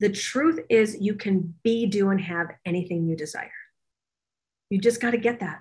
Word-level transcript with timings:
The 0.00 0.10
truth 0.10 0.60
is, 0.68 0.96
you 1.00 1.14
can 1.14 1.54
be, 1.62 1.86
do, 1.86 2.10
and 2.10 2.20
have 2.20 2.48
anything 2.64 3.06
you 3.06 3.16
desire. 3.16 3.50
You 4.70 4.80
just 4.80 5.00
got 5.00 5.10
to 5.10 5.18
get 5.18 5.40
that. 5.40 5.60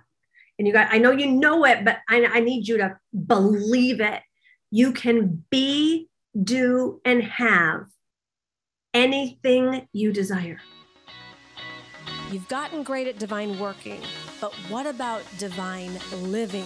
And 0.59 0.67
you 0.67 0.73
got, 0.73 0.87
I 0.91 0.97
know 0.97 1.11
you 1.11 1.27
know 1.27 1.65
it, 1.65 1.85
but 1.85 1.97
I, 2.09 2.25
I 2.25 2.39
need 2.39 2.67
you 2.67 2.77
to 2.77 2.97
believe 3.25 4.00
it. 4.01 4.21
You 4.71 4.92
can 4.92 5.43
be, 5.50 6.09
do, 6.43 7.01
and 7.05 7.23
have 7.23 7.85
anything 8.93 9.88
you 9.93 10.11
desire. 10.11 10.60
You've 12.32 12.48
gotten 12.48 12.84
great 12.84 13.08
at 13.08 13.18
divine 13.18 13.58
working, 13.58 14.02
but 14.42 14.54
what 14.70 14.86
about 14.86 15.22
divine 15.38 15.98
living? 16.12 16.66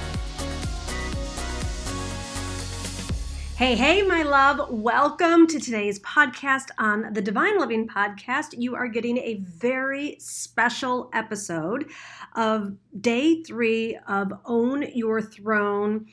Hey, 3.61 3.75
hey, 3.75 4.01
my 4.01 4.23
love. 4.23 4.71
Welcome 4.71 5.45
to 5.45 5.59
today's 5.59 5.99
podcast 5.99 6.69
on 6.79 7.13
the 7.13 7.21
Divine 7.21 7.59
Living 7.59 7.87
Podcast. 7.87 8.55
You 8.57 8.73
are 8.73 8.87
getting 8.87 9.19
a 9.19 9.35
very 9.35 10.17
special 10.17 11.11
episode 11.13 11.91
of 12.35 12.75
day 13.01 13.43
three 13.43 13.99
of 14.07 14.33
Own 14.45 14.87
Your 14.95 15.21
Throne. 15.21 16.07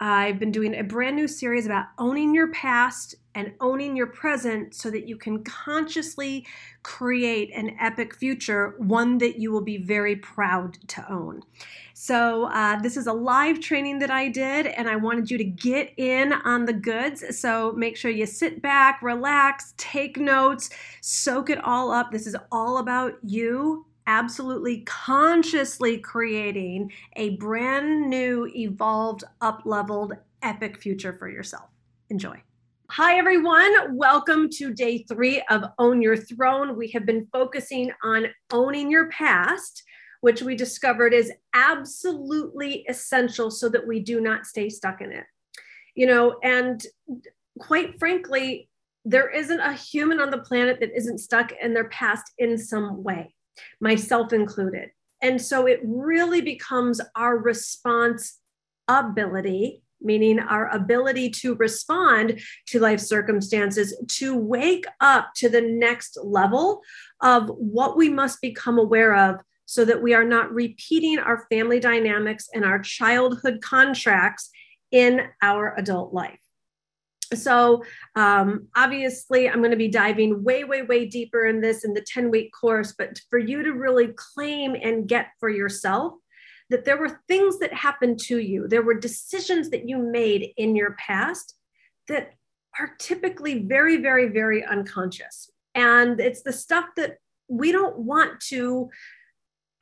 I've 0.00 0.38
been 0.38 0.50
doing 0.50 0.74
a 0.74 0.82
brand 0.82 1.16
new 1.16 1.28
series 1.28 1.66
about 1.66 1.88
owning 1.98 2.34
your 2.34 2.50
past 2.52 3.16
and 3.34 3.52
owning 3.60 3.96
your 3.96 4.06
present 4.06 4.74
so 4.74 4.90
that 4.90 5.08
you 5.08 5.16
can 5.16 5.42
consciously 5.44 6.46
create 6.82 7.50
an 7.54 7.76
epic 7.80 8.14
future, 8.14 8.74
one 8.78 9.18
that 9.18 9.38
you 9.38 9.50
will 9.50 9.62
be 9.62 9.76
very 9.76 10.16
proud 10.16 10.78
to 10.88 11.12
own. 11.12 11.42
So, 11.94 12.44
uh, 12.46 12.80
this 12.80 12.96
is 12.96 13.06
a 13.06 13.12
live 13.12 13.60
training 13.60 14.00
that 14.00 14.10
I 14.10 14.28
did, 14.28 14.66
and 14.66 14.88
I 14.88 14.96
wanted 14.96 15.30
you 15.30 15.38
to 15.38 15.44
get 15.44 15.92
in 15.96 16.32
on 16.32 16.64
the 16.64 16.72
goods. 16.72 17.24
So, 17.38 17.72
make 17.72 17.96
sure 17.96 18.10
you 18.10 18.26
sit 18.26 18.60
back, 18.60 19.00
relax, 19.02 19.74
take 19.76 20.16
notes, 20.16 20.70
soak 21.00 21.50
it 21.50 21.62
all 21.64 21.90
up. 21.90 22.10
This 22.10 22.26
is 22.26 22.36
all 22.50 22.78
about 22.78 23.14
you 23.22 23.86
absolutely 24.06 24.80
consciously 24.82 25.98
creating 25.98 26.92
a 27.16 27.30
brand 27.36 28.10
new, 28.10 28.50
evolved, 28.54 29.24
up 29.40 29.62
leveled, 29.64 30.12
epic 30.42 30.76
future 30.76 31.12
for 31.12 31.28
yourself. 31.28 31.70
Enjoy. 32.10 32.42
Hi, 32.96 33.18
everyone. 33.18 33.96
Welcome 33.96 34.48
to 34.50 34.72
day 34.72 34.98
three 35.08 35.42
of 35.50 35.64
Own 35.80 36.00
Your 36.00 36.16
Throne. 36.16 36.76
We 36.76 36.92
have 36.92 37.04
been 37.04 37.26
focusing 37.32 37.90
on 38.04 38.26
owning 38.52 38.88
your 38.88 39.08
past 39.08 39.82
which 40.20 40.42
we 40.42 40.54
discovered 40.54 41.12
is 41.12 41.32
absolutely 41.54 42.84
essential 42.88 43.50
so 43.50 43.68
that 43.68 43.84
we 43.84 43.98
do 43.98 44.20
not 44.20 44.46
stay 44.46 44.68
stuck 44.68 45.00
in 45.00 45.10
it. 45.10 45.24
You 45.96 46.06
know, 46.06 46.36
and 46.44 46.80
quite 47.58 47.98
frankly, 47.98 48.70
there 49.04 49.28
isn't 49.28 49.58
a 49.58 49.72
human 49.72 50.20
on 50.20 50.30
the 50.30 50.38
planet 50.38 50.78
that 50.78 50.96
isn't 50.96 51.18
stuck 51.18 51.50
in 51.60 51.74
their 51.74 51.88
past 51.88 52.30
in 52.38 52.56
some 52.56 53.02
way, 53.02 53.34
myself 53.80 54.32
included. 54.32 54.90
And 55.20 55.42
so 55.42 55.66
it 55.66 55.80
really 55.82 56.42
becomes 56.42 57.00
our 57.16 57.36
response 57.36 58.38
ability 58.86 59.82
meaning 60.04 60.38
our 60.38 60.68
ability 60.70 61.30
to 61.30 61.54
respond 61.56 62.40
to 62.66 62.80
life 62.80 63.00
circumstances, 63.00 63.96
to 64.08 64.36
wake 64.36 64.86
up 65.00 65.30
to 65.36 65.48
the 65.48 65.60
next 65.60 66.18
level 66.22 66.82
of 67.22 67.48
what 67.48 67.96
we 67.96 68.08
must 68.08 68.40
become 68.40 68.78
aware 68.78 69.14
of 69.14 69.40
so 69.66 69.84
that 69.84 70.02
we 70.02 70.14
are 70.14 70.24
not 70.24 70.52
repeating 70.52 71.18
our 71.18 71.46
family 71.50 71.80
dynamics 71.80 72.48
and 72.52 72.64
our 72.64 72.78
childhood 72.78 73.60
contracts 73.62 74.50
in 74.90 75.22
our 75.42 75.74
adult 75.78 76.12
life. 76.12 76.38
So, 77.32 77.82
um, 78.14 78.68
obviously, 78.76 79.48
I'm 79.48 79.58
going 79.58 79.70
to 79.70 79.76
be 79.76 79.88
diving 79.88 80.44
way, 80.44 80.64
way, 80.64 80.82
way 80.82 81.06
deeper 81.06 81.46
in 81.46 81.60
this 81.60 81.84
in 81.84 81.94
the 81.94 82.04
10 82.06 82.30
week 82.30 82.52
course. 82.52 82.94
But 82.96 83.18
for 83.30 83.38
you 83.38 83.62
to 83.62 83.72
really 83.72 84.08
claim 84.14 84.76
and 84.80 85.08
get 85.08 85.28
for 85.40 85.48
yourself 85.48 86.14
that 86.74 86.84
there 86.84 86.98
were 86.98 87.20
things 87.28 87.60
that 87.60 87.72
happened 87.72 88.18
to 88.18 88.40
you, 88.40 88.66
there 88.66 88.82
were 88.82 88.94
decisions 88.94 89.70
that 89.70 89.88
you 89.88 89.96
made 89.96 90.50
in 90.56 90.74
your 90.74 90.96
past 90.98 91.54
that 92.08 92.32
are 92.80 92.96
typically 92.98 93.60
very, 93.60 93.98
very, 93.98 94.26
very 94.26 94.64
unconscious. 94.64 95.48
And 95.76 96.18
it's 96.18 96.42
the 96.42 96.52
stuff 96.52 96.86
that 96.96 97.18
we 97.46 97.70
don't 97.70 97.96
want 97.96 98.40
to 98.48 98.90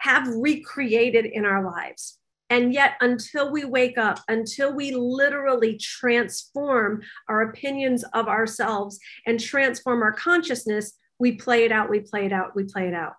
have 0.00 0.28
recreated 0.36 1.24
in 1.24 1.46
our 1.46 1.64
lives. 1.64 2.18
And 2.50 2.74
yet, 2.74 2.96
until 3.00 3.50
we 3.50 3.64
wake 3.64 3.96
up, 3.96 4.18
until 4.28 4.74
we 4.74 4.90
literally 4.90 5.78
transform 5.78 7.00
our 7.30 7.40
opinions 7.40 8.04
of 8.12 8.28
ourselves 8.28 8.98
and 9.26 9.40
transform 9.40 10.02
our 10.02 10.12
consciousness, 10.12 10.92
we 11.18 11.32
play 11.32 11.64
it 11.64 11.72
out, 11.72 11.88
we 11.88 12.00
play 12.00 12.26
it 12.26 12.32
out, 12.34 12.54
we 12.54 12.64
play 12.64 12.86
it 12.86 12.94
out. 12.94 13.14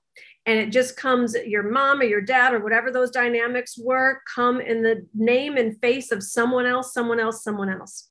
And 0.46 0.60
it 0.60 0.72
just 0.72 0.98
comes, 0.98 1.36
your 1.46 1.64
mom 1.64 2.02
or 2.02 2.06
your 2.06 2.22
dad 2.22 2.54
or 2.54 2.60
whatever 2.60 2.92
those 2.92 3.12
dynamics 3.12 3.78
were, 3.78 4.22
come 4.34 4.60
in 4.60 4.84
the 4.84 5.08
name 5.14 5.56
and 5.56 5.80
face 5.80 6.12
of 6.12 6.22
someone 6.22 6.66
else, 6.66 6.94
someone 6.94 7.20
else, 7.20 7.44
someone 7.44 7.70
else. 7.70 8.10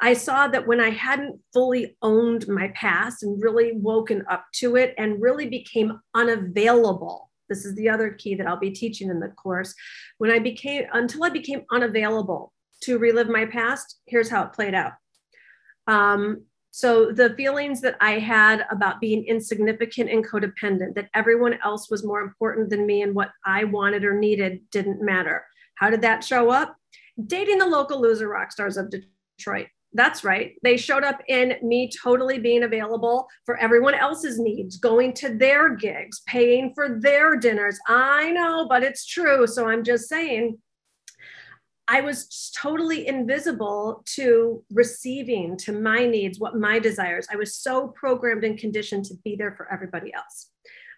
I 0.00 0.14
saw 0.14 0.48
that 0.48 0.66
when 0.66 0.80
I 0.80 0.90
hadn't 0.90 1.40
fully 1.52 1.96
owned 2.02 2.48
my 2.48 2.68
past 2.74 3.22
and 3.22 3.40
really 3.40 3.72
woken 3.76 4.24
up 4.28 4.46
to 4.54 4.74
it 4.74 4.92
and 4.98 5.22
really 5.22 5.48
became 5.48 6.00
unavailable 6.14 7.30
this 7.48 7.64
is 7.64 7.74
the 7.74 7.88
other 7.88 8.10
key 8.10 8.34
that 8.36 8.46
I'll 8.46 8.56
be 8.56 8.70
teaching 8.70 9.10
in 9.10 9.20
the 9.20 9.28
course. 9.28 9.74
When 10.18 10.30
I 10.30 10.38
became, 10.38 10.84
until 10.92 11.24
I 11.24 11.30
became 11.30 11.64
unavailable 11.70 12.52
to 12.82 12.98
relive 12.98 13.28
my 13.28 13.46
past, 13.46 14.00
here's 14.06 14.30
how 14.30 14.44
it 14.44 14.52
played 14.52 14.74
out. 14.74 14.92
Um, 15.86 16.44
so 16.76 17.12
the 17.12 17.32
feelings 17.36 17.80
that 17.82 17.96
I 18.00 18.18
had 18.18 18.66
about 18.68 19.00
being 19.00 19.24
insignificant 19.26 20.10
and 20.10 20.28
codependent, 20.28 20.96
that 20.96 21.08
everyone 21.14 21.56
else 21.62 21.88
was 21.88 22.04
more 22.04 22.20
important 22.20 22.68
than 22.68 22.84
me 22.84 23.02
and 23.02 23.14
what 23.14 23.30
I 23.46 23.62
wanted 23.62 24.02
or 24.02 24.18
needed 24.18 24.58
didn't 24.72 25.00
matter. 25.00 25.44
How 25.76 25.88
did 25.88 26.02
that 26.02 26.24
show 26.24 26.50
up? 26.50 26.74
Dating 27.26 27.58
the 27.58 27.66
local 27.66 28.00
loser 28.00 28.26
rock 28.26 28.50
stars 28.50 28.76
of 28.76 28.90
Detroit. 28.90 29.68
That's 29.92 30.24
right. 30.24 30.54
They 30.64 30.76
showed 30.76 31.04
up 31.04 31.20
in 31.28 31.54
me 31.62 31.92
totally 32.02 32.40
being 32.40 32.64
available 32.64 33.28
for 33.46 33.56
everyone 33.58 33.94
else's 33.94 34.40
needs, 34.40 34.76
going 34.76 35.12
to 35.12 35.32
their 35.32 35.76
gigs, 35.76 36.22
paying 36.26 36.72
for 36.74 36.98
their 37.00 37.36
dinners. 37.36 37.78
I 37.86 38.32
know, 38.32 38.66
but 38.68 38.82
it's 38.82 39.06
true. 39.06 39.46
So 39.46 39.68
I'm 39.68 39.84
just 39.84 40.08
saying, 40.08 40.58
I 41.86 42.00
was 42.00 42.50
totally 42.56 43.06
invisible 43.06 44.02
to 44.14 44.62
receiving, 44.72 45.56
to 45.58 45.72
my 45.72 46.06
needs, 46.06 46.40
what 46.40 46.56
my 46.56 46.78
desires. 46.78 47.26
I 47.30 47.36
was 47.36 47.54
so 47.56 47.88
programmed 47.88 48.44
and 48.44 48.58
conditioned 48.58 49.04
to 49.06 49.14
be 49.24 49.36
there 49.36 49.54
for 49.56 49.70
everybody 49.70 50.12
else. 50.14 50.50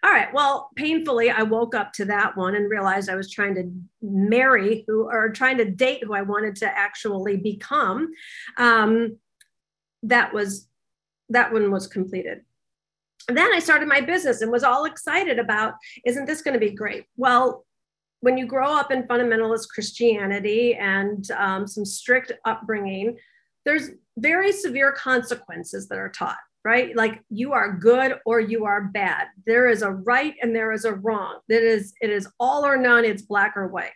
All 0.03 0.11
right. 0.11 0.31
Well, 0.33 0.69
painfully, 0.75 1.31
I 1.31 1.43
woke 1.43 1.75
up 1.75 1.91
to 1.93 2.05
that 2.05 2.37
one 2.37 2.55
and 2.55 2.69
realized 2.69 3.09
I 3.09 3.15
was 3.15 3.31
trying 3.31 3.55
to 3.55 3.71
marry 4.01 4.85
who 4.87 5.09
or 5.09 5.29
trying 5.31 5.57
to 5.57 5.69
date 5.69 6.03
who 6.03 6.13
I 6.13 6.21
wanted 6.21 6.55
to 6.57 6.67
actually 6.67 7.37
become. 7.37 8.11
Um, 8.57 9.17
that 10.03 10.33
was 10.33 10.69
that 11.29 11.51
one 11.51 11.71
was 11.71 11.87
completed. 11.87 12.41
And 13.27 13.37
then 13.37 13.53
I 13.53 13.59
started 13.59 13.89
my 13.89 13.99
business 13.99 14.41
and 14.41 14.51
was 14.51 14.63
all 14.63 14.85
excited 14.85 15.39
about, 15.39 15.73
isn't 16.05 16.25
this 16.25 16.41
going 16.41 16.53
to 16.53 16.59
be 16.59 16.71
great? 16.71 17.03
Well, 17.17 17.65
when 18.21 18.37
you 18.37 18.45
grow 18.45 18.71
up 18.71 18.91
in 18.91 19.03
fundamentalist 19.03 19.69
Christianity 19.69 20.75
and 20.75 21.29
um, 21.31 21.67
some 21.67 21.85
strict 21.85 22.31
upbringing, 22.45 23.17
there's 23.65 23.91
very 24.17 24.51
severe 24.51 24.91
consequences 24.91 25.87
that 25.87 25.99
are 25.99 26.09
taught 26.09 26.37
right? 26.67 26.93
Like 26.97 27.21
you 27.29 27.53
are 27.53 27.71
good 27.71 28.15
or 28.25 28.41
you 28.41 28.65
are 28.65 28.89
bad. 28.93 29.27
There 29.45 29.69
is 29.69 29.83
a 29.83 29.91
right 29.91 30.35
and 30.41 30.53
there 30.53 30.73
is 30.73 30.83
a 30.83 30.95
wrong. 30.95 31.39
That 31.47 31.63
is, 31.63 31.93
it 32.01 32.09
is 32.09 32.27
all 32.41 32.65
or 32.65 32.75
none, 32.75 33.05
it's 33.05 33.21
black 33.21 33.53
or 33.55 33.69
white. 33.69 33.93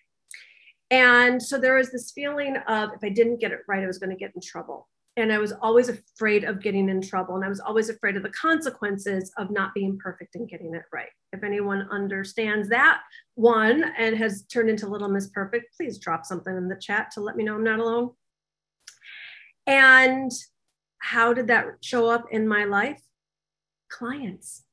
And 0.90 1.44
so 1.44 1.58
there 1.58 1.76
was 1.76 1.92
this 1.92 2.12
feeling 2.12 2.56
of 2.70 2.92
if 2.94 3.04
I 3.04 3.10
didn't 3.10 3.42
get 3.42 3.52
it 3.52 3.60
right, 3.68 3.84
I 3.84 3.88
was 3.88 3.98
going 3.98 4.10
to 4.10 4.16
get 4.16 4.32
in 4.36 4.42
trouble. 4.42 4.88
And 5.18 5.34
I 5.34 5.38
was 5.38 5.52
always 5.62 5.90
afraid 5.90 6.46
of 6.46 6.62
getting 6.62 6.88
in 6.88 7.02
trouble. 7.02 7.36
And 7.36 7.44
I 7.44 7.50
was 7.50 7.60
always 7.60 7.90
afraid 7.90 8.16
of 8.16 8.24
the 8.24 8.30
consequences 8.30 9.34
of 9.38 9.52
not 9.52 9.74
being 9.74 9.98
perfect 10.02 10.36
and 10.36 10.48
getting 10.48 10.74
it 10.74 10.84
right. 10.94 11.10
If 11.34 11.44
anyone 11.44 11.90
understands 11.92 12.70
that 12.70 13.02
one 13.36 13.84
and 13.98 14.18
has 14.18 14.44
turned 14.44 14.70
into 14.70 14.88
Little 14.88 15.10
Miss 15.10 15.28
Perfect, 15.28 15.76
please 15.76 15.98
drop 15.98 16.26
something 16.26 16.56
in 16.56 16.68
the 16.68 16.76
chat 16.76 17.12
to 17.12 17.22
let 17.22 17.36
me 17.36 17.44
know 17.44 17.56
I'm 17.56 17.64
not 17.64 17.80
alone. 17.80 18.12
And 19.68 20.32
how 21.00 21.34
did 21.34 21.48
that 21.48 21.66
show 21.82 22.10
up 22.10 22.26
in 22.32 22.48
my 22.48 22.66
life? 22.66 23.02
Clients. 23.90 24.64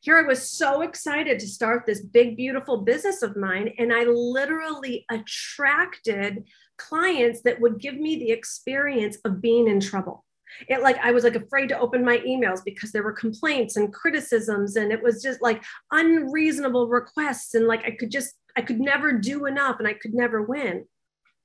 Here 0.00 0.18
I 0.18 0.22
was 0.22 0.50
so 0.50 0.82
excited 0.82 1.38
to 1.38 1.46
start 1.46 1.86
this 1.86 2.02
big, 2.02 2.36
beautiful 2.36 2.82
business 2.82 3.22
of 3.22 3.36
mine, 3.36 3.72
and 3.78 3.92
I 3.92 4.04
literally 4.04 5.06
attracted 5.10 6.44
clients 6.76 7.40
that 7.42 7.60
would 7.60 7.80
give 7.80 7.94
me 7.94 8.16
the 8.16 8.30
experience 8.30 9.16
of 9.24 9.40
being 9.40 9.66
in 9.66 9.80
trouble 9.80 10.23
it 10.68 10.82
like 10.82 10.98
i 10.98 11.10
was 11.10 11.24
like 11.24 11.36
afraid 11.36 11.68
to 11.68 11.78
open 11.78 12.04
my 12.04 12.18
emails 12.18 12.60
because 12.64 12.92
there 12.92 13.02
were 13.02 13.12
complaints 13.12 13.76
and 13.76 13.92
criticisms 13.92 14.76
and 14.76 14.92
it 14.92 15.02
was 15.02 15.22
just 15.22 15.42
like 15.42 15.62
unreasonable 15.92 16.88
requests 16.88 17.54
and 17.54 17.66
like 17.66 17.84
i 17.84 17.90
could 17.90 18.10
just 18.10 18.34
i 18.56 18.62
could 18.62 18.80
never 18.80 19.12
do 19.12 19.46
enough 19.46 19.76
and 19.78 19.88
i 19.88 19.94
could 19.94 20.14
never 20.14 20.42
win. 20.42 20.84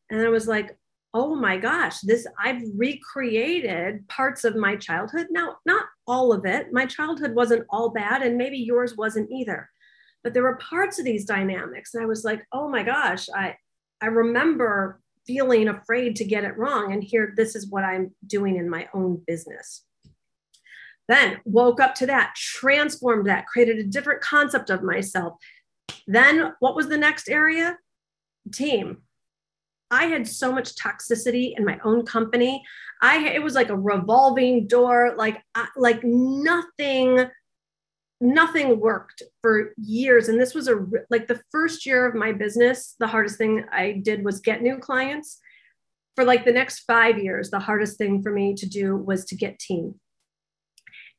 And 0.09 0.21
i 0.21 0.29
was 0.29 0.47
like 0.47 0.77
oh 1.13 1.35
my 1.35 1.57
gosh 1.57 1.99
this 2.01 2.27
i've 2.43 2.61
recreated 2.75 4.07
parts 4.07 4.43
of 4.43 4.55
my 4.55 4.75
childhood. 4.75 5.27
Now 5.31 5.57
not 5.65 5.85
all 6.05 6.31
of 6.31 6.45
it. 6.45 6.71
My 6.71 6.85
childhood 6.85 7.33
wasn't 7.33 7.65
all 7.69 7.89
bad 7.89 8.21
and 8.21 8.37
maybe 8.37 8.57
yours 8.57 8.95
wasn't 8.95 9.31
either. 9.31 9.69
But 10.23 10.33
there 10.33 10.43
were 10.43 10.57
parts 10.57 10.99
of 10.99 11.05
these 11.05 11.25
dynamics 11.25 11.93
and 11.93 12.03
i 12.03 12.05
was 12.05 12.23
like 12.23 12.45
oh 12.51 12.69
my 12.69 12.83
gosh 12.83 13.27
i 13.35 13.55
i 14.01 14.05
remember 14.05 15.01
feeling 15.25 15.67
afraid 15.67 16.15
to 16.17 16.25
get 16.25 16.43
it 16.43 16.57
wrong. 16.57 16.93
And 16.93 17.03
here, 17.03 17.33
this 17.35 17.55
is 17.55 17.69
what 17.69 17.83
I'm 17.83 18.15
doing 18.25 18.57
in 18.57 18.69
my 18.69 18.87
own 18.93 19.21
business. 19.27 19.83
Then 21.07 21.39
woke 21.43 21.81
up 21.81 21.95
to 21.95 22.05
that, 22.05 22.35
transformed 22.35 23.27
that, 23.27 23.47
created 23.47 23.79
a 23.79 23.83
different 23.83 24.21
concept 24.21 24.69
of 24.69 24.83
myself. 24.83 25.33
Then 26.07 26.53
what 26.59 26.75
was 26.75 26.87
the 26.87 26.97
next 26.97 27.29
area? 27.29 27.77
Team. 28.53 29.03
I 29.91 30.05
had 30.05 30.27
so 30.27 30.51
much 30.51 30.75
toxicity 30.75 31.57
in 31.57 31.65
my 31.65 31.79
own 31.83 32.05
company. 32.05 32.63
I 33.01 33.27
it 33.29 33.41
was 33.41 33.55
like 33.55 33.69
a 33.69 33.77
revolving 33.77 34.67
door, 34.67 35.15
like 35.17 35.41
like 35.75 36.03
nothing 36.03 37.25
nothing 38.21 38.79
worked 38.79 39.23
for 39.41 39.73
years. 39.77 40.27
And 40.27 40.39
this 40.39 40.53
was 40.53 40.67
a 40.67 40.85
like 41.09 41.27
the 41.27 41.41
first 41.51 41.85
year 41.85 42.05
of 42.05 42.15
my 42.15 42.31
business 42.31 42.95
the 42.99 43.07
hardest 43.07 43.37
thing 43.37 43.63
i 43.71 44.01
did 44.03 44.23
was 44.23 44.39
get 44.39 44.61
new 44.61 44.77
clients. 44.77 45.39
For 46.15 46.25
like 46.25 46.43
the 46.43 46.51
next 46.51 46.79
5 46.79 47.17
years 47.17 47.49
the 47.49 47.59
hardest 47.59 47.97
thing 47.97 48.21
for 48.21 48.31
me 48.31 48.53
to 48.55 48.67
do 48.67 48.97
was 48.97 49.25
to 49.25 49.35
get 49.35 49.59
team. 49.59 49.95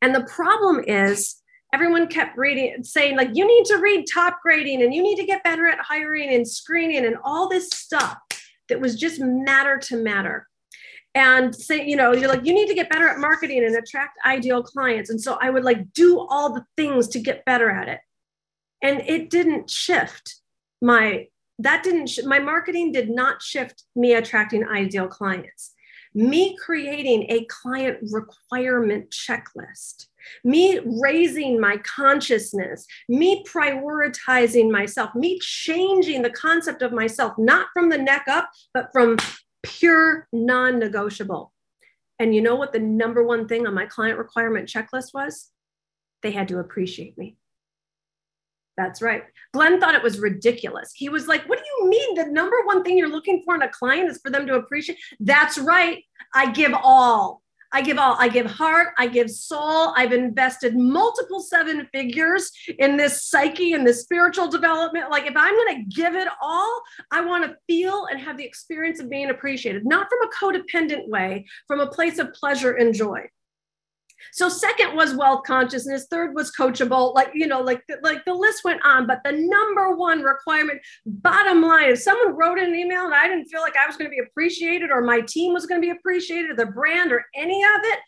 And 0.03 0.15
the 0.15 0.25
problem 0.25 0.85
is 0.87 1.37
everyone 1.73 2.09
kept 2.09 2.37
reading 2.37 2.83
saying 2.83 3.17
like 3.17 3.31
you 3.33 3.47
need 3.47 3.65
to 3.67 3.79
read 3.79 4.07
Topgrading 4.15 4.83
and 4.85 4.93
you 4.93 5.03
need 5.03 5.17
to 5.17 5.27
get 5.27 5.45
better 5.45 5.67
at 5.67 5.79
hiring 5.79 6.35
and 6.35 6.47
screening 6.47 7.07
and 7.07 7.17
all 7.25 7.49
this 7.49 7.71
stuff 7.71 8.19
that 8.69 8.81
was 8.81 8.95
just 8.97 9.21
matter 9.21 9.79
to 9.79 9.97
matter 9.97 10.47
and 11.15 11.55
say, 11.55 11.87
you 11.87 11.97
know, 11.97 12.13
you're 12.13 12.29
like, 12.29 12.45
you 12.45 12.55
need 12.55 12.69
to 12.69 12.75
get 12.75 12.91
better 12.91 13.09
at 13.09 13.19
marketing 13.19 13.65
and 13.65 13.75
attract 13.75 14.19
ideal 14.25 14.63
clients. 14.63 15.11
And 15.11 15.21
so 15.21 15.39
I 15.41 15.51
would 15.51 15.65
like 15.65 15.93
do 15.93 16.21
all 16.31 16.55
the 16.55 16.65
things 16.77 17.09
to 17.09 17.19
get 17.19 17.45
better 17.45 17.71
at 17.71 17.89
it. 17.89 18.01
And 18.83 19.01
it 19.01 19.31
didn't 19.31 19.69
shift 19.69 20.37
my, 20.81 21.27
that 21.59 21.83
didn't, 21.83 22.09
sh- 22.09 22.21
my 22.25 22.39
marketing 22.39 22.93
did 22.93 23.11
not 23.11 23.43
shift 23.43 23.85
me 23.97 24.15
attracting 24.15 24.67
ideal 24.69 25.09
clients. 25.09 25.75
Me 26.15 26.57
creating 26.57 27.27
a 27.29 27.45
client 27.45 27.99
requirement 28.11 29.11
checklist, 29.11 30.07
me 30.43 30.81
raising 31.01 31.61
my 31.61 31.77
consciousness, 31.79 32.85
me 33.09 33.45
prioritizing 33.45 34.71
myself, 34.71 35.15
me 35.15 35.39
changing 35.41 36.23
the 36.23 36.31
concept 36.31 36.83
of 36.83 36.93
myself, 36.93 37.35
not 37.39 37.69
from 37.73 37.91
the 37.91 37.99
neck 37.99 38.25
up, 38.29 38.51
but 38.75 38.89
from 38.93 39.17
pure 39.63 40.29
non 40.33 40.79
negotiable. 40.79 41.53
And 42.19 42.35
you 42.35 42.43
know 42.43 42.57
what 42.57 42.73
the 42.73 42.79
number 42.79 43.23
one 43.23 43.49
thing 43.49 43.67
on 43.67 43.75
my 43.75 43.87
client 43.87 44.19
requirement 44.19 44.69
checklist 44.69 45.15
was? 45.15 45.49
They 46.23 46.33
had 46.33 46.49
to 46.49 46.59
appreciate 46.59 47.17
me. 47.17 47.37
That's 48.77 49.03
right. 49.03 49.25
Glenn 49.53 49.81
thought 49.81 49.95
it 49.95 50.03
was 50.03 50.21
ridiculous. 50.21 50.93
He 50.95 51.09
was 51.09 51.29
like, 51.29 51.49
What 51.49 51.59
do 51.59 51.65
you 51.65 51.91
mean? 51.91 52.15
The 52.15 52.33
number 52.33 52.57
one 52.65 52.83
thing 52.83 52.97
you're 52.97 53.09
looking 53.09 53.43
for 53.45 53.55
in 53.55 53.63
a 53.63 53.69
client 53.69 54.11
is 54.11 54.21
for 54.23 54.31
them 54.31 54.47
to 54.47 54.55
appreciate? 54.55 54.99
That's 55.19 55.59
right. 55.59 56.03
I 56.35 56.51
give 56.51 56.73
all. 56.75 57.43
I 57.73 57.83
give 57.83 57.99
all, 57.99 58.17
I 58.19 58.29
give 58.29 58.47
heart, 58.47 58.89
I 58.99 59.07
give 59.07 59.31
soul. 59.31 59.93
I've 59.97 60.13
invested 60.13 60.77
multiple 60.77 61.41
seven 61.41 61.89
figures 61.93 62.51
in 62.79 62.97
this 62.97 63.25
psyche 63.27 63.75
and 63.75 63.87
this 63.87 64.03
spiritual 64.03 64.49
development. 64.49 65.11
Like, 65.11 65.27
if 65.27 65.35
I'm 65.37 65.55
going 65.55 65.77
to 65.77 65.95
give 65.95 66.15
it 66.15 66.29
all, 66.43 66.83
I 67.11 67.21
want 67.21 67.45
to 67.45 67.57
feel 67.67 68.07
and 68.11 68.21
have 68.21 68.37
the 68.37 68.45
experience 68.45 69.01
of 69.01 69.09
being 69.09 69.31
appreciated, 69.31 69.87
not 69.87 70.09
from 70.09 70.19
a 70.23 70.59
codependent 70.59 71.09
way, 71.09 71.47
from 71.67 71.81
a 71.81 71.87
place 71.87 72.19
of 72.19 72.33
pleasure 72.33 72.73
and 72.73 72.95
joy. 72.95 73.29
So 74.33 74.49
second 74.49 74.95
was 74.97 75.15
wealth 75.15 75.45
consciousness. 75.45 76.07
Third 76.11 76.35
was 76.35 76.53
coachable. 76.53 77.15
Like 77.15 77.31
you 77.35 77.47
know, 77.47 77.61
like 77.61 77.83
like 78.03 78.25
the 78.25 78.35
list 78.35 78.65
went 78.65 78.85
on. 78.85 79.07
But 79.07 79.21
the 79.25 79.33
number 79.33 79.95
one 79.95 80.23
requirement, 80.23 80.81
bottom 81.07 81.63
line, 81.63 81.91
if 81.91 82.01
someone 82.01 82.37
wrote 82.37 82.59
an 82.59 82.75
email 82.75 83.05
and 83.05 83.15
I 83.15 83.29
didn't 83.29 83.47
feel 83.47 83.61
like 83.61 83.77
I 83.77 83.87
was 83.87 83.97
going 83.97 84.11
to 84.11 84.15
be 84.15 84.23
appreciated, 84.27 84.91
or 84.91 85.03
my 85.03 85.21
team 85.21 85.53
was 85.53 85.67
going 85.67 85.81
to 85.81 85.87
be 85.87 85.93
appreciated, 85.93 86.51
or 86.51 86.57
the 86.57 86.67
brand, 86.67 87.13
or 87.13 87.25
any 87.35 87.63
of 87.63 87.81
it, 87.85 87.99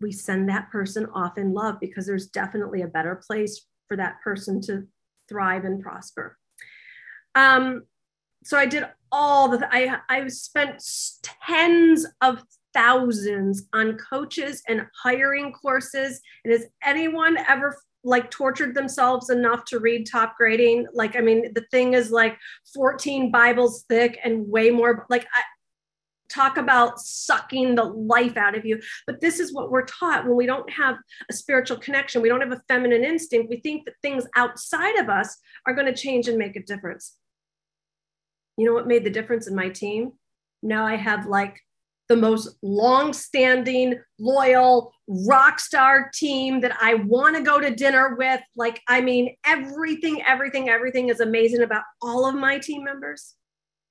we 0.00 0.12
send 0.12 0.48
that 0.48 0.70
person 0.70 1.06
off 1.14 1.38
in 1.38 1.52
love 1.52 1.76
because 1.80 2.06
there's 2.06 2.28
definitely 2.28 2.82
a 2.82 2.88
better 2.88 3.20
place 3.26 3.66
for 3.88 3.96
that 3.96 4.20
person 4.22 4.60
to 4.62 4.86
thrive 5.28 5.64
and 5.64 5.82
prosper. 5.82 6.36
Um, 7.34 7.84
so 8.44 8.56
I 8.56 8.66
did 8.66 8.84
all 9.12 9.48
the 9.48 9.68
I 9.70 9.98
I 10.08 10.26
spent 10.28 10.82
tens 11.22 12.06
of 12.20 12.42
thousands 12.74 13.68
on 13.72 13.96
coaches 13.98 14.62
and 14.68 14.86
hiring 15.02 15.52
courses. 15.52 16.20
And 16.44 16.52
has 16.52 16.66
anyone 16.84 17.36
ever 17.48 17.76
like 18.02 18.30
tortured 18.30 18.74
themselves 18.74 19.30
enough 19.30 19.64
to 19.66 19.78
read 19.78 20.06
Topgrading? 20.06 20.86
Like, 20.94 21.16
I 21.16 21.20
mean, 21.20 21.52
the 21.54 21.64
thing 21.70 21.94
is 21.94 22.10
like 22.10 22.36
14 22.74 23.30
Bibles 23.30 23.84
thick 23.88 24.18
and 24.24 24.48
way 24.48 24.70
more 24.70 25.06
like 25.10 25.26
I, 25.34 25.42
talk 26.30 26.56
about 26.56 27.00
sucking 27.00 27.74
the 27.74 27.84
life 27.84 28.36
out 28.36 28.56
of 28.56 28.64
you. 28.64 28.80
But 29.06 29.20
this 29.20 29.40
is 29.40 29.52
what 29.52 29.70
we're 29.70 29.84
taught 29.84 30.24
when 30.24 30.36
we 30.36 30.46
don't 30.46 30.70
have 30.70 30.96
a 31.28 31.32
spiritual 31.32 31.76
connection, 31.78 32.22
we 32.22 32.28
don't 32.28 32.40
have 32.40 32.52
a 32.52 32.62
feminine 32.68 33.04
instinct. 33.04 33.50
We 33.50 33.60
think 33.60 33.84
that 33.84 33.94
things 34.00 34.26
outside 34.36 34.96
of 34.96 35.08
us 35.08 35.36
are 35.66 35.74
going 35.74 35.92
to 35.92 36.00
change 36.00 36.28
and 36.28 36.38
make 36.38 36.56
a 36.56 36.62
difference. 36.62 37.16
You 38.56 38.66
know 38.66 38.72
what 38.72 38.86
made 38.86 39.04
the 39.04 39.10
difference 39.10 39.48
in 39.48 39.54
my 39.54 39.68
team? 39.68 40.12
Now 40.62 40.86
I 40.86 40.96
have 40.96 41.26
like 41.26 41.60
the 42.10 42.16
most 42.16 42.56
long-standing, 42.60 43.94
loyal 44.18 44.92
rock 45.06 45.60
star 45.60 46.10
team 46.12 46.60
that 46.60 46.76
I 46.82 46.94
want 46.94 47.36
to 47.36 47.42
go 47.42 47.60
to 47.60 47.70
dinner 47.70 48.16
with. 48.16 48.40
Like, 48.56 48.82
I 48.88 49.00
mean, 49.00 49.36
everything, 49.46 50.20
everything, 50.26 50.68
everything 50.68 51.08
is 51.08 51.20
amazing 51.20 51.62
about 51.62 51.84
all 52.02 52.28
of 52.28 52.34
my 52.34 52.58
team 52.58 52.82
members 52.82 53.36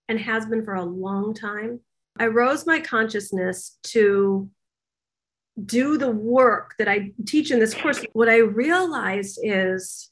and 0.09 0.19
has 0.19 0.45
been 0.45 0.65
for 0.65 0.73
a 0.73 0.83
long 0.83 1.33
time. 1.33 1.79
I 2.19 2.27
rose 2.27 2.67
my 2.67 2.81
consciousness 2.81 3.77
to 3.83 4.49
do 5.65 5.97
the 5.97 6.11
work 6.11 6.75
that 6.77 6.89
I 6.89 7.13
teach 7.25 7.51
in 7.51 7.59
this 7.59 7.73
course. 7.73 8.03
What 8.11 8.27
I 8.27 8.39
realized 8.39 9.39
is 9.41 10.11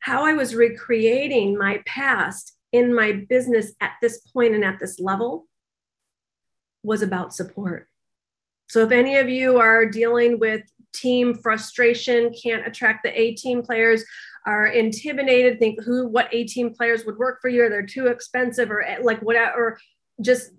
how 0.00 0.26
I 0.26 0.32
was 0.32 0.56
recreating 0.56 1.56
my 1.56 1.82
past 1.86 2.56
in 2.72 2.92
my 2.92 3.24
business 3.28 3.74
at 3.80 3.92
this 4.02 4.18
point 4.32 4.56
and 4.56 4.64
at 4.64 4.80
this 4.80 4.98
level 4.98 5.46
was 6.86 7.02
about 7.02 7.34
support. 7.34 7.88
So 8.68 8.82
if 8.82 8.92
any 8.92 9.16
of 9.16 9.28
you 9.28 9.58
are 9.58 9.86
dealing 9.86 10.38
with 10.38 10.62
team 10.94 11.34
frustration, 11.34 12.32
can't 12.32 12.66
attract 12.66 13.02
the 13.02 13.20
A 13.20 13.34
team 13.34 13.62
players, 13.62 14.04
are 14.46 14.68
intimidated, 14.68 15.58
think 15.58 15.82
who, 15.82 16.06
what 16.06 16.32
A 16.32 16.44
team 16.44 16.72
players 16.72 17.04
would 17.04 17.18
work 17.18 17.40
for 17.42 17.48
you, 17.48 17.64
or 17.64 17.68
they're 17.68 17.84
too 17.84 18.06
expensive, 18.06 18.70
or 18.70 18.82
eh, 18.82 18.98
like 19.02 19.20
whatever, 19.20 19.78
just 20.20 20.52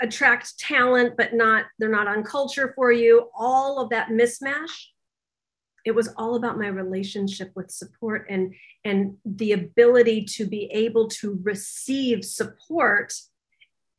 attract 0.00 0.58
talent, 0.58 1.14
but 1.16 1.32
not, 1.32 1.66
they're 1.78 1.88
not 1.88 2.08
on 2.08 2.24
culture 2.24 2.72
for 2.74 2.90
you, 2.90 3.30
all 3.34 3.80
of 3.80 3.90
that 3.90 4.08
mismatch. 4.08 4.70
It 5.84 5.94
was 5.94 6.08
all 6.16 6.34
about 6.34 6.58
my 6.58 6.66
relationship 6.66 7.52
with 7.54 7.70
support 7.70 8.26
and, 8.28 8.54
and 8.84 9.16
the 9.24 9.52
ability 9.52 10.24
to 10.36 10.46
be 10.46 10.64
able 10.66 11.08
to 11.08 11.40
receive 11.42 12.24
support 12.24 13.12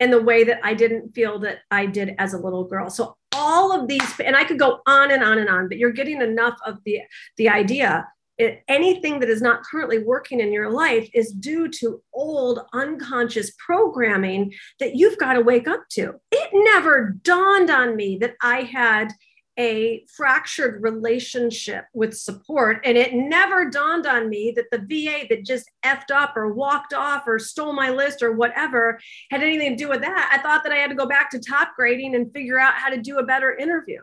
in 0.04 0.12
the 0.12 0.22
way 0.22 0.44
that 0.44 0.60
I 0.64 0.74
didn't 0.74 1.16
feel 1.16 1.40
that 1.40 1.60
I 1.72 1.86
did 1.86 2.14
as 2.20 2.34
a 2.34 2.38
little 2.38 2.66
girl. 2.66 2.90
So 2.90 3.16
all 3.32 3.72
of 3.72 3.88
these, 3.88 4.20
and 4.20 4.36
I 4.36 4.44
could 4.44 4.60
go 4.60 4.82
on 4.86 5.12
and 5.12 5.24
on 5.24 5.38
and 5.38 5.50
on, 5.50 5.70
but 5.70 5.78
you're 5.78 5.92
getting 5.92 6.22
enough 6.22 6.58
of 6.66 6.78
the, 6.86 7.00
the 7.38 7.48
idea. 7.48 8.06
It, 8.38 8.64
anything 8.68 9.20
that 9.20 9.30
is 9.30 9.42
not 9.42 9.64
currently 9.64 10.00
working 10.00 10.40
in 10.42 10.52
your 10.52 10.72
life 10.72 11.08
is 11.14 11.32
due 11.32 11.70
to 11.80 12.02
old 12.14 12.60
unconscious 12.74 13.54
programming 13.66 14.52
that 14.80 14.96
you've 14.96 15.20
got 15.20 15.34
to 15.34 15.42
wake 15.42 15.68
up 15.68 15.84
to. 15.92 16.16
It 16.32 16.50
never 16.52 17.16
dawned 17.22 17.70
on 17.70 17.96
me 17.96 18.18
that 18.20 18.34
I 18.42 18.62
had 18.62 19.14
a 19.60 20.06
fractured 20.16 20.82
relationship 20.82 21.86
with 21.94 22.18
support. 22.18 22.80
And 22.84 22.98
it 22.98 23.14
never 23.14 23.70
dawned 23.70 24.08
on 24.08 24.30
me 24.30 24.54
that 24.56 24.72
the 24.72 24.80
VA 24.80 25.28
that 25.30 25.46
just 25.46 25.70
effed 25.86 26.12
up 26.12 26.36
or 26.36 26.54
walked 26.54 26.94
off 26.94 27.24
or 27.28 27.38
stole 27.38 27.74
my 27.74 27.90
list 27.90 28.24
or 28.24 28.34
whatever 28.34 29.00
had 29.30 29.44
anything 29.44 29.72
to 29.72 29.84
do 29.84 29.90
with 29.90 30.02
that. 30.02 30.32
I 30.34 30.42
thought 30.42 30.64
that 30.64 30.74
I 30.74 30.78
had 30.78 30.90
to 30.90 30.96
go 30.96 31.06
back 31.06 31.30
to 31.32 31.40
Topgrading 31.40 32.16
and 32.16 32.34
figure 32.34 32.60
out 32.60 32.74
how 32.74 32.90
to 32.90 32.98
do 32.98 33.20
a 33.20 33.26
better 33.26 33.56
interview. 33.56 34.00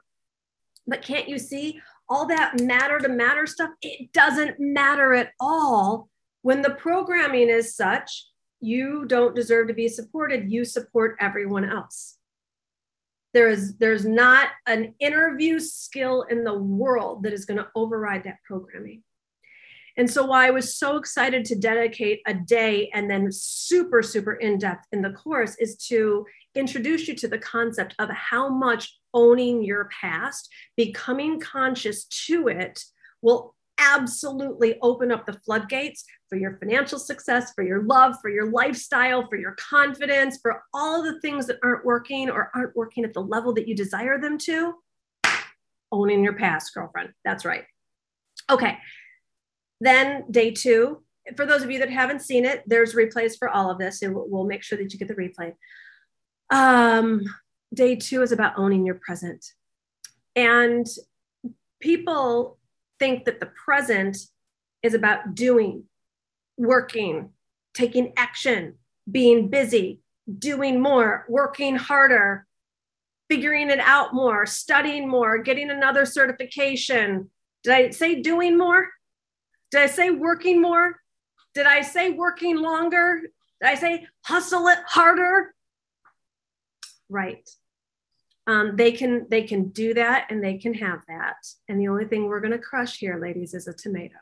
But 0.86 1.02
can't 1.02 1.28
you 1.28 1.38
see 1.38 1.80
all 2.08 2.26
that 2.26 2.60
matter 2.60 2.98
to 2.98 3.08
matter 3.08 3.46
stuff? 3.46 3.70
It 3.82 4.12
doesn't 4.12 4.58
matter 4.58 5.14
at 5.14 5.32
all 5.40 6.08
when 6.42 6.62
the 6.62 6.70
programming 6.70 7.48
is 7.48 7.74
such 7.74 8.26
you 8.60 9.04
don't 9.06 9.34
deserve 9.34 9.68
to 9.68 9.74
be 9.74 9.88
supported, 9.88 10.52
you 10.52 10.64
support 10.64 11.16
everyone 11.18 11.64
else. 11.64 12.18
There 13.32 13.48
is 13.48 13.76
there's 13.78 14.04
not 14.04 14.48
an 14.66 14.94
interview 14.98 15.60
skill 15.60 16.22
in 16.22 16.44
the 16.44 16.58
world 16.58 17.22
that 17.22 17.32
is 17.32 17.44
going 17.44 17.58
to 17.58 17.68
override 17.74 18.24
that 18.24 18.38
programming. 18.44 19.02
And 19.96 20.08
so 20.10 20.24
why 20.24 20.46
I 20.46 20.50
was 20.50 20.76
so 20.76 20.96
excited 20.96 21.44
to 21.46 21.56
dedicate 21.56 22.20
a 22.26 22.34
day 22.34 22.90
and 22.94 23.10
then 23.10 23.28
super 23.30 24.02
super 24.02 24.34
in 24.34 24.58
depth 24.58 24.86
in 24.92 25.02
the 25.02 25.12
course 25.12 25.56
is 25.58 25.76
to 25.88 26.26
introduce 26.54 27.06
you 27.06 27.14
to 27.16 27.28
the 27.28 27.38
concept 27.38 27.94
of 27.98 28.08
how 28.10 28.48
much 28.48 28.96
owning 29.14 29.62
your 29.62 29.88
past, 30.00 30.48
becoming 30.76 31.40
conscious 31.40 32.04
to 32.04 32.48
it 32.48 32.82
will 33.22 33.54
absolutely 33.80 34.78
open 34.82 35.10
up 35.10 35.26
the 35.26 35.32
floodgates 35.44 36.04
for 36.28 36.36
your 36.36 36.56
financial 36.58 36.98
success, 36.98 37.52
for 37.54 37.64
your 37.64 37.82
love, 37.82 38.14
for 38.20 38.30
your 38.30 38.50
lifestyle, 38.50 39.26
for 39.28 39.36
your 39.36 39.56
confidence, 39.58 40.38
for 40.40 40.62
all 40.72 41.02
the 41.02 41.20
things 41.20 41.46
that 41.46 41.58
aren't 41.62 41.84
working 41.84 42.30
or 42.30 42.50
aren't 42.54 42.76
working 42.76 43.04
at 43.04 43.14
the 43.14 43.20
level 43.20 43.52
that 43.54 43.66
you 43.66 43.74
desire 43.74 44.20
them 44.20 44.38
to. 44.38 44.74
Owning 45.90 46.22
your 46.22 46.34
past, 46.34 46.72
girlfriend. 46.72 47.10
That's 47.24 47.44
right. 47.44 47.64
Okay. 48.48 48.78
Then 49.80 50.24
day 50.30 50.52
two, 50.52 51.02
for 51.36 51.46
those 51.46 51.62
of 51.62 51.70
you 51.70 51.78
that 51.80 51.90
haven't 51.90 52.20
seen 52.20 52.44
it, 52.44 52.62
there's 52.66 52.94
replays 52.94 53.36
for 53.38 53.48
all 53.48 53.70
of 53.70 53.78
this. 53.78 54.02
And 54.02 54.14
we'll 54.14 54.44
make 54.44 54.62
sure 54.62 54.78
that 54.78 54.92
you 54.92 54.98
get 54.98 55.08
the 55.08 55.14
replay. 55.14 55.54
Um, 56.50 57.22
day 57.74 57.96
two 57.96 58.22
is 58.22 58.30
about 58.30 58.54
owning 58.56 58.86
your 58.86 58.96
present. 58.96 59.44
And 60.36 60.86
people 61.80 62.58
think 63.00 63.24
that 63.24 63.40
the 63.40 63.46
present 63.46 64.16
is 64.84 64.94
about 64.94 65.34
doing, 65.34 65.84
working, 66.56 67.30
taking 67.74 68.12
action, 68.16 68.74
being 69.10 69.48
busy, 69.48 70.00
doing 70.38 70.80
more, 70.80 71.26
working 71.28 71.74
harder, 71.74 72.46
figuring 73.28 73.70
it 73.70 73.80
out 73.80 74.14
more, 74.14 74.46
studying 74.46 75.08
more, 75.08 75.38
getting 75.38 75.70
another 75.70 76.06
certification. 76.06 77.28
Did 77.64 77.72
I 77.72 77.90
say 77.90 78.20
doing 78.22 78.56
more? 78.56 78.88
Did 79.72 79.80
I 79.80 79.86
say 79.86 80.10
working 80.10 80.62
more? 80.62 80.96
Did 81.54 81.66
I 81.66 81.82
say 81.82 82.10
working 82.10 82.56
longer? 82.56 83.22
Did 83.60 83.68
I 83.68 83.74
say 83.74 84.06
hustle 84.22 84.68
it 84.68 84.78
harder? 84.86 85.54
Right 87.08 87.48
um, 88.50 88.74
they 88.74 88.90
can 88.90 89.26
they 89.30 89.42
can 89.42 89.68
do 89.68 89.94
that 89.94 90.26
and 90.28 90.42
they 90.42 90.58
can 90.58 90.74
have 90.74 91.02
that. 91.06 91.36
And 91.68 91.80
the 91.80 91.86
only 91.86 92.06
thing 92.06 92.24
we're 92.24 92.40
going 92.40 92.50
to 92.50 92.58
crush 92.58 92.98
here 92.98 93.16
ladies 93.16 93.54
is 93.54 93.68
a 93.68 93.72
tomato. 93.72 94.16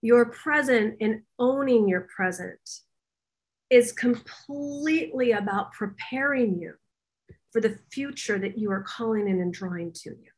Your 0.00 0.26
present 0.26 0.98
and 1.00 1.22
owning 1.36 1.88
your 1.88 2.02
present 2.02 2.60
is 3.68 3.90
completely 3.90 5.32
about 5.32 5.72
preparing 5.72 6.56
you 6.60 6.74
for 7.50 7.60
the 7.60 7.80
future 7.90 8.38
that 8.38 8.56
you 8.56 8.70
are 8.70 8.84
calling 8.84 9.28
in 9.28 9.40
and 9.40 9.52
drawing 9.52 9.92
to 9.92 10.10
you. 10.10 10.30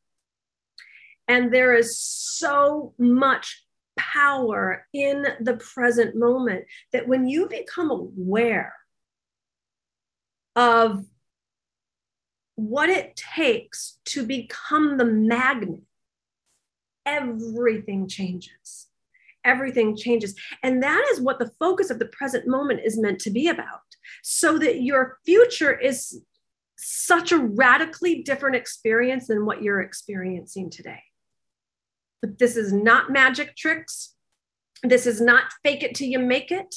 And 1.27 1.53
there 1.53 1.75
is 1.75 1.99
so 1.99 2.95
much 2.97 3.63
power 3.99 4.87
in 4.95 5.27
the 5.41 5.57
present 5.57 6.15
moment 6.15 6.65
that 6.91 7.07
when 7.07 7.27
you 7.27 7.47
become 7.47 7.91
aware 7.91 8.73
of 10.55 11.05
what 12.55 12.89
it 12.89 13.15
takes 13.15 13.99
to 14.05 14.25
become 14.25 14.97
the 14.97 15.05
magnet, 15.05 15.81
everything 17.05 18.07
changes. 18.07 18.87
Everything 19.43 19.97
changes. 19.97 20.35
And 20.61 20.81
that 20.83 21.05
is 21.11 21.19
what 21.19 21.39
the 21.39 21.51
focus 21.59 21.89
of 21.89 21.99
the 21.99 22.05
present 22.05 22.47
moment 22.47 22.81
is 22.85 22.97
meant 22.97 23.19
to 23.21 23.29
be 23.29 23.49
about. 23.49 23.81
So 24.21 24.57
that 24.59 24.81
your 24.81 25.17
future 25.25 25.77
is 25.77 26.23
such 26.77 27.31
a 27.31 27.37
radically 27.37 28.21
different 28.23 28.55
experience 28.55 29.27
than 29.27 29.45
what 29.45 29.61
you're 29.61 29.81
experiencing 29.81 30.69
today. 30.69 31.03
But 32.21 32.39
this 32.39 32.55
is 32.55 32.71
not 32.71 33.11
magic 33.11 33.55
tricks. 33.55 34.15
This 34.81 35.05
is 35.05 35.19
not 35.19 35.53
fake 35.63 35.83
it 35.83 35.95
till 35.95 36.07
you 36.07 36.19
make 36.19 36.51
it. 36.51 36.75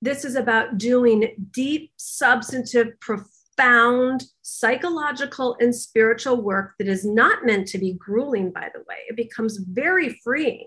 This 0.00 0.24
is 0.24 0.34
about 0.34 0.78
doing 0.78 1.48
deep, 1.50 1.92
substantive, 1.96 2.98
profound 3.00 3.26
profound 3.58 4.24
psychological 4.42 5.56
and 5.60 5.74
spiritual 5.74 6.40
work 6.40 6.74
that 6.78 6.86
is 6.86 7.04
not 7.04 7.44
meant 7.44 7.66
to 7.66 7.78
be 7.78 7.94
grueling, 7.94 8.52
by 8.52 8.70
the 8.72 8.80
way. 8.88 8.96
It 9.08 9.16
becomes 9.16 9.58
very 9.58 10.20
freeing. 10.22 10.66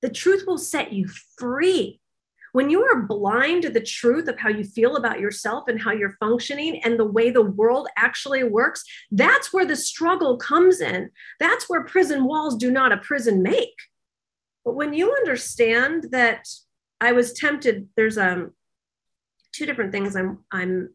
The 0.00 0.10
truth 0.10 0.44
will 0.46 0.58
set 0.58 0.92
you 0.92 1.08
free. 1.38 2.00
When 2.52 2.70
you 2.70 2.82
are 2.84 3.02
blind 3.02 3.62
to 3.62 3.70
the 3.70 3.82
truth 3.82 4.28
of 4.28 4.38
how 4.38 4.48
you 4.48 4.64
feel 4.64 4.96
about 4.96 5.20
yourself 5.20 5.68
and 5.68 5.80
how 5.80 5.92
you're 5.92 6.16
functioning 6.20 6.82
and 6.84 6.98
the 6.98 7.04
way 7.04 7.30
the 7.30 7.42
world 7.42 7.88
actually 7.96 8.44
works, 8.44 8.82
that's 9.10 9.52
where 9.52 9.66
the 9.66 9.76
struggle 9.76 10.36
comes 10.36 10.80
in. 10.80 11.10
That's 11.38 11.68
where 11.68 11.84
prison 11.84 12.24
walls 12.24 12.56
do 12.56 12.70
not 12.70 12.92
a 12.92 12.98
prison 12.98 13.42
make. 13.42 13.76
But 14.64 14.74
when 14.74 14.94
you 14.94 15.14
understand 15.14 16.08
that 16.12 16.46
I 17.00 17.12
was 17.12 17.32
tempted, 17.32 17.88
there's 17.96 18.16
um 18.18 18.52
two 19.52 19.66
different 19.66 19.92
things 19.92 20.16
I'm 20.16 20.38
I'm 20.50 20.94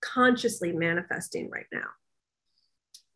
consciously 0.00 0.72
manifesting 0.72 1.50
right 1.50 1.66
now. 1.72 1.88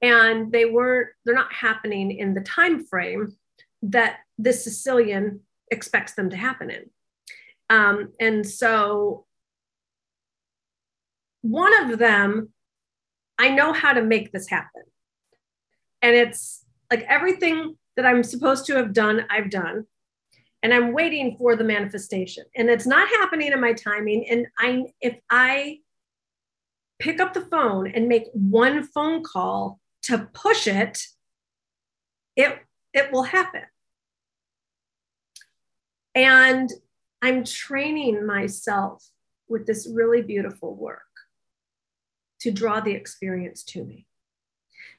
And 0.02 0.50
they 0.50 0.64
weren't 0.64 1.08
they're 1.24 1.34
not 1.34 1.52
happening 1.52 2.10
in 2.10 2.34
the 2.34 2.40
time 2.40 2.84
frame 2.84 3.36
that 3.82 4.18
this 4.38 4.64
sicilian 4.64 5.40
expects 5.70 6.14
them 6.14 6.30
to 6.30 6.36
happen 6.36 6.70
in. 6.70 6.90
Um, 7.68 8.12
and 8.18 8.46
so 8.46 9.26
one 11.42 11.72
of 11.84 11.98
them 11.98 12.50
i 13.38 13.48
know 13.48 13.72
how 13.72 13.92
to 13.92 14.02
make 14.02 14.32
this 14.32 14.48
happen. 14.48 14.82
And 16.02 16.14
it's 16.14 16.64
like 16.90 17.04
everything 17.08 17.76
that 17.96 18.06
i'm 18.06 18.22
supposed 18.22 18.66
to 18.66 18.76
have 18.76 18.92
done 18.92 19.26
i've 19.30 19.50
done. 19.50 19.86
And 20.62 20.72
i'm 20.74 20.92
waiting 20.92 21.36
for 21.38 21.56
the 21.56 21.64
manifestation. 21.64 22.44
And 22.56 22.68
it's 22.68 22.86
not 22.86 23.08
happening 23.08 23.52
in 23.52 23.60
my 23.60 23.72
timing. 23.72 24.26
And 24.30 24.46
i 24.58 24.84
if 25.00 25.18
i 25.30 25.78
pick 27.00 27.20
up 27.20 27.32
the 27.32 27.40
phone 27.40 27.90
and 27.90 28.08
make 28.08 28.26
one 28.32 28.84
phone 28.84 29.22
call 29.24 29.80
to 30.02 30.28
push 30.32 30.66
it, 30.66 31.02
it, 32.36 32.58
it 32.92 33.10
will 33.10 33.24
happen. 33.24 33.62
And 36.14 36.70
I'm 37.22 37.44
training 37.44 38.26
myself 38.26 39.04
with 39.48 39.66
this 39.66 39.88
really 39.92 40.22
beautiful 40.22 40.74
work 40.74 41.02
to 42.40 42.50
draw 42.50 42.80
the 42.80 42.92
experience 42.92 43.62
to 43.64 43.84
me. 43.84 44.06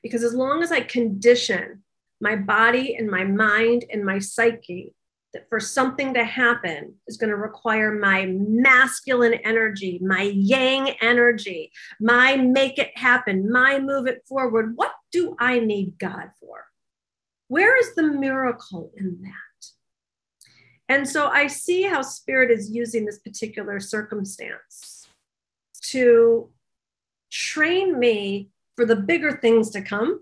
Because 0.04 0.24
as 0.24 0.34
long 0.34 0.64
as 0.64 0.72
I 0.72 0.82
condition 0.82 1.84
my 2.20 2.36
body 2.36 2.96
and 2.96 3.10
my 3.10 3.24
mind 3.24 3.86
and 3.92 4.06
my 4.06 4.20
psyche 4.20 4.94
that 5.34 5.48
for 5.50 5.60
something 5.60 6.14
to 6.14 6.24
happen 6.24 6.96
is 7.08 7.18
going 7.18 7.30
to 7.30 7.36
require 7.36 7.92
my 7.94 8.26
masculine 8.26 9.34
energy, 9.34 10.00
my 10.02 10.24
yang 10.24 10.90
energy, 11.02 11.72
my 12.00 12.36
make 12.36 12.78
it 12.78 12.98
happen, 12.98 13.52
my 13.52 13.80
move 13.80 14.08
it 14.08 14.24
forward. 14.28 14.76
What 14.76 14.94
do 15.12 15.36
I 15.40 15.60
need 15.60 15.98
God 15.98 16.32
for? 16.40 16.66
Where 17.48 17.78
is 17.80 17.96
the 17.96 18.04
miracle 18.04 18.92
in 18.96 19.22
that? 19.22 19.32
And 20.90 21.08
so 21.08 21.28
I 21.28 21.48
see 21.48 21.84
how 21.84 22.02
spirit 22.02 22.52
is 22.52 22.70
using 22.70 23.06
this 23.06 23.20
particular 23.20 23.80
circumstance 23.80 25.08
to 25.84 26.50
train 27.30 27.98
me 27.98 28.50
for 28.76 28.86
the 28.86 28.96
bigger 28.98 29.32
things 29.32 29.70
to 29.72 29.82
come 29.82 30.22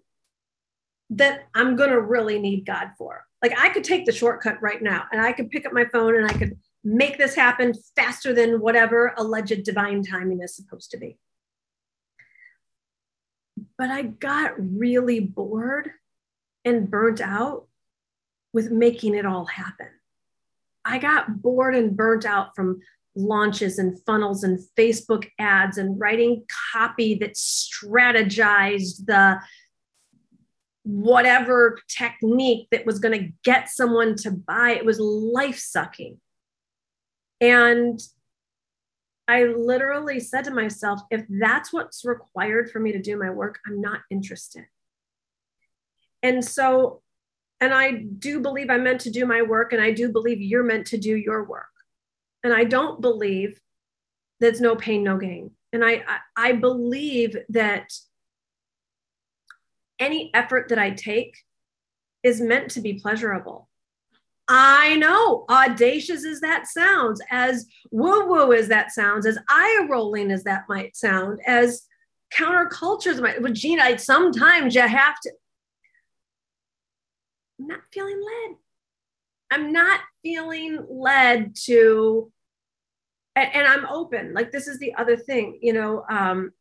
that 1.10 1.48
I'm 1.56 1.76
going 1.76 1.90
to 1.90 2.02
really 2.02 2.40
need 2.40 2.68
God 2.68 2.92
for 2.98 3.26
like 3.42 3.58
I 3.58 3.70
could 3.70 3.84
take 3.84 4.06
the 4.06 4.12
shortcut 4.12 4.62
right 4.62 4.82
now 4.82 5.06
and 5.12 5.22
I 5.22 5.32
could 5.32 5.50
pick 5.50 5.66
up 5.66 5.74
my 5.74 5.86
phone 5.86 6.16
and 6.16 6.26
I 6.26 6.34
could 6.34 6.58
make 6.84 7.18
this 7.18 7.36
happen 7.36 7.74
faster 7.96 8.34
than 8.34 8.60
whatever 8.60 9.14
alleged 9.18 9.64
divine 9.64 10.04
timing 10.04 10.42
is 10.42 10.56
supposed 10.56 10.92
to 10.92 10.98
be. 10.98 11.18
But 13.78 13.90
I 13.90 14.04
got 14.04 14.54
really 14.58 15.20
bored 15.20 15.92
and 16.66 16.90
burnt 16.90 17.22
out 17.22 17.68
with 18.54 18.72
making 18.72 19.16
it 19.16 19.26
all 19.26 19.46
happen. 19.46 19.88
I 20.84 20.98
got 20.98 21.42
bored 21.42 21.76
and 21.76 21.96
burnt 21.96 22.26
out 22.26 22.56
from 22.56 22.82
launches 23.16 23.80
and 23.80 24.00
funnels 24.06 24.44
and 24.44 24.60
Facebook 24.78 25.30
ads 25.40 25.78
and 25.78 26.00
writing 26.00 26.46
copy 26.74 27.16
that 27.16 27.34
strategized 27.34 29.06
the 29.06 29.40
whatever 30.90 31.78
technique 31.88 32.68
that 32.72 32.86
was 32.86 32.98
going 32.98 33.20
to 33.20 33.32
get 33.44 33.70
someone 33.70 34.16
to 34.16 34.32
buy. 34.32 34.72
It 34.72 34.86
was 34.86 35.00
life 35.00 35.60
sucking. 35.60 36.20
And 37.40 38.00
I 39.28 39.44
literally 39.44 40.20
said 40.20 40.46
to 40.46 40.52
myself, 40.52 41.02
if 41.12 41.24
that's 41.30 41.72
what's 41.72 42.04
required 42.04 42.72
for 42.72 42.80
me 42.80 42.92
to 42.92 43.02
do 43.02 43.18
my 43.20 43.30
work, 43.30 43.60
I'm 43.68 43.80
not 43.80 44.00
interested. 44.10 44.66
And 46.24 46.44
so, 46.44 47.02
and 47.62 47.72
I 47.74 47.92
do 47.92 48.40
believe 48.40 48.72
I'm 48.72 48.84
meant 48.84 49.02
to 49.02 49.12
do 49.12 49.26
my 49.28 49.44
work, 49.44 49.72
and 49.74 49.82
I 49.82 49.92
do 49.92 50.12
believe 50.12 50.42
you're 50.42 50.64
meant 50.64 50.88
to 50.88 50.98
do 50.98 51.16
your 51.16 51.44
work. 51.44 51.68
and 52.44 52.54
I 52.54 52.64
don't 52.64 53.02
believe 53.02 53.60
there's 54.40 54.62
no 54.62 54.76
pain, 54.76 55.04
no 55.04 55.18
gain. 55.18 55.52
And 55.74 55.84
I, 55.84 56.04
I, 56.08 56.20
I 56.36 56.52
believe 56.54 57.36
that 57.50 57.92
any 60.00 60.32
effort 60.34 60.70
that 60.70 60.80
I 60.80 60.92
take 60.92 61.36
is 62.24 62.42
meant 62.42 62.72
to 62.72 62.82
be 62.82 62.94
pleasurable. 62.94 63.70
I 64.52 64.96
know, 64.96 65.46
audacious 65.48 66.26
as 66.26 66.40
that 66.42 66.66
sounds, 66.66 67.22
as 67.30 67.68
woo 67.92 68.28
woo 68.28 68.52
as 68.52 68.68
that 68.70 68.92
sounds, 68.92 69.28
as 69.28 69.38
eye 69.48 69.86
rolling 69.90 70.32
as 70.32 70.44
that 70.46 70.64
might 70.68 70.96
sound, 70.96 71.40
as 71.46 71.84
countercultures 72.36 73.22
might. 73.22 73.42
But 73.42 73.54
Gina, 73.54 74.00
sometimes 74.00 74.74
you 74.74 74.82
have 74.82 75.20
to. 75.22 75.32
I'm 77.60 77.68
not 77.68 77.82
feeling 77.94 78.20
led. 78.20 78.56
I'm 79.52 79.72
not 79.72 80.00
feeling 80.24 80.84
led 80.90 81.56
to, 81.66 82.32
and, 83.36 83.50
and 83.54 83.68
I'm 83.68 83.86
open. 83.86 84.34
Like 84.34 84.52
this 84.52 84.68
is 84.68 84.80
the 84.80 84.96
other 84.96 85.16
thing, 85.16 85.60
you 85.62 85.74
know. 85.74 86.04
Um, 86.10 86.54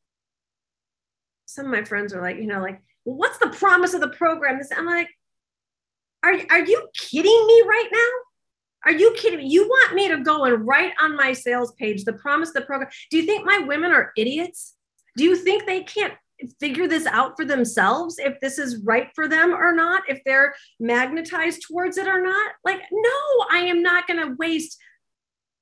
some 1.46 1.64
of 1.64 1.72
my 1.72 1.84
friends 1.84 2.12
are 2.12 2.20
like, 2.20 2.36
you 2.36 2.46
know, 2.46 2.60
like, 2.60 2.82
well, 3.04 3.16
what's 3.16 3.38
the 3.38 3.48
promise 3.48 3.94
of 3.94 4.00
the 4.00 4.08
program? 4.08 4.58
This 4.58 4.70
I'm 4.76 4.86
like, 4.86 5.08
are, 6.24 6.34
are 6.50 6.64
you 6.64 6.88
kidding 6.94 7.46
me 7.46 7.62
right 7.66 7.88
now? 7.92 8.08
Are 8.84 8.92
you 8.92 9.14
kidding 9.16 9.40
me? 9.40 9.48
You 9.48 9.66
want 9.66 9.94
me 9.94 10.08
to 10.08 10.22
go 10.22 10.44
and 10.44 10.66
write 10.66 10.92
on 11.00 11.16
my 11.16 11.32
sales 11.32 11.72
page 11.72 12.04
the 12.04 12.12
promise 12.14 12.50
of 12.50 12.54
the 12.54 12.60
program? 12.62 12.90
Do 13.10 13.16
you 13.16 13.24
think 13.24 13.44
my 13.44 13.58
women 13.58 13.92
are 13.92 14.12
idiots? 14.16 14.74
Do 15.16 15.24
you 15.24 15.36
think 15.36 15.66
they 15.66 15.82
can't 15.82 16.14
figure 16.60 16.86
this 16.86 17.06
out 17.06 17.32
for 17.36 17.44
themselves 17.44 18.16
if 18.18 18.38
this 18.40 18.58
is 18.58 18.82
right 18.84 19.08
for 19.14 19.26
them 19.26 19.52
or 19.52 19.72
not, 19.72 20.02
if 20.08 20.20
they're 20.24 20.54
magnetized 20.78 21.62
towards 21.66 21.98
it 21.98 22.06
or 22.06 22.22
not? 22.22 22.52
Like, 22.64 22.80
no, 22.92 23.46
I 23.50 23.58
am 23.58 23.82
not 23.82 24.06
going 24.06 24.20
to 24.20 24.36
waste 24.38 24.78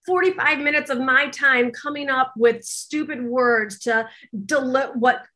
45 0.06 0.58
minutes 0.60 0.90
of 0.90 1.00
my 1.00 1.28
time 1.28 1.70
coming 1.72 2.08
up 2.08 2.32
with 2.36 2.64
stupid 2.64 3.24
words 3.24 3.78
to 3.80 4.08
deli- 4.44 4.92
what 4.94 5.26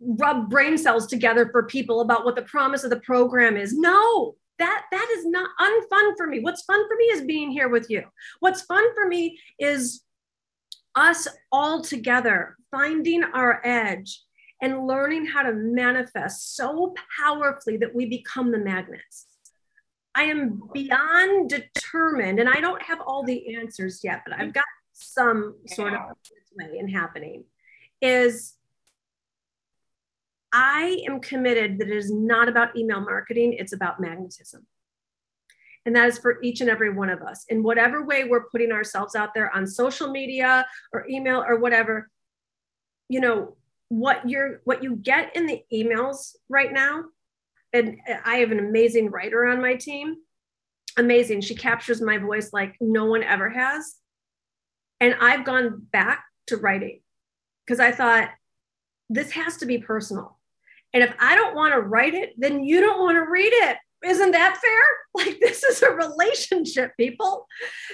rub 0.00 0.50
brain 0.50 0.76
cells 0.76 1.06
together 1.06 1.48
for 1.50 1.64
people 1.64 2.00
about 2.00 2.24
what 2.24 2.36
the 2.36 2.42
promise 2.42 2.84
of 2.84 2.90
the 2.90 3.00
program 3.00 3.56
is. 3.56 3.76
No, 3.76 4.36
that 4.58 4.84
that 4.90 5.14
is 5.18 5.26
not 5.26 5.50
unfun 5.60 6.16
for 6.16 6.26
me. 6.26 6.40
What's 6.40 6.62
fun 6.62 6.86
for 6.86 6.96
me 6.96 7.04
is 7.06 7.22
being 7.22 7.50
here 7.50 7.68
with 7.68 7.88
you. 7.90 8.04
What's 8.40 8.62
fun 8.62 8.94
for 8.94 9.08
me 9.08 9.38
is 9.58 10.02
us 10.94 11.26
all 11.50 11.82
together 11.82 12.56
finding 12.70 13.24
our 13.24 13.60
edge 13.64 14.22
and 14.60 14.86
learning 14.86 15.26
how 15.26 15.42
to 15.42 15.52
manifest 15.52 16.54
so 16.54 16.94
powerfully 17.20 17.76
that 17.78 17.94
we 17.94 18.06
become 18.06 18.52
the 18.52 18.58
magnets 18.58 19.26
i 20.14 20.24
am 20.24 20.62
beyond 20.72 21.50
determined 21.50 22.38
and 22.40 22.48
i 22.48 22.60
don't 22.60 22.82
have 22.82 23.00
all 23.06 23.24
the 23.24 23.56
answers 23.56 24.00
yet 24.02 24.22
but 24.26 24.38
i've 24.38 24.52
got 24.52 24.64
some 24.92 25.56
sort 25.66 25.94
of 25.94 26.00
way 26.56 26.78
in 26.78 26.88
happening 26.88 27.44
is 28.00 28.54
I 30.52 31.02
am 31.08 31.20
committed 31.20 31.78
that 31.78 31.88
it 31.88 31.96
is 31.96 32.12
not 32.12 32.48
about 32.48 32.76
email 32.76 33.00
marketing, 33.00 33.54
it's 33.54 33.72
about 33.72 34.00
magnetism. 34.00 34.66
And 35.86 35.96
that 35.96 36.08
is 36.08 36.18
for 36.18 36.40
each 36.42 36.60
and 36.60 36.70
every 36.70 36.92
one 36.92 37.08
of 37.08 37.22
us. 37.22 37.44
In 37.48 37.62
whatever 37.62 38.04
way 38.04 38.24
we're 38.24 38.48
putting 38.50 38.70
ourselves 38.70 39.16
out 39.16 39.34
there 39.34 39.54
on 39.54 39.66
social 39.66 40.10
media 40.10 40.66
or 40.92 41.08
email 41.08 41.42
or 41.46 41.58
whatever, 41.58 42.10
you 43.08 43.20
know, 43.20 43.56
what 43.88 44.28
you're 44.28 44.60
what 44.64 44.82
you 44.82 44.96
get 44.96 45.34
in 45.34 45.46
the 45.46 45.62
emails 45.72 46.36
right 46.48 46.72
now, 46.72 47.04
and 47.72 47.96
I 48.24 48.36
have 48.36 48.52
an 48.52 48.58
amazing 48.58 49.10
writer 49.10 49.46
on 49.46 49.60
my 49.60 49.74
team. 49.74 50.16
Amazing. 50.96 51.40
She 51.40 51.54
captures 51.54 52.02
my 52.02 52.18
voice 52.18 52.52
like 52.52 52.76
no 52.80 53.06
one 53.06 53.22
ever 53.22 53.48
has. 53.48 53.96
And 55.00 55.16
I've 55.20 55.44
gone 55.44 55.86
back 55.90 56.24
to 56.48 56.56
writing 56.56 57.00
because 57.66 57.80
I 57.80 57.92
thought 57.92 58.30
this 59.08 59.32
has 59.32 59.56
to 59.58 59.66
be 59.66 59.78
personal. 59.78 60.38
And 60.92 61.02
if 61.02 61.14
I 61.18 61.34
don't 61.34 61.54
want 61.54 61.72
to 61.74 61.80
write 61.80 62.14
it, 62.14 62.34
then 62.36 62.62
you 62.62 62.80
don't 62.80 63.00
want 63.00 63.16
to 63.16 63.30
read 63.30 63.52
it. 63.52 63.78
Isn't 64.04 64.32
that 64.32 64.58
fair? 64.58 64.82
Like 65.14 65.40
this 65.40 65.62
is 65.62 65.82
a 65.82 65.90
relationship, 65.90 66.92
people. 66.96 67.46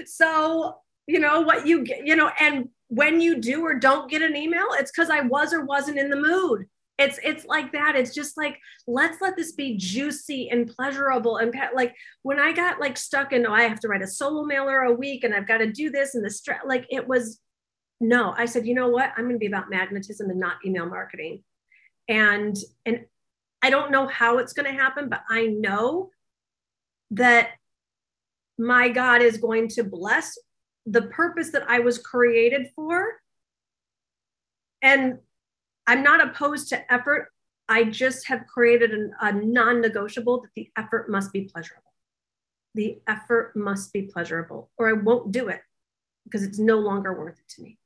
So, 0.06 0.76
you 1.08 1.18
know, 1.18 1.40
what 1.40 1.66
you 1.66 1.82
get, 1.82 2.06
you 2.06 2.14
know, 2.14 2.30
and 2.38 2.68
when 2.86 3.20
you 3.20 3.40
do 3.40 3.62
or 3.62 3.74
don't 3.74 4.08
get 4.08 4.22
an 4.22 4.36
email, 4.36 4.66
it's 4.74 4.92
because 4.92 5.10
I 5.10 5.22
was 5.22 5.52
or 5.52 5.64
wasn't 5.64 5.98
in 5.98 6.10
the 6.10 6.16
mood. 6.16 6.68
It's 6.98 7.18
it's 7.22 7.44
like 7.46 7.72
that. 7.72 7.94
It's 7.96 8.14
just 8.14 8.36
like 8.36 8.58
let's 8.86 9.20
let 9.20 9.36
this 9.36 9.52
be 9.52 9.76
juicy 9.76 10.50
and 10.50 10.68
pleasurable 10.68 11.36
and 11.36 11.54
like 11.74 11.94
when 12.22 12.40
I 12.40 12.52
got 12.52 12.80
like 12.80 12.96
stuck 12.96 13.32
in 13.32 13.46
oh 13.46 13.52
I 13.52 13.62
have 13.62 13.80
to 13.80 13.88
write 13.88 14.02
a 14.02 14.06
solo 14.06 14.44
mailer 14.44 14.80
a 14.80 14.92
week 14.92 15.22
and 15.24 15.34
I've 15.34 15.46
got 15.46 15.58
to 15.58 15.70
do 15.70 15.90
this 15.90 16.14
and 16.14 16.24
the 16.24 16.30
stress 16.30 16.60
like 16.66 16.86
it 16.90 17.06
was 17.06 17.40
no. 18.00 18.34
I 18.36 18.46
said, 18.46 18.66
you 18.66 18.74
know 18.74 18.88
what? 18.88 19.12
I'm 19.16 19.24
going 19.24 19.34
to 19.34 19.38
be 19.38 19.46
about 19.46 19.70
magnetism 19.70 20.30
and 20.30 20.38
not 20.38 20.56
email 20.64 20.86
marketing 20.86 21.42
and 22.08 22.56
and 22.86 23.04
i 23.62 23.70
don't 23.70 23.90
know 23.90 24.06
how 24.06 24.38
it's 24.38 24.52
going 24.52 24.66
to 24.66 24.80
happen 24.80 25.08
but 25.08 25.22
i 25.28 25.46
know 25.46 26.10
that 27.10 27.50
my 28.58 28.88
god 28.88 29.22
is 29.22 29.36
going 29.36 29.68
to 29.68 29.84
bless 29.84 30.38
the 30.86 31.02
purpose 31.02 31.50
that 31.50 31.68
i 31.68 31.78
was 31.78 31.98
created 31.98 32.70
for 32.74 33.06
and 34.82 35.18
i'm 35.88 36.02
not 36.02 36.26
opposed 36.26 36.68
to 36.68 36.92
effort 36.92 37.28
i 37.68 37.82
just 37.82 38.28
have 38.28 38.46
created 38.46 38.92
an, 38.92 39.12
a 39.20 39.32
non-negotiable 39.32 40.40
that 40.40 40.50
the 40.54 40.70
effort 40.76 41.10
must 41.10 41.32
be 41.32 41.42
pleasurable 41.42 41.82
the 42.74 42.98
effort 43.08 43.56
must 43.56 43.92
be 43.92 44.02
pleasurable 44.02 44.70
or 44.78 44.88
i 44.88 44.92
won't 44.92 45.32
do 45.32 45.48
it 45.48 45.62
because 46.24 46.44
it's 46.44 46.58
no 46.58 46.78
longer 46.78 47.18
worth 47.18 47.38
it 47.38 47.48
to 47.48 47.62
me 47.62 47.76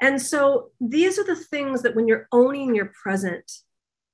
and 0.00 0.20
so 0.20 0.70
these 0.80 1.18
are 1.18 1.24
the 1.24 1.36
things 1.36 1.82
that 1.82 1.94
when 1.94 2.06
you're 2.06 2.28
owning 2.32 2.74
your 2.74 2.92
present, 3.02 3.50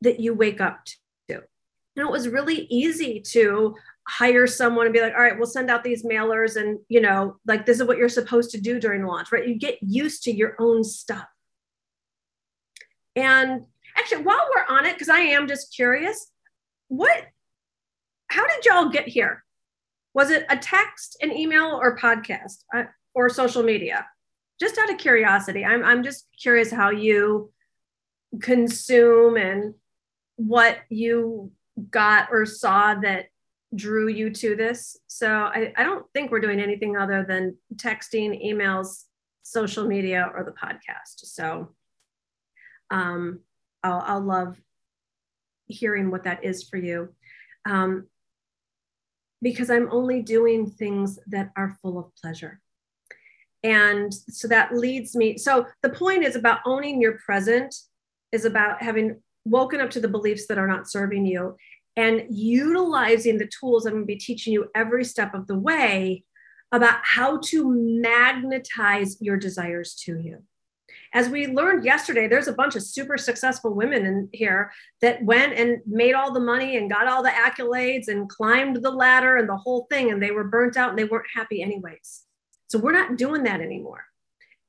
that 0.01 0.21
you 0.21 0.35
wake 0.35 0.61
up 0.61 0.85
to. 0.85 0.95
You 1.29 2.03
know, 2.03 2.09
it 2.09 2.13
was 2.13 2.29
really 2.29 2.67
easy 2.71 3.21
to 3.33 3.75
hire 4.09 4.47
someone 4.47 4.87
and 4.87 4.95
be 4.95 5.01
like, 5.01 5.13
all 5.15 5.21
right, 5.21 5.37
we'll 5.37 5.47
send 5.47 5.71
out 5.71 5.85
these 5.85 6.05
mailers 6.05 6.57
and, 6.57 6.79
you 6.89 7.01
know, 7.01 7.37
like 7.47 7.67
this 7.67 7.81
is 7.81 7.87
what 7.87 7.99
you're 7.99 8.09
supposed 8.09 8.51
to 8.53 8.61
do 8.61 8.81
during 8.81 9.05
launch, 9.05 9.31
right? 9.31 9.47
You 9.47 9.57
get 9.57 9.79
used 9.83 10.23
to 10.25 10.33
your 10.33 10.57
own 10.59 10.85
stuff. 10.85 11.27
And 13.17 13.63
actually, 13.97 14.23
while 14.23 14.47
we're 14.55 14.77
on 14.77 14.87
it, 14.87 14.95
because 14.95 15.09
I 15.09 15.21
am 15.21 15.49
just 15.49 15.75
curious, 15.75 16.31
what, 16.89 17.27
how 18.29 18.47
did 18.47 18.65
y'all 18.65 18.89
get 18.89 19.09
here? 19.09 19.45
Was 20.15 20.31
it 20.31 20.45
a 20.49 20.57
text, 20.57 21.17
an 21.23 21.33
email, 21.33 21.79
or 21.83 21.97
podcast, 21.97 22.65
uh, 22.75 22.85
or 23.15 23.29
social 23.29 23.63
media? 23.63 24.07
just 24.63 24.79
out 24.79 24.93
of 24.93 24.99
curiosity, 24.99 25.65
I'm, 25.65 25.85
I'm 25.85 26.05
just 26.05 26.29
curious 26.41 26.71
how 26.71 26.91
you 26.91 27.53
consume 28.41 29.37
and 29.37 29.75
what 30.37 30.79
you 30.89 31.51
got 31.91 32.29
or 32.31 32.47
saw 32.47 32.95
that 32.95 33.27
drew 33.75 34.07
you 34.07 34.31
to 34.31 34.55
this. 34.55 34.97
So 35.09 35.29
I, 35.29 35.73
I 35.77 35.83
don't 35.83 36.07
think 36.15 36.31
we're 36.31 36.39
doing 36.39 36.61
anything 36.61 36.97
other 36.97 37.25
than 37.27 37.57
texting, 37.75 38.47
emails, 38.47 39.05
social 39.43 39.85
media, 39.85 40.31
or 40.33 40.45
the 40.45 40.53
podcast. 40.53 41.25
So 41.25 41.75
um, 42.93 43.41
I'll, 43.83 44.05
I'll 44.07 44.21
love 44.21 44.61
hearing 45.67 46.11
what 46.11 46.25
that 46.25 46.45
is 46.45 46.63
for 46.63 46.77
you. 46.77 47.09
Um, 47.69 48.07
because 49.41 49.71
I'm 49.71 49.89
only 49.91 50.23
doing 50.23 50.71
things 50.71 51.19
that 51.27 51.51
are 51.57 51.77
full 51.83 51.99
of 51.99 52.15
pleasure. 52.23 52.61
And 53.65 54.13
so 54.13 54.47
that 54.49 54.77
leads 54.77 55.17
me. 55.17 55.37
So 55.39 55.67
the 55.83 55.91
point 55.91 56.23
is 56.23 56.37
about 56.37 56.61
owning 56.65 57.01
your 57.01 57.19
present, 57.19 57.75
is 58.31 58.45
about 58.45 58.83
having 58.83 59.21
woken 59.45 59.81
up 59.81 59.91
to 59.91 60.01
the 60.01 60.09
beliefs 60.09 60.47
that 60.47 60.59
are 60.59 60.69
not 60.69 60.89
serving 60.89 61.27
you 61.27 61.57
and 61.97 62.25
utilizing 62.31 63.39
the 63.39 63.51
tools 63.61 63.85
I'm 63.85 63.93
going 63.95 64.03
to 64.05 64.07
be 64.07 64.17
teaching 64.17 64.53
you 64.53 64.69
every 64.75 65.05
step 65.05 65.35
of 65.35 65.47
the 65.47 65.59
way 65.59 66.25
about 66.71 67.01
how 67.03 67.39
to 67.39 67.69
magnetize 67.69 69.21
your 69.21 69.37
desires 69.37 69.95
to 70.05 70.19
you. 70.19 70.43
As 71.15 71.29
we 71.29 71.47
learned 71.47 71.85
yesterday, 71.85 72.27
there's 72.27 72.49
a 72.49 72.55
bunch 72.55 72.75
of 72.75 72.83
super 72.83 73.19
successful 73.19 73.75
women 73.75 74.07
in 74.07 74.29
here 74.33 74.73
that 75.03 75.23
went 75.23 75.53
and 75.55 75.81
made 75.87 76.15
all 76.15 76.33
the 76.33 76.41
money 76.41 76.77
and 76.77 76.91
got 76.91 77.07
all 77.07 77.23
the 77.23 77.29
accolades 77.31 78.09
and 78.09 78.29
climbed 78.29 78.77
the 78.77 78.91
ladder 78.91 79.37
and 79.37 79.49
the 79.49 79.57
whole 79.57 79.87
thing, 79.91 80.11
and 80.11 80.23
they 80.23 80.31
were 80.31 80.45
burnt 80.45 80.77
out 80.77 80.91
and 80.91 80.99
they 80.99 81.05
weren't 81.05 81.27
happy 81.35 81.63
anyways. 81.63 82.23
So 82.69 82.79
we're 82.79 82.93
not 82.93 83.17
doing 83.17 83.43
that 83.45 83.61
anymore. 83.61 84.05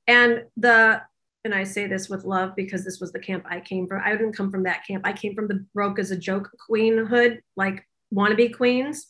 And 0.08 0.44
the 0.58 1.02
and 1.46 1.54
I 1.54 1.66
say 1.66 1.88
this 1.88 2.08
with 2.08 2.24
love 2.24 2.56
because 2.56 2.86
this 2.86 3.02
was 3.02 3.12
the 3.12 3.20
camp 3.20 3.46
I 3.50 3.60
came 3.60 3.88
from. 3.88 4.02
I 4.04 4.12
didn't 4.12 4.34
come 4.34 4.50
from 4.50 4.64
that 4.64 4.86
camp. 4.88 5.06
I 5.06 5.12
came 5.12 5.36
from 5.36 5.48
the 5.48 5.66
broke 5.74 6.00
as 6.00 6.12
a 6.12 6.18
joke 6.18 6.50
queenhood, 6.70 7.40
like 7.58 7.86
wannabe 8.14 8.56
queens. 8.56 9.08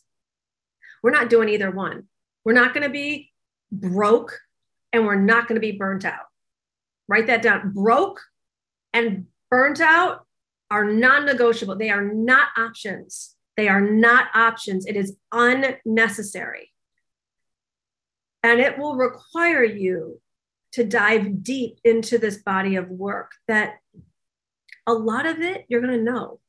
We're 1.02 1.12
not 1.12 1.30
doing 1.30 1.48
either 1.48 1.70
one. 1.70 2.08
We're 2.44 2.54
not 2.54 2.74
going 2.74 2.82
to 2.82 2.90
be 2.90 3.30
broke 3.70 4.40
and 4.92 5.06
we're 5.06 5.14
not 5.14 5.46
going 5.46 5.56
to 5.56 5.60
be 5.60 5.72
burnt 5.72 6.04
out. 6.04 6.24
Write 7.08 7.26
that 7.26 7.42
down. 7.42 7.72
Broke 7.72 8.20
and 8.92 9.26
burnt 9.50 9.80
out 9.80 10.26
are 10.70 10.84
non 10.84 11.26
negotiable. 11.26 11.76
They 11.76 11.90
are 11.90 12.02
not 12.04 12.48
options. 12.56 13.34
They 13.56 13.68
are 13.68 13.80
not 13.80 14.28
options. 14.34 14.86
It 14.86 14.96
is 14.96 15.16
unnecessary. 15.32 16.70
And 18.42 18.60
it 18.60 18.78
will 18.78 18.96
require 18.96 19.64
you 19.64 20.20
to 20.72 20.84
dive 20.84 21.42
deep 21.42 21.78
into 21.84 22.18
this 22.18 22.38
body 22.38 22.76
of 22.76 22.88
work 22.90 23.32
that 23.46 23.76
a 24.86 24.92
lot 24.92 25.24
of 25.24 25.40
it 25.40 25.64
you're 25.68 25.80
going 25.80 25.96
to 25.96 26.02
know. 26.02 26.40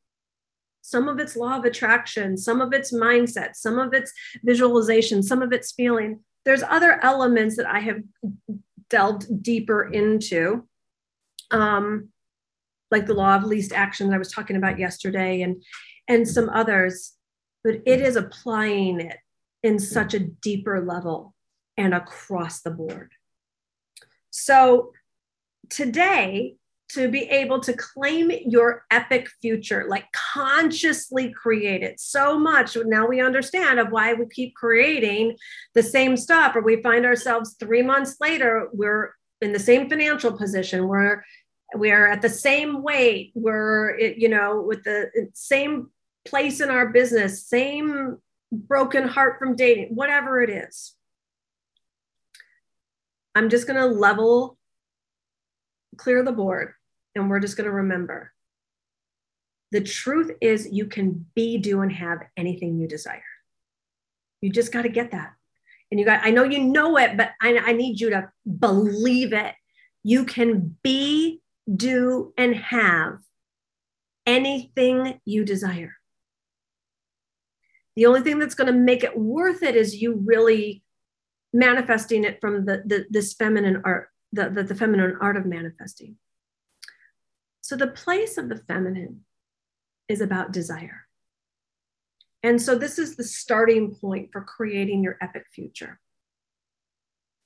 Some 0.82 1.08
of 1.08 1.20
it's 1.20 1.36
law 1.36 1.58
of 1.58 1.64
attraction, 1.64 2.38
some 2.38 2.62
of 2.62 2.74
it's 2.74 2.94
mindset, 2.94 3.56
some 3.56 3.80
of 3.80 3.94
it's 3.94 4.12
visualization, 4.44 5.24
some 5.24 5.42
of 5.42 5.52
it's 5.52 5.72
feeling. 5.72 6.20
There's 6.44 6.64
other 6.64 7.00
elements 7.04 7.56
that 7.58 7.66
I 7.66 7.80
have 7.80 8.02
delved 8.90 9.44
deeper 9.44 9.84
into, 9.84 10.68
um, 11.52 12.10
like 12.92 13.06
the 13.06 13.14
law 13.14 13.36
of 13.36 13.44
least 13.44 13.74
action 13.74 14.08
that 14.08 14.16
I 14.16 14.20
was 14.20 14.32
talking 14.32 14.56
about 14.56 14.80
yesterday, 14.80 15.42
and 15.42 15.64
and 16.08 16.28
some 16.28 16.50
others. 16.50 17.14
But 17.64 17.82
it 17.86 18.02
is 18.02 18.16
applying 18.16 19.00
it 19.02 19.18
in 19.64 19.80
such 19.80 20.14
a 20.14 20.20
deeper 20.20 20.86
level 20.86 21.34
and 21.78 21.94
across 21.94 22.62
the 22.62 22.72
board. 22.72 23.12
So 24.30 24.92
today, 25.70 26.58
to 26.88 27.10
be 27.10 27.24
able 27.24 27.60
to 27.60 27.74
claim 27.74 28.32
your 28.46 28.86
epic 28.92 29.28
future, 29.42 29.86
like 29.90 30.06
consciously 30.12 31.34
create 31.34 31.82
it 31.82 32.00
so 32.00 32.38
much. 32.38 32.78
Now 32.86 33.08
we 33.08 33.22
understand 33.22 33.80
of 33.80 33.92
why 33.92 34.14
we 34.14 34.26
keep 34.28 34.56
creating 34.56 35.36
the 35.74 35.84
same 35.84 36.16
stuff, 36.16 36.56
or 36.56 36.62
we 36.62 36.82
find 36.84 37.06
ourselves 37.06 37.56
three 37.60 37.82
months 37.82 38.18
later, 38.22 38.70
we're 38.72 39.14
in 39.42 39.52
the 39.52 39.60
same 39.60 39.90
financial 39.90 40.32
position, 40.32 40.88
we're 40.88 41.24
we're 41.74 42.08
at 42.08 42.22
the 42.22 42.30
same 42.30 42.84
weight, 42.84 43.32
we're 43.34 43.98
you 43.98 44.30
know 44.30 44.62
with 44.62 44.84
the 44.84 45.10
same 45.34 45.90
place 46.24 46.62
in 46.62 46.70
our 46.70 46.90
business, 46.90 47.46
same 47.48 48.18
broken 48.52 49.08
heart 49.08 49.40
from 49.40 49.56
dating, 49.56 49.96
whatever 49.96 50.42
it 50.42 50.50
is. 50.50 50.94
I'm 53.34 53.50
just 53.50 53.68
going 53.68 53.80
to 53.80 53.86
level, 53.86 54.58
clear 55.98 56.24
the 56.24 56.32
board, 56.32 56.75
and 57.16 57.30
we're 57.30 57.40
just 57.40 57.58
going 57.58 57.66
to 57.66 57.76
remember. 57.76 58.32
The 59.72 59.82
truth 59.82 60.32
is, 60.42 60.70
you 60.72 60.86
can 60.86 61.26
be, 61.36 61.58
do, 61.58 61.82
and 61.82 61.92
have 61.92 62.20
anything 62.38 62.78
you 62.78 62.88
desire. 62.88 63.24
You 64.42 64.52
just 64.52 64.72
got 64.72 64.84
to 64.84 64.90
get 64.90 65.12
that. 65.12 65.34
And 65.92 66.00
you 66.00 66.06
got, 66.06 66.22
I 66.24 66.32
know 66.32 66.44
you 66.44 66.64
know 66.64 66.98
it, 66.98 67.18
but 67.18 67.32
I, 67.42 67.58
I 67.58 67.72
need 67.72 68.00
you 68.00 68.12
to 68.12 68.32
believe 68.60 69.34
it. 69.34 69.54
You 70.04 70.26
can 70.26 70.78
be, 70.84 71.42
do, 71.74 72.34
and 72.38 72.56
have 72.56 73.20
anything 74.26 75.20
you 75.26 75.46
desire. 75.46 75.94
The 77.96 78.06
only 78.06 78.22
thing 78.22 78.40
that's 78.40 78.56
going 78.56 78.72
to 78.72 78.78
make 78.78 79.04
it 79.04 79.18
worth 79.18 79.64
it 79.64 79.76
is 79.76 80.02
you 80.02 80.22
really 80.26 80.84
manifesting 81.54 82.24
it 82.24 82.42
from 82.42 82.66
the, 82.66 82.84
the 82.86 83.06
this 83.10 83.34
feminine 83.34 83.82
art, 83.86 84.10
the, 84.34 84.50
the, 84.50 84.64
the 84.64 84.76
feminine 84.76 85.18
art 85.22 85.38
of 85.38 85.46
manifesting. 85.46 86.18
So 87.66 87.76
the 87.76 87.88
place 87.88 88.38
of 88.38 88.48
the 88.48 88.58
feminine 88.68 89.22
is 90.08 90.22
about 90.22 90.52
desire. 90.52 91.08
And 92.44 92.62
so 92.62 92.78
this 92.78 93.00
is 93.00 93.16
the 93.16 93.24
starting 93.24 93.96
point 93.96 94.30
for 94.32 94.42
creating 94.42 95.02
your 95.02 95.18
epic 95.20 95.48
future. 95.52 96.00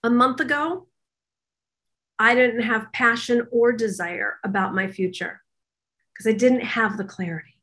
A 0.04 0.10
month 0.10 0.42
ago, 0.42 0.88
I 2.20 2.36
didn't 2.36 2.64
have 2.64 2.92
passion 2.92 3.48
or 3.50 3.72
desire 3.72 4.40
about 4.44 4.76
my 4.76 4.90
future 4.90 5.40
because 6.12 6.28
I 6.28 6.36
didn't 6.36 6.66
have 6.66 6.98
the 6.98 7.06
clarity. 7.06 7.56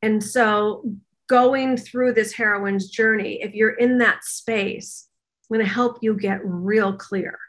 And 0.00 0.22
so 0.22 0.84
going 1.28 1.78
through 1.78 2.12
this 2.12 2.32
heroine's 2.32 2.90
journey, 2.90 3.42
if 3.42 3.54
you're 3.56 3.70
in 3.70 3.98
that 3.98 4.22
space, 4.22 5.08
I'm 5.50 5.56
going 5.56 5.66
to 5.66 5.74
help 5.74 5.98
you 6.00 6.14
get 6.14 6.38
real 6.44 6.92
clear 6.92 7.40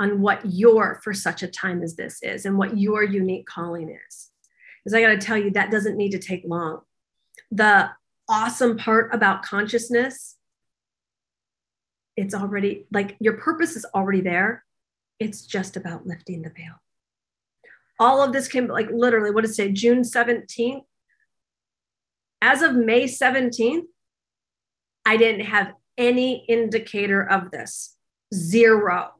on 0.00 0.20
what 0.20 0.40
your 0.44 1.00
for 1.02 1.12
such 1.12 1.42
a 1.42 1.48
time 1.48 1.82
as 1.82 1.96
this 1.96 2.22
is 2.22 2.46
and 2.46 2.56
what 2.56 2.78
your 2.78 3.02
unique 3.02 3.46
calling 3.46 3.90
is. 3.90 4.30
Because 4.84 4.94
I 4.94 5.00
got 5.00 5.08
to 5.08 5.18
tell 5.18 5.36
you, 5.36 5.50
that 5.50 5.70
doesn't 5.70 5.96
need 5.96 6.12
to 6.12 6.18
take 6.18 6.44
long. 6.46 6.80
The 7.50 7.90
awesome 8.28 8.76
part 8.76 9.12
about 9.14 9.42
consciousness, 9.42 10.36
it's 12.16 12.34
already 12.34 12.86
like 12.92 13.16
your 13.20 13.34
purpose 13.34 13.76
is 13.76 13.86
already 13.94 14.20
there. 14.20 14.64
It's 15.18 15.46
just 15.46 15.76
about 15.76 16.06
lifting 16.06 16.42
the 16.42 16.50
veil. 16.50 16.74
All 18.00 18.22
of 18.22 18.32
this 18.32 18.46
came 18.46 18.68
like 18.68 18.90
literally, 18.92 19.32
what 19.32 19.42
did 19.42 19.50
it 19.50 19.54
say? 19.54 19.72
June 19.72 20.02
17th 20.02 20.82
as 22.40 22.62
of 22.62 22.74
May 22.74 23.04
17th, 23.04 23.84
I 25.04 25.16
didn't 25.16 25.46
have 25.46 25.72
any 25.96 26.44
indicator 26.46 27.22
of 27.22 27.50
this. 27.50 27.96
Zero. 28.32 29.12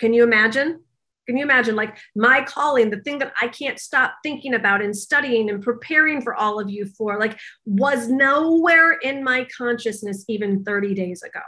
Can 0.00 0.14
you 0.14 0.24
imagine? 0.24 0.80
Can 1.26 1.36
you 1.36 1.44
imagine, 1.44 1.76
like 1.76 1.96
my 2.16 2.42
calling, 2.42 2.90
the 2.90 3.02
thing 3.02 3.18
that 3.18 3.32
I 3.40 3.46
can't 3.46 3.78
stop 3.78 4.14
thinking 4.24 4.54
about 4.54 4.82
and 4.82 4.96
studying 4.96 5.48
and 5.48 5.62
preparing 5.62 6.22
for 6.22 6.34
all 6.34 6.58
of 6.58 6.68
you 6.68 6.86
for, 6.86 7.20
like, 7.20 7.38
was 7.66 8.08
nowhere 8.08 8.92
in 8.94 9.22
my 9.22 9.46
consciousness 9.56 10.24
even 10.28 10.64
30 10.64 10.94
days 10.94 11.22
ago. 11.22 11.42